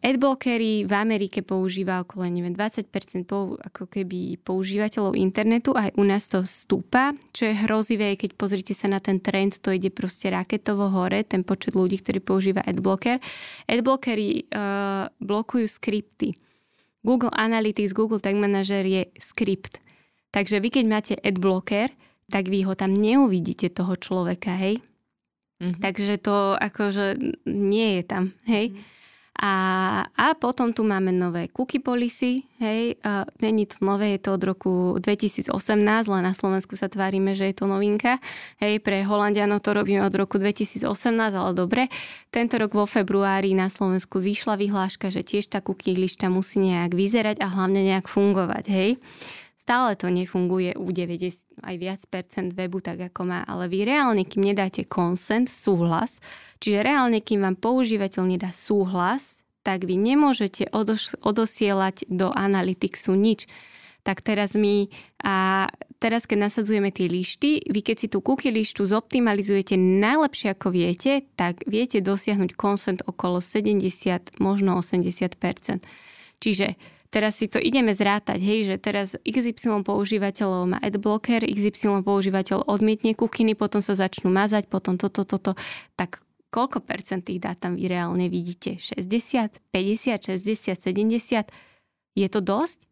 adblockery 0.00 0.88
v 0.88 0.92
Amerike 0.96 1.44
používa 1.44 2.00
okolo 2.00 2.24
neviem, 2.32 2.56
20% 2.56 3.28
pou, 3.28 3.60
ako 3.60 3.84
keby 3.84 4.40
používateľov 4.40 5.20
internetu, 5.20 5.76
aj 5.76 5.92
u 6.00 6.04
nás 6.08 6.32
to 6.32 6.40
stúpa, 6.48 7.12
čo 7.36 7.44
je 7.44 7.60
hrozivé, 7.68 8.16
keď 8.16 8.40
pozrite 8.40 8.72
sa 8.72 8.88
na 8.88 9.04
ten 9.04 9.20
trend, 9.20 9.60
to 9.60 9.68
ide 9.68 9.92
proste 9.92 10.32
raketovo 10.32 10.88
hore, 10.88 11.28
ten 11.28 11.44
počet 11.44 11.76
ľudí, 11.76 12.00
ktorí 12.00 12.24
používa 12.24 12.64
adblocker. 12.64 13.20
Adblockery 13.68 14.48
uh, 14.48 15.12
blokujú 15.20 15.68
skripty. 15.68 16.32
Google 17.04 17.32
Analytics, 17.36 17.92
Google 17.92 18.24
Tag 18.24 18.40
Manager 18.40 18.80
je 18.80 19.12
skript. 19.20 19.84
Takže 20.32 20.56
vy 20.56 20.72
keď 20.72 20.84
máte 20.88 21.14
adblocker, 21.20 21.92
tak 22.32 22.48
vy 22.48 22.64
ho 22.64 22.72
tam 22.72 22.96
neuvidíte 22.96 23.68
toho 23.76 23.92
človeka, 23.92 24.56
hej? 24.56 24.80
Mm-hmm. 25.60 25.84
Takže 25.84 26.14
to 26.16 26.56
akože 26.56 27.20
nie 27.44 28.00
je 28.00 28.02
tam, 28.08 28.32
hej? 28.48 28.72
Mm-hmm. 28.72 28.96
A, 29.38 29.54
a 30.18 30.34
potom 30.34 30.74
tu 30.74 30.82
máme 30.82 31.14
nové 31.14 31.46
cookie 31.54 31.78
policy, 31.78 32.42
hej, 32.58 32.98
uh, 33.06 33.22
není 33.38 33.70
to 33.70 33.78
nové, 33.86 34.18
je 34.18 34.26
to 34.26 34.34
od 34.34 34.42
roku 34.42 34.72
2018, 34.98 35.54
len 36.10 36.22
na 36.26 36.34
Slovensku 36.34 36.74
sa 36.74 36.90
tvárime, 36.90 37.38
že 37.38 37.46
je 37.46 37.54
to 37.54 37.70
novinka. 37.70 38.18
Hej, 38.58 38.82
pre 38.82 39.06
Holandianov 39.06 39.62
to 39.62 39.78
robíme 39.78 40.02
od 40.02 40.10
roku 40.10 40.42
2018, 40.42 40.82
ale 41.38 41.54
dobre. 41.54 41.86
Tento 42.34 42.58
rok 42.58 42.74
vo 42.74 42.82
februári 42.90 43.54
na 43.54 43.70
Slovensku 43.70 44.18
vyšla 44.18 44.58
vyhláška, 44.58 45.14
že 45.14 45.22
tiež 45.22 45.54
tá 45.54 45.62
cookie 45.62 45.94
lišta 45.94 46.26
musí 46.26 46.58
nejak 46.58 46.98
vyzerať 46.98 47.38
a 47.38 47.46
hlavne 47.46 47.86
nejak 47.94 48.10
fungovať, 48.10 48.64
hej. 48.74 48.98
Stále 49.68 50.00
to 50.00 50.08
nefunguje 50.08 50.80
u 50.80 50.88
90 50.88 51.60
aj 51.60 51.76
viac 51.76 52.00
percent 52.08 52.56
webu 52.56 52.80
tak 52.80 53.12
ako 53.12 53.28
má, 53.28 53.44
ale 53.44 53.68
vy 53.68 53.84
reálne, 53.84 54.24
kým 54.24 54.40
nedáte 54.40 54.88
consent, 54.88 55.44
súhlas, 55.44 56.24
čiže 56.56 56.80
reálne, 56.80 57.20
kým 57.20 57.44
vám 57.44 57.52
používateľ 57.60 58.32
nedá 58.32 58.48
súhlas, 58.48 59.44
tak 59.60 59.84
vy 59.84 60.00
nemôžete 60.00 60.72
odos- 60.72 61.12
odosielať 61.20 62.08
do 62.08 62.32
Analyticsu 62.32 63.12
nič. 63.12 63.44
Tak 64.08 64.24
teraz 64.24 64.56
my, 64.56 64.88
a 65.20 65.68
teraz 66.00 66.24
keď 66.24 66.48
nasadzujeme 66.48 66.88
tie 66.88 67.04
lišty, 67.04 67.68
vy 67.68 67.80
keď 67.84 67.96
si 68.00 68.08
tú 68.08 68.24
cookie 68.24 68.48
lištu 68.48 68.88
zoptimalizujete 68.88 69.76
najlepšie 69.76 70.56
ako 70.56 70.72
viete, 70.72 71.28
tak 71.36 71.60
viete 71.68 72.00
dosiahnuť 72.00 72.56
consent 72.56 73.04
okolo 73.04 73.44
70, 73.44 73.84
možno 74.40 74.80
80%. 74.80 75.84
Čiže 76.40 76.80
teraz 77.08 77.40
si 77.40 77.48
to 77.48 77.56
ideme 77.56 77.92
zrátať, 77.92 78.38
hej, 78.40 78.60
že 78.68 78.76
teraz 78.76 79.16
XY 79.24 79.84
používateľov 79.84 80.76
má 80.76 80.78
adblocker, 80.80 81.44
XY 81.44 82.04
používateľ 82.04 82.68
odmietne 82.68 83.16
kukiny, 83.16 83.56
potom 83.56 83.80
sa 83.80 83.96
začnú 83.96 84.28
mazať, 84.28 84.68
potom 84.68 85.00
toto, 85.00 85.24
toto, 85.24 85.56
tak 85.96 86.20
koľko 86.48 86.80
percent 86.84 87.24
tých 87.24 87.40
dát 87.44 87.56
tam 87.60 87.76
vy 87.76 87.88
reálne 87.88 88.28
vidíte? 88.32 88.80
60, 88.80 89.60
50, 89.72 90.38
60, 90.38 90.80
70? 90.80 91.48
Je 92.16 92.28
to 92.28 92.40
dosť? 92.40 92.88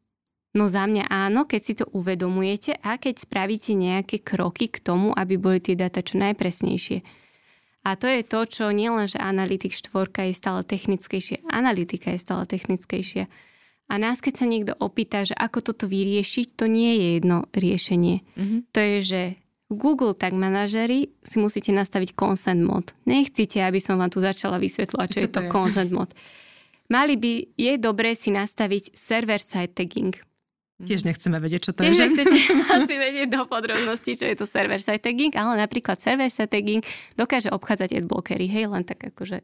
No 0.56 0.72
za 0.72 0.88
mňa 0.88 1.12
áno, 1.12 1.44
keď 1.44 1.60
si 1.60 1.74
to 1.76 1.84
uvedomujete 1.92 2.80
a 2.80 2.96
keď 2.96 3.28
spravíte 3.28 3.76
nejaké 3.76 4.24
kroky 4.24 4.72
k 4.72 4.80
tomu, 4.80 5.12
aby 5.12 5.36
boli 5.36 5.60
tie 5.60 5.76
dáta 5.76 6.00
čo 6.00 6.16
najpresnejšie. 6.16 7.04
A 7.86 7.94
to 7.94 8.08
je 8.08 8.24
to, 8.24 8.40
čo 8.48 8.72
nielen, 8.72 9.06
že 9.06 9.20
Analytics 9.20 9.84
4 9.84 10.32
je 10.32 10.34
stále 10.34 10.60
technickejšie, 10.66 11.44
analytika 11.52 12.10
je 12.10 12.18
stále 12.18 12.42
technickejšia. 12.48 13.28
A 13.86 14.02
nás, 14.02 14.18
keď 14.18 14.34
sa 14.34 14.46
niekto 14.50 14.72
opýta, 14.82 15.22
že 15.22 15.38
ako 15.38 15.62
toto 15.62 15.86
vyriešiť, 15.86 16.58
to 16.58 16.66
nie 16.66 16.98
je 16.98 17.06
jedno 17.22 17.46
riešenie. 17.54 18.26
Mm-hmm. 18.34 18.60
To 18.74 18.80
je, 18.82 18.98
že 19.02 19.22
v 19.66 19.74
Google 19.78 20.14
Tag 20.14 20.34
Manažeri 20.34 21.14
si 21.22 21.36
musíte 21.38 21.70
nastaviť 21.70 22.14
consent 22.14 22.62
mod. 22.62 22.94
Nechcite, 23.06 23.62
aby 23.62 23.78
som 23.78 23.98
vám 23.98 24.10
tu 24.10 24.18
začala 24.18 24.58
vysvetľovať, 24.58 25.08
čo, 25.10 25.18
čo 25.18 25.22
je 25.26 25.30
to 25.30 25.42
je? 25.46 25.50
consent 25.50 25.90
mod. 25.94 26.10
Mali 26.86 27.18
by, 27.18 27.58
je 27.58 27.72
dobré 27.78 28.14
si 28.14 28.30
nastaviť 28.30 28.94
server-side 28.94 29.74
tagging. 29.74 30.14
Tiež 30.76 31.08
nechceme 31.08 31.40
vedieť, 31.40 31.60
čo 31.66 31.72
to 31.74 31.82
Tiež 31.82 31.98
je. 31.98 31.98
Tiež 31.98 32.10
nechcete 32.10 32.38
asi 32.78 32.94
vedieť 32.94 33.28
do 33.32 33.42
podrobností, 33.50 34.12
čo 34.14 34.26
je 34.28 34.36
to 34.38 34.46
server-side 34.46 35.02
tagging, 35.02 35.34
ale 35.34 35.58
napríklad 35.58 35.98
server-side 35.98 36.52
tagging 36.52 36.82
dokáže 37.18 37.50
obchádzať 37.50 38.02
adblockery, 38.02 38.46
hej, 38.46 38.70
len 38.70 38.86
tak 38.86 39.02
akože 39.02 39.42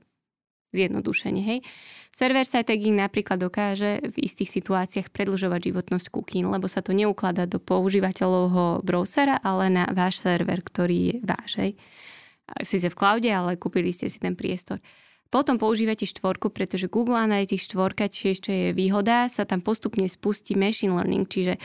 zjednodušenie, 0.73 1.43
hej. 1.45 1.61
Server-side 2.13 2.69
tagging 2.69 3.01
napríklad 3.01 3.41
dokáže 3.41 4.05
v 4.05 4.17
istých 4.29 4.53
situáciách 4.61 5.09
predlžovať 5.13 5.73
životnosť 5.73 6.13
cookie, 6.13 6.45
lebo 6.45 6.69
sa 6.69 6.85
to 6.85 6.93
neukladá 6.93 7.49
do 7.49 7.57
používateľovho 7.57 8.85
browsera, 8.85 9.41
ale 9.41 9.73
na 9.73 9.85
váš 9.93 10.21
server, 10.21 10.61
ktorý 10.61 10.99
je 11.09 11.17
váš, 11.25 11.51
hej. 11.57 11.73
Sice 12.61 12.93
v 12.93 12.99
cloude, 12.99 13.31
ale 13.33 13.57
kúpili 13.57 13.97
ste 13.97 14.13
si 14.13 14.21
ten 14.21 14.37
priestor. 14.37 14.83
Potom 15.33 15.57
používate 15.57 16.05
štvorku, 16.05 16.53
pretože 16.53 16.93
Google 16.93 17.17
Analytics 17.17 17.73
4, 17.73 18.13
či 18.13 18.37
ešte 18.37 18.53
je 18.53 18.69
výhoda, 18.77 19.33
sa 19.33 19.49
tam 19.49 19.65
postupne 19.65 20.05
spustí 20.05 20.53
machine 20.53 20.93
learning, 20.93 21.25
čiže 21.25 21.57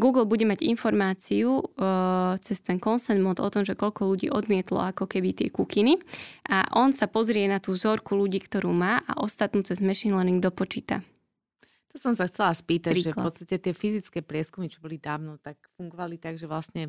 Google 0.00 0.24
bude 0.24 0.48
mať 0.48 0.64
informáciu 0.64 1.60
uh, 1.60 2.34
cez 2.40 2.64
ten 2.64 2.80
consent 2.80 3.20
mod 3.20 3.36
o 3.44 3.48
tom, 3.52 3.60
že 3.60 3.76
koľko 3.76 4.08
ľudí 4.08 4.32
odmietlo 4.32 4.80
ako 4.80 5.04
keby 5.04 5.36
tie 5.36 5.48
kukiny 5.52 6.00
a 6.48 6.64
on 6.80 6.96
sa 6.96 7.12
pozrie 7.12 7.44
na 7.44 7.60
tú 7.60 7.76
vzorku 7.76 8.16
ľudí, 8.16 8.40
ktorú 8.40 8.72
má 8.72 9.04
a 9.04 9.20
ostatnú 9.20 9.60
cez 9.60 9.84
machine 9.84 10.16
learning 10.16 10.40
dopočíta. 10.40 11.04
To 11.92 12.00
som 12.00 12.16
sa 12.16 12.24
chcela 12.24 12.56
spýtať, 12.56 12.94
Príklad. 12.96 13.04
že 13.04 13.12
v 13.12 13.20
podstate 13.20 13.54
tie 13.60 13.74
fyzické 13.76 14.18
prieskumy, 14.24 14.72
čo 14.72 14.80
boli 14.80 14.96
dávno, 14.96 15.36
tak 15.36 15.60
fungovali 15.76 16.16
tak, 16.16 16.40
že 16.40 16.48
vlastne 16.48 16.88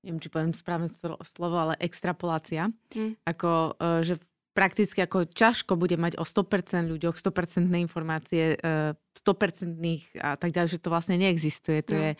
neviem, 0.00 0.20
či 0.20 0.32
poviem 0.32 0.56
správne 0.56 0.88
slovo, 1.28 1.56
ale 1.60 1.76
extrapolácia. 1.76 2.72
Mm. 2.96 3.20
Ako, 3.24 3.76
uh, 3.76 4.00
že 4.00 4.16
prakticky 4.54 5.02
ako 5.02 5.26
ťažko 5.26 5.74
bude 5.74 5.98
mať 5.98 6.14
o 6.16 6.24
100% 6.24 6.86
ľuďoch 6.86 7.18
100% 7.18 7.74
informácie, 7.82 8.54
100% 8.54 9.02
e, 9.82 9.98
a 10.22 10.38
tak 10.38 10.54
ďalej, 10.54 10.78
že 10.78 10.82
to 10.82 10.88
vlastne 10.94 11.18
neexistuje. 11.18 11.82
To 11.90 11.94
no. 11.94 12.00
je 12.00 12.10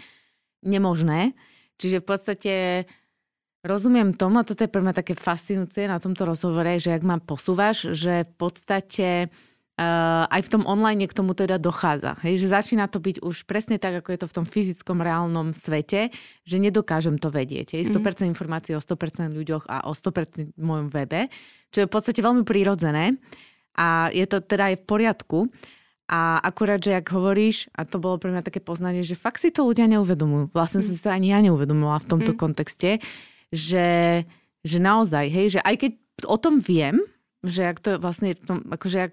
nemožné. 0.67 1.33
Čiže 1.79 2.03
v 2.03 2.07
podstate 2.07 2.55
rozumiem 3.65 4.13
tomu, 4.13 4.43
a 4.43 4.47
toto 4.47 4.67
je 4.67 4.71
pre 4.71 4.83
mňa 4.83 4.95
také 4.99 5.15
fascinujúce 5.17 5.87
na 5.87 6.03
tomto 6.03 6.29
rozhovore, 6.29 6.77
že 6.77 6.93
ak 6.93 7.03
ma 7.07 7.17
posúvaš, 7.23 7.95
že 7.97 8.29
v 8.29 8.33
podstate 8.37 9.09
Uh, 9.75 10.23
aj 10.31 10.47
v 10.47 10.53
tom 10.55 10.63
online 10.71 11.03
k 11.11 11.19
tomu 11.19 11.35
teda 11.35 11.59
dochádza. 11.59 12.15
Hej, 12.23 12.47
že 12.47 12.55
začína 12.55 12.87
to 12.87 13.03
byť 13.03 13.27
už 13.27 13.43
presne 13.43 13.75
tak, 13.75 13.99
ako 13.99 14.15
je 14.15 14.21
to 14.23 14.31
v 14.31 14.37
tom 14.39 14.47
fyzickom 14.47 15.03
reálnom 15.03 15.51
svete, 15.51 16.15
že 16.47 16.57
nedokážem 16.63 17.19
to 17.19 17.27
vedieť. 17.27 17.75
Hej, 17.75 17.91
100% 17.91 17.99
mm-hmm. 17.99 18.31
informácií 18.31 18.79
o 18.79 18.83
100% 18.83 19.35
ľuďoch 19.35 19.67
a 19.67 19.91
o 19.91 19.93
100% 19.93 20.55
v 20.55 20.63
mojom 20.63 20.95
webe, 20.95 21.27
čo 21.75 21.83
je 21.83 21.89
v 21.91 21.93
podstate 21.93 22.23
veľmi 22.23 22.47
prírodzené 22.47 23.19
a 23.75 24.15
je 24.15 24.25
to 24.31 24.39
teda 24.39 24.71
aj 24.71 24.77
v 24.79 24.85
poriadku. 24.87 25.39
A 26.05 26.37
akurát, 26.45 26.79
že 26.79 26.93
ak 26.93 27.11
hovoríš, 27.17 27.73
a 27.73 27.89
to 27.89 27.97
bolo 27.97 28.21
pre 28.21 28.29
mňa 28.29 28.45
také 28.45 28.61
poznanie, 28.61 29.01
že 29.01 29.17
fakt 29.17 29.41
si 29.41 29.49
to 29.49 29.65
ľudia 29.65 29.89
neuvedomujú. 29.89 30.53
Vlastne 30.53 30.85
mm. 30.85 30.87
som 30.87 30.93
si 30.93 31.01
to 31.01 31.11
ani 31.11 31.33
ja 31.33 31.41
neuvedomovala 31.41 32.05
v 32.05 32.11
tomto 32.13 32.33
mm. 32.37 32.39
kontexte, 32.39 33.01
že, 33.49 33.89
že 34.61 34.79
naozaj, 34.85 35.25
hej, 35.33 35.47
že 35.59 35.61
aj 35.65 35.75
keď 35.81 35.93
o 36.29 36.37
tom 36.37 36.61
viem, 36.61 37.01
že 37.45 37.69
ak 37.69 37.79
to 37.81 37.91
vlastne, 38.01 38.33
akože 38.49 38.99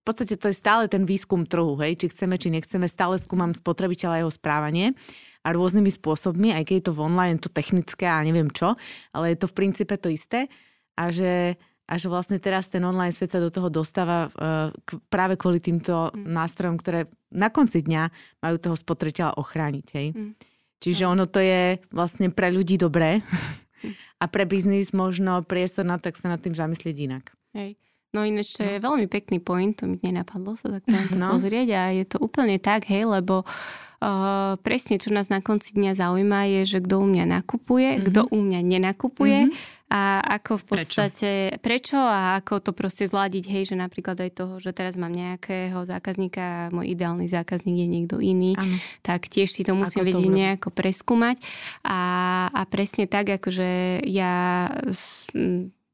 v 0.00 0.04
podstate 0.04 0.36
to 0.36 0.48
je 0.48 0.56
stále 0.56 0.88
ten 0.88 1.04
výskum 1.04 1.44
trhu, 1.44 1.76
hej, 1.80 1.96
či 2.00 2.06
chceme, 2.12 2.36
či 2.40 2.52
nechceme, 2.52 2.88
stále 2.88 3.20
skúmam 3.20 3.52
spotrebiteľa 3.52 4.24
jeho 4.24 4.32
správanie 4.32 4.96
a 5.44 5.52
rôznymi 5.52 5.88
spôsobmi, 5.88 6.52
aj 6.52 6.68
keď 6.68 6.74
je 6.76 6.86
to 6.88 6.96
v 6.96 7.04
online, 7.04 7.40
to 7.40 7.48
technické 7.52 8.04
a 8.04 8.20
neviem 8.20 8.48
čo, 8.52 8.76
ale 9.12 9.32
je 9.32 9.38
to 9.40 9.48
v 9.48 9.56
princípe 9.56 9.96
to 9.96 10.12
isté 10.12 10.52
a 10.96 11.08
že, 11.08 11.56
a 11.88 11.92
že 11.96 12.06
vlastne 12.12 12.36
teraz 12.36 12.68
ten 12.68 12.84
online 12.84 13.12
svet 13.12 13.32
sa 13.32 13.40
do 13.40 13.48
toho 13.48 13.72
dostáva 13.72 14.28
uh, 14.28 14.68
k, 14.84 15.00
práve 15.08 15.40
kvôli 15.40 15.60
týmto 15.60 16.12
mm. 16.12 16.28
nástrojom, 16.28 16.76
ktoré 16.76 17.08
na 17.32 17.48
konci 17.48 17.80
dňa 17.80 18.02
majú 18.44 18.56
toho 18.60 18.76
spotrebiteľa 18.76 19.40
ochrániť, 19.40 19.86
hej. 19.96 20.08
Mm. 20.12 20.32
Čiže 20.80 21.04
ono 21.04 21.28
to 21.28 21.44
je 21.44 21.76
vlastne 21.92 22.32
pre 22.32 22.48
ľudí 22.48 22.80
dobré, 22.80 23.20
a 24.20 24.24
pre 24.28 24.44
biznis 24.44 24.92
možno 24.92 25.40
priestor 25.42 25.88
na 25.88 25.96
tak 25.96 26.14
sa 26.14 26.28
nad 26.28 26.40
tým 26.44 26.52
zamyslieť 26.52 26.96
inak. 27.08 27.24
Hej. 27.56 27.80
No 28.10 28.26
ináč 28.26 28.58
to 28.58 28.66
no. 28.66 28.74
je 28.74 28.78
veľmi 28.82 29.06
pekný 29.06 29.38
point, 29.38 29.70
to 29.70 29.86
mi 29.86 29.94
nenapadlo 30.02 30.58
sa 30.58 30.66
tak 30.66 30.82
to 30.82 31.14
no. 31.14 31.30
pozrieť 31.30 31.68
a 31.78 31.82
je 31.94 32.04
to 32.10 32.18
úplne 32.18 32.58
tak, 32.58 32.90
hej, 32.90 33.06
lebo 33.06 33.46
uh, 33.46 34.58
presne 34.66 34.98
čo 34.98 35.14
nás 35.14 35.30
na 35.30 35.38
konci 35.38 35.78
dňa 35.78 35.94
zaujíma 35.94 36.50
je, 36.58 36.60
že 36.66 36.78
kto 36.82 36.98
u 36.98 37.06
mňa 37.06 37.24
nakupuje, 37.38 37.90
mm-hmm. 37.94 38.06
kto 38.10 38.20
u 38.34 38.38
mňa 38.42 38.60
nenakupuje 38.66 39.40
mm-hmm. 39.46 39.94
a 39.94 40.26
ako 40.42 40.58
v 40.58 40.64
podstate, 40.74 41.30
prečo? 41.54 41.62
prečo 41.62 41.98
a 42.02 42.42
ako 42.42 42.58
to 42.58 42.70
proste 42.74 43.06
zladiť, 43.06 43.46
hej, 43.46 43.62
že 43.70 43.76
napríklad 43.78 44.18
aj 44.18 44.30
toho, 44.34 44.58
že 44.58 44.74
teraz 44.74 44.98
mám 44.98 45.14
nejakého 45.14 45.78
zákazníka 45.86 46.42
a 46.42 46.74
môj 46.74 46.90
ideálny 46.90 47.30
zákazník 47.30 47.78
je 47.78 47.88
niekto 47.94 48.18
iný, 48.18 48.58
ano. 48.58 48.74
tak 49.06 49.30
tiež 49.30 49.54
si 49.54 49.62
to 49.62 49.78
musím 49.78 50.02
vedieť 50.02 50.26
to 50.26 50.34
nejako 50.34 50.68
preskúmať 50.74 51.38
a, 51.86 52.00
a 52.50 52.62
presne 52.66 53.06
tak, 53.06 53.38
akože 53.38 54.02
ja 54.02 54.66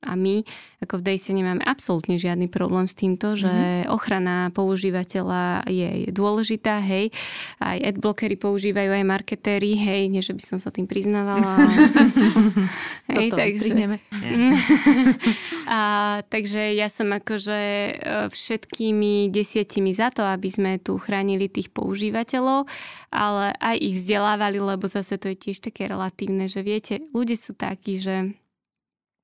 a 0.04 0.12
my 0.14 0.44
ako 0.84 1.00
v 1.00 1.04
Dejse 1.12 1.32
nemáme 1.32 1.64
absolútne 1.64 2.20
žiadny 2.20 2.52
problém 2.52 2.84
s 2.84 2.94
týmto, 2.94 3.32
že 3.32 3.48
mm-hmm. 3.48 3.90
ochrana 3.90 4.52
používateľa 4.52 5.66
je, 5.66 6.12
dôležitá, 6.12 6.78
hej. 6.84 7.10
Aj 7.58 7.80
adblockery 7.80 8.36
používajú 8.36 8.92
aj 8.92 9.04
marketéri, 9.08 9.72
hej, 9.74 10.12
nie 10.12 10.20
že 10.20 10.36
by 10.36 10.42
som 10.44 10.58
sa 10.60 10.68
tým 10.70 10.84
priznávala. 10.84 11.58
hej, 13.16 13.32
Toto 13.32 13.40
takže... 13.40 13.72
a, 15.74 15.80
takže 16.28 16.76
ja 16.76 16.92
som 16.92 17.08
akože 17.10 17.60
e, 17.60 17.92
všetkými 18.30 19.32
desiatimi 19.32 19.96
za 19.96 20.12
to, 20.12 20.22
aby 20.22 20.48
sme 20.52 20.78
tu 20.78 21.00
chránili 21.00 21.48
tých 21.48 21.72
používateľov, 21.72 22.68
ale 23.10 23.56
aj 23.58 23.76
ich 23.80 23.96
vzdelávali, 23.96 24.60
lebo 24.60 24.86
zase 24.86 25.16
to 25.16 25.32
je 25.32 25.40
tiež 25.40 25.64
také 25.64 25.88
relatívne, 25.88 26.46
že 26.52 26.60
viete, 26.60 27.00
ľudia 27.16 27.34
sú 27.34 27.56
takí, 27.56 27.98
že 27.98 28.36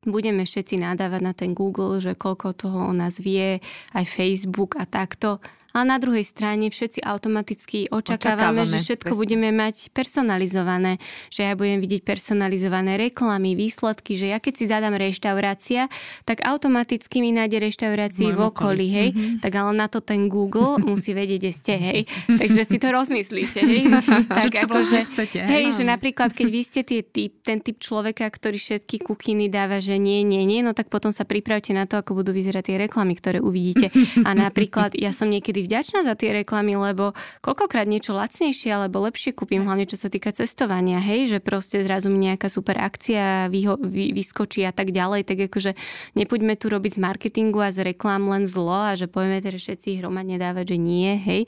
budeme 0.03 0.43
všetci 0.43 0.83
nadávať 0.83 1.21
na 1.23 1.33
ten 1.33 1.55
Google, 1.55 2.03
že 2.03 2.19
koľko 2.19 2.55
toho 2.55 2.91
o 2.91 2.93
nás 2.95 3.23
vie, 3.23 3.63
aj 3.95 4.05
Facebook 4.07 4.75
a 4.79 4.85
takto. 4.87 5.39
Ale 5.73 5.85
na 5.89 5.99
druhej 5.99 6.25
strane 6.25 6.69
všetci 6.69 7.05
automaticky 7.05 7.89
očakávame, 7.89 8.63
očakávame 8.63 8.63
že 8.69 8.79
všetko 8.81 9.13
presne. 9.13 9.21
budeme 9.21 9.49
mať 9.53 9.77
personalizované, 9.97 10.93
že 11.33 11.49
ja 11.49 11.53
budem 11.57 11.81
vidieť 11.81 12.03
personalizované 12.05 13.01
reklamy, 13.01 13.57
výsledky, 13.57 14.17
že 14.17 14.33
ja 14.33 14.39
keď 14.39 14.55
si 14.55 14.65
zadám 14.69 14.95
reštaurácia, 14.97 15.89
tak 16.29 16.45
automaticky 16.45 17.25
mi 17.25 17.33
nájde 17.33 17.59
reštaurácii 17.65 18.29
v 18.37 18.41
okolí, 18.41 18.87
hej, 18.93 19.09
mm-hmm. 19.13 19.41
tak 19.41 19.53
ale 19.57 19.73
na 19.73 19.89
to 19.89 20.05
ten 20.05 20.29
Google 20.29 20.77
musí 20.81 21.17
vedieť, 21.17 21.41
kde 21.41 21.53
ste, 21.53 21.75
hej. 21.81 22.01
Takže 22.41 22.63
si 22.69 22.77
to 22.77 22.93
rozmyslíte, 22.93 23.61
hej. 23.65 23.89
tak 24.39 24.53
ako, 24.69 24.85
že, 24.85 25.09
chcete, 25.09 25.39
hej, 25.43 25.73
že 25.73 25.83
napríklad, 25.89 26.37
keď 26.37 26.47
vy 26.53 26.61
ste 26.63 26.81
tie 26.85 27.01
typ, 27.01 27.41
ten 27.41 27.65
typ 27.65 27.81
človeka, 27.81 28.29
ktorý 28.29 28.61
všetky 28.61 29.03
kukiny 29.03 29.49
dáva, 29.49 29.81
že 29.81 29.97
nie, 29.97 30.21
nie, 30.23 30.45
nie, 30.45 30.61
no 30.61 30.77
tak 30.77 30.93
potom 30.93 31.11
sa 31.11 31.25
pripravte 31.25 31.73
na 31.73 31.89
to, 31.89 31.97
ako 31.99 32.21
budú 32.21 32.37
vyzerať 32.37 32.63
tie 32.69 32.77
reklamy, 32.89 33.17
ktoré 33.17 33.39
uvidíte. 33.41 33.89
A 34.29 34.37
napríklad 34.37 34.95
ja 34.95 35.11
som 35.11 35.33
niekedy 35.33 35.62
vďačná 35.65 36.07
za 36.07 36.15
tie 36.15 36.45
reklamy, 36.45 36.75
lebo 36.79 37.15
koľkokrát 37.43 37.87
niečo 37.87 38.15
lacnejšie 38.15 38.71
alebo 38.71 39.03
lepšie 39.03 39.35
kúpim, 39.35 39.67
hlavne 39.67 39.87
čo 39.89 39.99
sa 39.99 40.07
týka 40.13 40.31
cestovania, 40.31 41.03
hej, 41.03 41.33
že 41.33 41.39
proste 41.43 41.83
zrazu 41.83 42.13
mi 42.13 42.31
nejaká 42.31 42.47
super 42.47 42.79
akcia 42.79 43.51
vyho- 43.51 43.81
vy- 43.81 44.15
vyskočí 44.15 44.63
a 44.63 44.73
tak 44.75 44.95
ďalej, 44.95 45.27
tak 45.27 45.51
akože 45.51 45.75
nepoďme 46.15 46.55
tu 46.55 46.71
robiť 46.71 46.99
z 46.99 47.03
marketingu 47.03 47.59
a 47.59 47.75
z 47.75 47.95
reklám 47.95 48.31
len 48.31 48.47
zlo 48.47 48.75
a 48.75 48.95
že 48.95 49.11
povieme 49.11 49.43
teda 49.43 49.59
všetci 49.59 49.99
hromadne 50.03 50.39
dávať, 50.39 50.75
že 50.75 50.79
nie, 50.79 51.11
hej. 51.19 51.43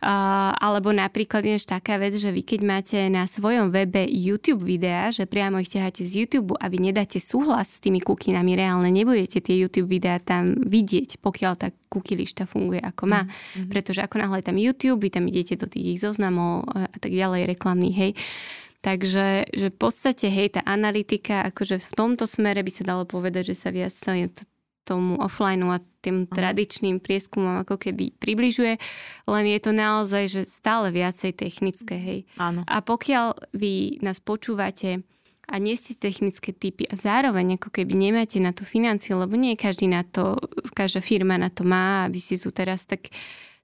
Uh, 0.00 0.52
alebo 0.56 0.92
napríklad 0.92 1.44
je 1.44 1.62
taká 1.64 1.96
vec, 2.00 2.16
že 2.16 2.32
vy 2.32 2.42
keď 2.42 2.60
máte 2.66 2.98
na 3.12 3.24
svojom 3.28 3.70
webe 3.70 4.02
YouTube 4.10 4.64
videá, 4.66 5.12
že 5.14 5.28
priamo 5.28 5.62
ich 5.62 5.70
ťaháte 5.70 6.02
z 6.02 6.24
YouTube 6.24 6.56
a 6.58 6.66
vy 6.66 6.90
nedáte 6.90 7.22
súhlas 7.22 7.78
s 7.78 7.82
tými 7.82 8.02
kukinami, 8.02 8.58
reálne 8.58 8.90
nebudete 8.90 9.38
tie 9.38 9.54
YouTube 9.54 9.92
videá 9.92 10.18
tam 10.18 10.56
vidieť, 10.58 11.22
pokiaľ 11.22 11.52
tá 11.54 11.68
cookie 11.90 12.14
lišta 12.14 12.46
funguje 12.46 12.78
ako 12.78 13.02
má. 13.10 13.26
Mm-hmm. 13.50 13.70
Pretože 13.70 14.00
ako 14.04 14.16
náhle 14.22 14.40
tam 14.42 14.56
YouTube, 14.56 15.02
vy 15.02 15.10
tam 15.10 15.26
idete 15.26 15.58
do 15.58 15.66
tých 15.66 15.96
ich 15.96 16.00
zoznamov 16.00 16.66
a 16.70 16.96
tak 16.98 17.10
ďalej, 17.10 17.50
reklamných, 17.50 17.96
hej. 17.96 18.12
Takže 18.80 19.52
že 19.52 19.68
v 19.68 19.76
podstate, 19.76 20.32
hej, 20.32 20.56
tá 20.56 20.64
analytika, 20.64 21.44
akože 21.52 21.76
v 21.80 21.92
tomto 21.92 22.24
smere 22.24 22.64
by 22.64 22.72
sa 22.72 22.84
dalo 22.88 23.04
povedať, 23.04 23.52
že 23.52 23.56
sa 23.56 23.68
viac 23.68 23.92
tomu 24.88 25.20
offline 25.20 25.62
a 25.68 25.78
tým 26.00 26.24
tradičným 26.24 26.98
prieskumom 26.98 27.60
ako 27.62 27.76
keby 27.76 28.16
približuje, 28.16 28.80
len 29.28 29.44
je 29.46 29.60
to 29.60 29.70
naozaj, 29.76 30.24
že 30.32 30.48
stále 30.48 30.88
viacej 30.88 31.36
technické, 31.36 31.94
hej. 32.00 32.20
Áno. 32.40 32.64
A 32.64 32.80
pokiaľ 32.80 33.52
vy 33.52 34.00
nás 34.00 34.18
počúvate 34.18 35.04
a 35.50 35.58
nie 35.58 35.74
ste 35.74 35.98
technické 35.98 36.54
typy 36.54 36.86
a 36.86 36.94
zároveň 36.94 37.58
ako 37.58 37.74
keby 37.74 37.98
nemáte 37.98 38.38
na 38.38 38.54
to 38.54 38.62
financie, 38.62 39.18
lebo 39.18 39.34
nie 39.34 39.58
každý 39.58 39.90
na 39.90 40.06
to, 40.06 40.38
každá 40.72 41.02
firma 41.02 41.34
na 41.34 41.50
to 41.50 41.66
má, 41.66 42.06
aby 42.06 42.22
si 42.22 42.38
tu 42.38 42.54
teraz 42.54 42.86
tak 42.86 43.10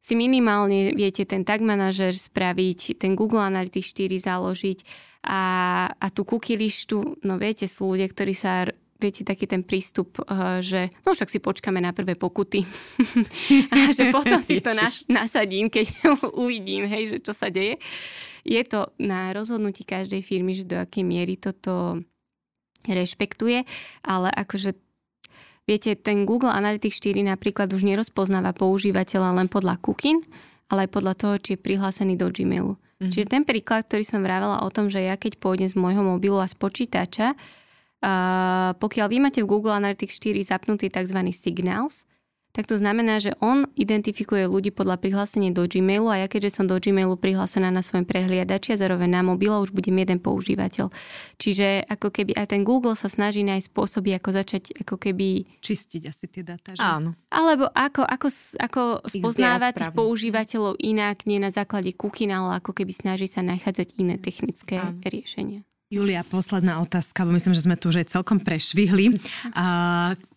si 0.03 0.15
minimálne 0.15 0.95
viete 0.95 1.27
ten 1.27 1.43
tag 1.43 1.63
manažer 1.63 2.15
spraviť, 2.15 2.99
ten 2.99 3.19
Google 3.19 3.43
Analytics 3.43 3.91
4 3.91 4.19
založiť 4.23 4.79
a, 5.27 5.43
a 5.91 6.07
tú 6.15 6.23
cookie 6.23 6.55
lištu, 6.55 7.23
no 7.27 7.35
viete, 7.39 7.67
sú 7.67 7.91
ľudia, 7.95 8.07
ktorí 8.07 8.31
sa 8.31 8.71
viete, 8.97 9.23
taký 9.23 9.45
ten 9.45 9.63
prístup, 9.63 10.21
eh, 10.25 10.61
že 10.65 10.81
no 11.05 11.13
však 11.13 11.29
si 11.29 11.39
počkáme 11.39 11.81
na 11.81 11.93
prvé 11.93 12.17
pokuty 12.17 12.65
a 13.75 13.93
že 13.93 14.09
potom 14.11 14.41
si 14.41 14.61
to 14.61 14.73
nas, 14.79 15.05
nasadím, 15.09 15.69
keď 15.69 15.93
uvidím, 16.43 16.89
hej, 16.89 17.17
že 17.17 17.19
čo 17.21 17.33
sa 17.37 17.53
deje. 17.53 17.81
Je 18.47 18.63
to 18.63 18.95
na 19.03 19.35
rozhodnutí 19.35 19.83
každej 19.83 20.23
firmy, 20.23 20.55
že 20.55 20.69
do 20.69 20.79
akej 20.79 21.03
miery 21.03 21.35
toto 21.35 21.99
rešpektuje, 22.87 23.67
ale 24.07 24.31
akože 24.31 24.79
viete, 25.67 25.99
ten 25.99 26.23
Google 26.23 26.55
Analytics 26.55 27.03
4 27.03 27.27
napríklad 27.27 27.67
už 27.75 27.83
nerozpoznáva 27.83 28.55
používateľa 28.55 29.35
len 29.35 29.51
podľa 29.51 29.83
cookin, 29.83 30.23
ale 30.71 30.87
aj 30.87 30.91
podľa 30.95 31.15
toho, 31.19 31.35
či 31.43 31.59
je 31.59 31.63
prihlásený 31.63 32.15
do 32.15 32.31
Gmailu. 32.31 32.79
Mm-hmm. 32.79 33.13
Čiže 33.13 33.27
ten 33.27 33.43
príklad, 33.43 33.85
ktorý 33.91 34.07
som 34.07 34.23
vravela 34.23 34.63
o 34.63 34.71
tom, 34.71 34.87
že 34.89 35.05
ja 35.05 35.19
keď 35.19 35.43
pôjdem 35.43 35.69
z 35.69 35.75
môjho 35.75 36.07
mobilu 36.07 36.39
a 36.39 36.47
z 36.47 36.55
počítača, 36.55 37.35
pokiaľ 38.79 39.07
vy 39.11 39.19
máte 39.19 39.41
v 39.43 39.51
Google 39.51 39.75
Analytics 39.75 40.23
4 40.23 40.39
zapnutý 40.47 40.87
tzv. 40.87 41.19
signals, 41.35 42.07
tak 42.57 42.73
to 42.73 42.81
znamená, 42.81 43.21
že 43.21 43.37
on 43.45 43.69
identifikuje 43.77 44.49
ľudí 44.49 44.73
podľa 44.73 44.97
prihlásenia 44.97 45.53
do 45.53 45.69
Gmailu 45.69 46.09
a 46.09 46.25
ja 46.25 46.27
keďže 46.27 46.57
som 46.57 46.65
do 46.65 46.81
Gmailu 46.81 47.21
prihlásená 47.21 47.69
na 47.69 47.85
svojom 47.85 48.09
prehliadači 48.09 48.73
a 48.73 48.81
zároveň 48.81 49.13
na 49.13 49.21
mobile 49.21 49.61
už 49.61 49.77
budem 49.77 49.93
jeden 50.01 50.17
používateľ. 50.25 50.89
Čiže 51.37 51.85
ako 51.85 52.09
keby 52.09 52.33
aj 52.33 52.57
ten 52.57 52.65
Google 52.65 52.97
sa 52.97 53.13
snaží 53.13 53.45
nájsť 53.45 53.69
spôsoby, 53.69 54.17
ako 54.17 54.41
začať 54.41 54.73
ako 54.73 54.97
keby... 54.97 55.45
Čistiť 55.61 56.03
asi 56.09 56.25
tie 56.33 56.41
dáta, 56.41 56.73
že? 56.73 56.81
Áno. 56.81 57.13
Alebo 57.29 57.69
ako, 57.77 58.09
ako, 58.09 58.29
ako 58.57 58.83
spoznávať 59.05 59.73
tých 59.77 59.93
používateľov 59.93 60.81
inak, 60.81 61.29
nie 61.29 61.37
na 61.37 61.53
základe 61.53 61.93
cookie, 61.93 62.25
ale 62.33 62.65
ako 62.65 62.73
keby 62.73 62.89
snaží 62.89 63.29
sa 63.29 63.45
nachádzať 63.45 64.01
iné 64.01 64.17
technické 64.17 64.81
Áno. 64.81 64.97
riešenia. 65.05 65.61
Julia, 65.87 66.27
posledná 66.27 66.83
otázka, 66.83 67.23
bo 67.23 67.31
myslím, 67.31 67.55
že 67.55 67.63
sme 67.63 67.79
tu 67.79 67.95
už 67.95 68.03
aj 68.03 68.11
celkom 68.11 68.43
prešvihli. 68.43 69.23
A 69.55 69.67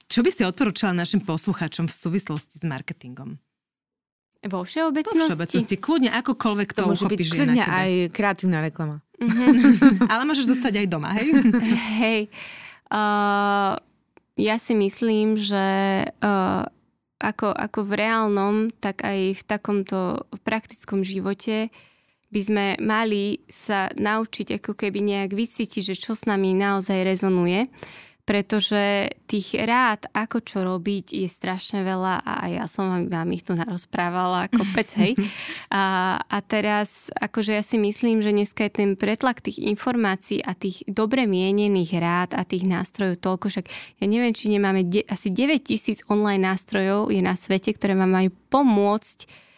čo 0.06 0.22
by 0.22 0.30
si 0.30 0.45
odporúčala 0.45 0.93
našim 0.93 1.26
poslucháčom 1.26 1.89
v 1.89 1.93
súvislosti 1.93 2.62
s 2.62 2.64
marketingom? 2.66 3.41
Vo 4.45 4.62
všeobecnosti? 4.62 5.18
Vo 5.18 5.26
všeobecnosti. 5.26 5.76
Kľudne 5.82 6.14
akokoľvek 6.22 6.70
to, 6.72 6.86
to 6.86 6.89
môže 6.93 7.06
byť 7.10 7.20
kľudne 7.34 7.64
aj 7.66 7.89
kreatívna 8.14 8.62
reklama. 8.62 9.02
Mm-hmm. 9.18 10.06
Ale 10.14 10.24
môžeš 10.30 10.54
zostať 10.54 10.86
aj 10.86 10.88
doma, 10.88 11.18
hej? 11.18 11.28
Hej. 12.02 12.22
Uh, 12.89 13.74
ja 14.39 14.56
si 14.62 14.78
myslím, 14.78 15.36
že 15.36 15.66
uh, 16.08 16.64
ako, 17.20 17.52
ako 17.52 17.80
v 17.84 17.91
reálnom, 18.00 18.56
tak 18.80 19.04
aj 19.04 19.36
v 19.36 19.43
takomto 19.43 20.24
praktickom 20.47 21.04
živote 21.04 21.68
by 22.30 22.41
sme 22.41 22.65
mali 22.82 23.41
sa 23.49 23.89
naučiť 23.93 24.61
ako 24.61 24.77
keby 24.77 25.01
nejak 25.01 25.34
vycítiť, 25.34 25.93
že 25.93 25.95
čo 25.97 26.13
s 26.13 26.30
nami 26.30 26.53
naozaj 26.53 27.01
rezonuje 27.01 27.65
pretože 28.30 29.09
tých 29.25 29.57
rád, 29.57 30.05
ako 30.13 30.45
čo 30.45 30.61
robiť, 30.61 31.17
je 31.17 31.25
strašne 31.25 31.82
veľa 31.82 32.21
a 32.21 32.45
ja 32.45 32.69
som 32.69 32.86
vám, 32.86 33.03
vám 33.09 33.34
ich 33.34 33.41
tu 33.41 33.57
narozprávala 33.57 34.45
ako 34.45 34.61
pec, 34.77 34.93
hej. 35.01 35.17
A, 35.73 36.13
a 36.21 36.38
teraz, 36.45 37.09
akože 37.09 37.57
ja 37.57 37.65
si 37.65 37.82
myslím, 37.82 38.21
že 38.21 38.30
dneska 38.30 38.69
je 38.69 38.86
ten 38.86 38.93
pretlak 38.93 39.41
tých 39.41 39.65
informácií 39.65 40.45
a 40.45 40.53
tých 40.53 40.86
dobre 40.86 41.25
mienených 41.25 41.91
rád 41.97 42.30
a 42.38 42.45
tých 42.45 42.69
nástrojov 42.69 43.17
toľko, 43.17 43.49
však 43.49 43.65
ja 43.97 44.05
neviem, 44.05 44.38
či 44.38 44.53
nemáme 44.53 44.86
de- 44.86 45.09
asi 45.09 45.34
9 45.34 45.65
tisíc 45.65 46.05
online 46.05 46.45
nástrojov 46.45 47.09
je 47.09 47.25
na 47.25 47.34
svete, 47.34 47.73
ktoré 47.73 47.97
vám 47.97 48.13
majú 48.13 48.30
pomôcť 48.53 49.49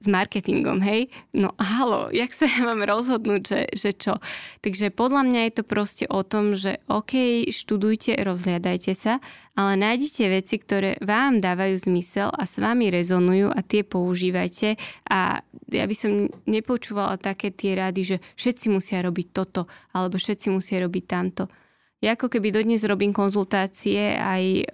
s 0.00 0.08
marketingom, 0.08 0.80
hej? 0.80 1.12
No 1.36 1.52
halo, 1.60 2.08
jak 2.08 2.32
sa 2.32 2.48
ja 2.52 2.64
mám 2.64 2.80
rozhodnúť, 2.80 3.42
že, 3.44 3.60
že 3.76 3.90
čo? 3.92 4.16
Takže 4.64 4.88
podľa 4.88 5.22
mňa 5.28 5.40
je 5.46 5.52
to 5.60 5.64
proste 5.68 6.04
o 6.08 6.24
tom, 6.24 6.56
že 6.56 6.80
OK, 6.88 7.44
študujte, 7.52 8.16
rozhliadajte 8.16 8.96
sa, 8.96 9.20
ale 9.52 9.76
nájdete 9.76 10.32
veci, 10.32 10.56
ktoré 10.56 10.96
vám 11.04 11.44
dávajú 11.44 11.76
zmysel 11.76 12.32
a 12.32 12.48
s 12.48 12.56
vami 12.56 12.88
rezonujú 12.88 13.52
a 13.52 13.60
tie 13.60 13.84
používajte 13.84 14.80
a 15.12 15.44
ja 15.70 15.84
by 15.84 15.94
som 15.94 16.32
nepočúvala 16.48 17.20
také 17.20 17.52
tie 17.52 17.76
rady, 17.76 18.02
že 18.02 18.16
všetci 18.40 18.72
musia 18.72 19.04
robiť 19.04 19.26
toto 19.36 19.68
alebo 19.92 20.16
všetci 20.16 20.48
musia 20.48 20.80
robiť 20.80 21.04
tamto 21.04 21.44
ja 22.00 22.16
ako 22.16 22.32
keby 22.32 22.48
dodnes 22.48 22.80
robím 22.88 23.12
konzultácie 23.12 24.16
aj 24.16 24.44
e, 24.56 24.64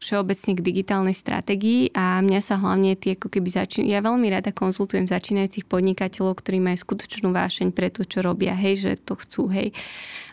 všeobecne 0.00 0.52
k 0.56 0.64
digitálnej 0.64 1.12
stratégii 1.12 1.92
a 1.92 2.24
mňa 2.24 2.40
sa 2.40 2.56
hlavne 2.56 2.96
tie 2.96 3.20
ako 3.20 3.28
keby 3.28 3.52
začín... 3.52 3.84
Ja 3.84 4.00
veľmi 4.00 4.32
rada 4.32 4.48
konzultujem 4.56 5.04
začínajúcich 5.04 5.68
podnikateľov, 5.68 6.40
ktorí 6.40 6.56
majú 6.64 6.80
skutočnú 6.80 7.36
vášeň 7.36 7.68
pre 7.76 7.92
to, 7.92 8.08
čo 8.08 8.24
robia, 8.24 8.56
hej, 8.56 8.80
že 8.80 8.90
to 8.96 9.20
chcú, 9.20 9.52
hej. 9.52 9.76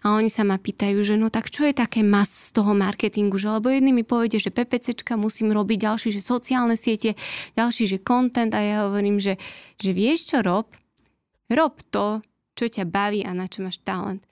A 0.08 0.16
oni 0.16 0.32
sa 0.32 0.48
ma 0.48 0.56
pýtajú, 0.56 1.04
že 1.04 1.20
no 1.20 1.28
tak 1.28 1.52
čo 1.52 1.68
je 1.68 1.76
také 1.76 2.00
mas 2.00 2.32
z 2.32 2.56
toho 2.56 2.72
marketingu, 2.72 3.36
že 3.36 3.52
lebo 3.52 3.68
jedný 3.68 3.92
mi 3.92 4.08
povede, 4.08 4.40
že 4.40 4.56
PPCčka 4.56 5.20
musím 5.20 5.52
robiť, 5.52 5.84
ďalší, 5.84 6.16
že 6.16 6.24
sociálne 6.24 6.80
siete, 6.80 7.20
ďalší, 7.60 7.92
že 7.92 7.98
content 8.00 8.56
a 8.56 8.64
ja 8.64 8.78
hovorím, 8.88 9.20
že, 9.20 9.36
že 9.76 9.92
vieš 9.92 10.32
čo 10.32 10.40
rob? 10.40 10.72
Rob 11.52 11.76
to, 11.92 12.24
čo 12.56 12.72
ťa 12.72 12.88
baví 12.88 13.28
a 13.28 13.36
na 13.36 13.52
čo 13.52 13.68
máš 13.68 13.84
talent. 13.84 14.24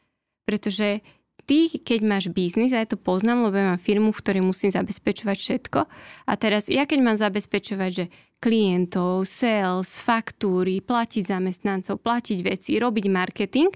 Pretože 0.48 1.04
ty, 1.44 1.68
keď 1.70 2.00
máš 2.04 2.26
biznis, 2.32 2.72
ja 2.72 2.84
to 2.88 2.96
poznám, 2.96 3.48
lebo 3.48 3.56
ja 3.60 3.66
mám 3.74 3.82
firmu, 3.82 4.10
v 4.12 4.22
ktorej 4.24 4.44
musím 4.44 4.72
zabezpečovať 4.72 5.38
všetko. 5.38 5.80
A 6.28 6.34
teraz 6.40 6.72
ja 6.72 6.88
keď 6.88 7.00
mám 7.04 7.18
zabezpečovať, 7.20 7.92
že 7.92 8.06
klientov, 8.44 9.24
sales, 9.24 9.96
faktúry, 9.96 10.84
platiť 10.84 11.24
zamestnancov, 11.32 12.04
platiť 12.04 12.40
veci, 12.44 12.76
robiť 12.76 13.06
marketing, 13.08 13.72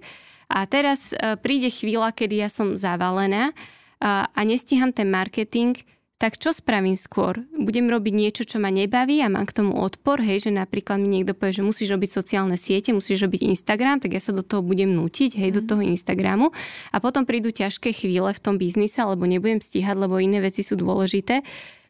a 0.47 0.63
teraz 0.63 1.11
uh, 1.11 1.35
príde 1.35 1.67
chvíľa, 1.67 2.15
kedy 2.15 2.39
ja 2.39 2.47
som 2.47 2.71
zavalená 2.71 3.51
a 3.99 4.41
nestíham 4.45 4.93
ten 4.93 5.09
marketing, 5.09 5.73
tak 6.17 6.41
čo 6.41 6.49
spravím 6.49 6.97
skôr? 6.97 7.45
Budem 7.53 7.93
robiť 7.93 8.13
niečo, 8.13 8.41
čo 8.41 8.57
ma 8.57 8.73
nebaví 8.73 9.21
a 9.21 9.29
mám 9.29 9.45
k 9.45 9.61
tomu 9.61 9.77
odpor, 9.77 10.17
hej, 10.17 10.49
že 10.49 10.51
napríklad 10.51 10.97
mi 10.97 11.13
niekto 11.13 11.37
povie, 11.37 11.61
že 11.61 11.61
musíš 11.61 11.93
robiť 11.93 12.09
sociálne 12.09 12.57
siete, 12.57 12.89
musíš 12.89 13.29
robiť 13.29 13.45
Instagram, 13.45 14.01
tak 14.01 14.17
ja 14.17 14.21
sa 14.21 14.33
do 14.33 14.41
toho 14.41 14.65
budem 14.65 14.97
nutiť, 14.97 15.37
hej, 15.37 15.53
mm. 15.53 15.55
do 15.55 15.61
mhm. 15.61 15.69
toho 15.69 15.81
Instagramu 15.85 16.47
a 16.89 16.97
potom 16.97 17.21
prídu 17.21 17.53
ťažké 17.53 17.93
chvíle 17.93 18.33
v 18.33 18.41
tom 18.41 18.57
biznise, 18.57 18.97
alebo 18.97 19.29
nebudem 19.29 19.61
stíhať, 19.61 19.93
lebo 19.93 20.17
iné 20.17 20.41
veci 20.41 20.65
sú 20.65 20.73
dôležité. 20.73 21.45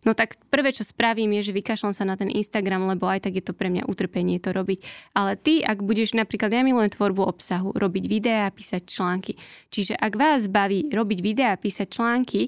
No 0.05 0.15
tak 0.15 0.39
prvé, 0.51 0.71
čo 0.71 0.87
spravím, 0.87 1.35
je, 1.39 1.51
že 1.51 1.57
vykašľam 1.57 1.91
sa 1.95 2.07
na 2.07 2.15
ten 2.15 2.31
Instagram, 2.31 2.87
lebo 2.87 3.11
aj 3.11 3.27
tak 3.27 3.39
je 3.39 3.43
to 3.43 3.51
pre 3.51 3.67
mňa 3.67 3.91
utrpenie 3.91 4.39
to 4.39 4.55
robiť. 4.55 5.11
Ale 5.11 5.35
ty, 5.35 5.59
ak 5.59 5.83
budeš 5.83 6.15
napríklad, 6.15 6.53
ja 6.53 6.63
milujem 6.63 6.95
tvorbu 6.95 7.27
obsahu, 7.27 7.75
robiť 7.75 8.05
videá 8.07 8.47
písať 8.47 8.87
články. 8.87 9.35
Čiže 9.67 9.99
ak 9.99 10.13
vás 10.15 10.47
baví 10.47 10.87
robiť 10.87 11.19
videá 11.19 11.59
písať 11.59 11.87
články, 11.91 12.47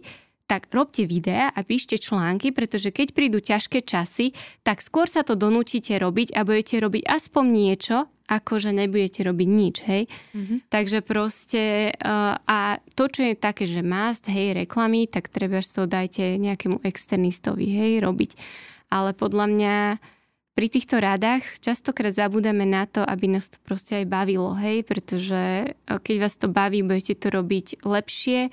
tak 0.49 0.65
robte 0.73 1.05
videá 1.05 1.53
a 1.53 1.61
píšte 1.61 2.01
články, 2.01 2.49
pretože 2.49 2.89
keď 2.89 3.13
prídu 3.13 3.37
ťažké 3.37 3.85
časy, 3.85 4.33
tak 4.65 4.81
skôr 4.81 5.05
sa 5.05 5.21
to 5.21 5.37
donúčite 5.37 5.93
robiť 5.93 6.33
a 6.33 6.41
budete 6.41 6.81
robiť 6.81 7.05
aspoň 7.05 7.45
niečo, 7.45 8.09
ako 8.25 8.57
že 8.57 8.73
nebudete 8.73 9.21
robiť 9.25 9.49
nič, 9.49 9.75
hej. 9.85 10.03
Mm-hmm. 10.09 10.57
Takže 10.69 11.05
proste 11.05 11.93
uh, 11.93 12.37
a 12.49 12.81
to, 12.97 13.09
čo 13.09 13.29
je 13.29 13.33
také, 13.37 13.69
že 13.69 13.85
must, 13.85 14.25
hej, 14.25 14.57
reklamy, 14.57 15.05
tak 15.05 15.29
treba 15.29 15.61
to 15.61 15.85
dajte 15.85 16.41
nejakému 16.41 16.81
externistovi, 16.81 17.69
hej, 17.69 17.91
robiť. 18.01 18.31
Ale 18.89 19.13
podľa 19.13 19.45
mňa 19.53 19.75
pri 20.57 20.67
týchto 20.67 20.97
radách 20.97 21.61
častokrát 21.61 22.13
zabúdame 22.13 22.65
na 22.65 22.89
to, 22.89 23.05
aby 23.05 23.29
nás 23.29 23.53
to 23.53 23.57
proste 23.61 24.01
aj 24.01 24.05
bavilo, 24.09 24.57
hej, 24.57 24.81
pretože 24.81 25.73
keď 25.85 26.15
vás 26.17 26.35
to 26.41 26.49
baví, 26.49 26.81
budete 26.81 27.17
to 27.17 27.33
robiť 27.33 27.85
lepšie 27.85 28.49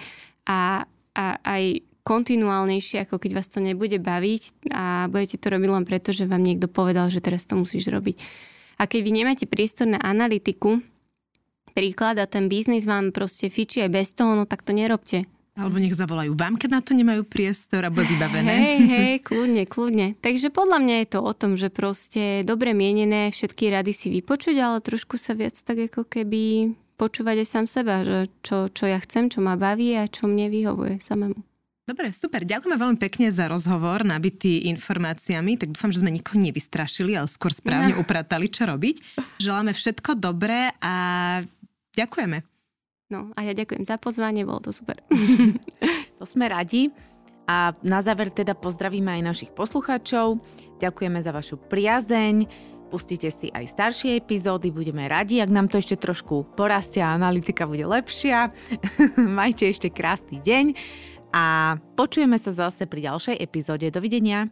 a 0.47 0.87
a 1.17 1.41
aj 1.41 1.81
kontinuálnejšie, 2.07 3.03
ako 3.03 3.19
keď 3.19 3.31
vás 3.35 3.51
to 3.51 3.59
nebude 3.59 3.99
baviť 3.99 4.71
a 4.71 5.11
budete 5.11 5.43
to 5.43 5.51
robiť 5.51 5.69
len 5.73 5.83
preto, 5.83 6.15
že 6.15 6.31
vám 6.31 6.45
niekto 6.45 6.71
povedal, 6.71 7.11
že 7.11 7.19
teraz 7.19 7.49
to 7.51 7.59
musíš 7.59 7.91
robiť. 7.91 8.23
A 8.79 8.87
keď 8.87 9.01
vy 9.03 9.11
nemáte 9.11 9.45
priestor 9.51 9.91
na 9.91 9.99
analytiku, 9.99 10.79
príklad 11.75 12.23
a 12.23 12.31
ten 12.31 12.47
biznis 12.47 12.87
vám 12.87 13.11
proste 13.11 13.51
fičí 13.51 13.83
aj 13.83 13.91
bez 13.91 14.15
toho, 14.15 14.39
no 14.39 14.47
tak 14.47 14.63
to 14.63 14.71
nerobte. 14.71 15.27
Alebo 15.57 15.81
nech 15.81 15.97
zavolajú 15.97 16.37
vám, 16.37 16.61
keď 16.61 16.69
na 16.69 16.81
to 16.85 16.93
nemajú 16.93 17.25
priestor 17.25 17.81
a 17.81 17.89
bude 17.89 18.05
vybavené. 18.05 18.55
Hej, 18.61 18.79
hej, 18.93 19.15
kľudne, 19.25 19.65
kľudne. 19.65 20.07
Takže 20.21 20.53
podľa 20.53 20.85
mňa 20.85 20.97
je 21.01 21.09
to 21.09 21.21
o 21.25 21.33
tom, 21.33 21.57
že 21.57 21.73
proste 21.73 22.45
dobre 22.45 22.77
mienené 22.77 23.33
všetky 23.33 23.73
rady 23.73 23.93
si 23.97 24.13
vypočuť, 24.13 24.57
ale 24.61 24.85
trošku 24.85 25.17
sa 25.17 25.33
viac 25.33 25.57
tak 25.57 25.89
ako 25.89 26.05
keby 26.05 26.77
počúvať 26.97 27.45
aj 27.45 27.49
sám 27.49 27.67
seba, 27.69 28.03
že 28.03 28.33
čo, 28.41 28.73
čo 28.73 28.89
ja 28.89 28.97
chcem, 28.99 29.29
čo 29.29 29.45
ma 29.45 29.55
baví 29.55 29.95
a 29.95 30.09
čo 30.09 30.27
mne 30.27 30.49
vyhovuje 30.49 30.99
samému. 30.99 31.37
Dobre, 31.87 32.11
super. 32.11 32.43
Ďakujeme 32.43 32.83
veľmi 32.83 32.99
pekne 32.99 33.31
za 33.31 33.47
rozhovor, 33.47 34.03
nabitý 34.03 34.67
informáciami. 34.75 35.55
Tak 35.55 35.71
dúfam, 35.71 35.95
že 35.95 36.03
sme 36.03 36.11
nikoho 36.11 36.35
nevystrašili, 36.43 37.15
ale 37.15 37.31
skôr 37.31 37.55
správne 37.55 37.95
no. 37.95 38.03
upratali, 38.03 38.51
čo 38.51 38.67
robiť. 38.67 39.23
Želáme 39.39 39.71
všetko 39.71 40.19
dobré 40.19 40.75
a 40.83 40.95
ďakujeme. 41.95 42.43
No 43.15 43.31
a 43.39 43.47
ja 43.47 43.55
ďakujem 43.55 43.87
za 43.87 44.03
pozvanie, 44.03 44.43
bolo 44.43 44.67
to 44.67 44.75
super. 44.75 44.99
to 46.19 46.25
sme 46.27 46.51
radi. 46.51 46.91
A 47.47 47.71
na 47.87 48.03
záver 48.03 48.35
teda 48.35 48.59
pozdravíme 48.59 49.23
aj 49.23 49.23
našich 49.23 49.51
poslucháčov. 49.55 50.43
Ďakujeme 50.83 51.23
za 51.23 51.31
vašu 51.31 51.55
priazeň 51.71 52.51
Pustite 52.87 53.27
si 53.35 53.51
aj 53.51 53.67
staršie 53.67 54.15
epizódy, 54.15 54.71
budeme 54.71 55.11
radi, 55.11 55.43
ak 55.43 55.51
nám 55.51 55.67
to 55.67 55.83
ešte 55.83 55.99
trošku 55.99 56.55
porastie 56.55 57.03
a 57.03 57.19
analytika 57.19 57.67
bude 57.67 57.83
lepšia. 57.83 58.55
Majte 59.39 59.67
ešte 59.67 59.91
krásny 59.91 60.39
deň 60.39 60.79
a 61.35 61.77
počujeme 61.99 62.39
sa 62.39 62.55
zase 62.55 62.87
pri 62.87 63.11
ďalšej 63.11 63.37
epizóde. 63.43 63.91
Dovidenia. 63.91 64.47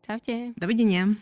Čaute. 0.00 0.56
Dovidenia. 0.56 1.12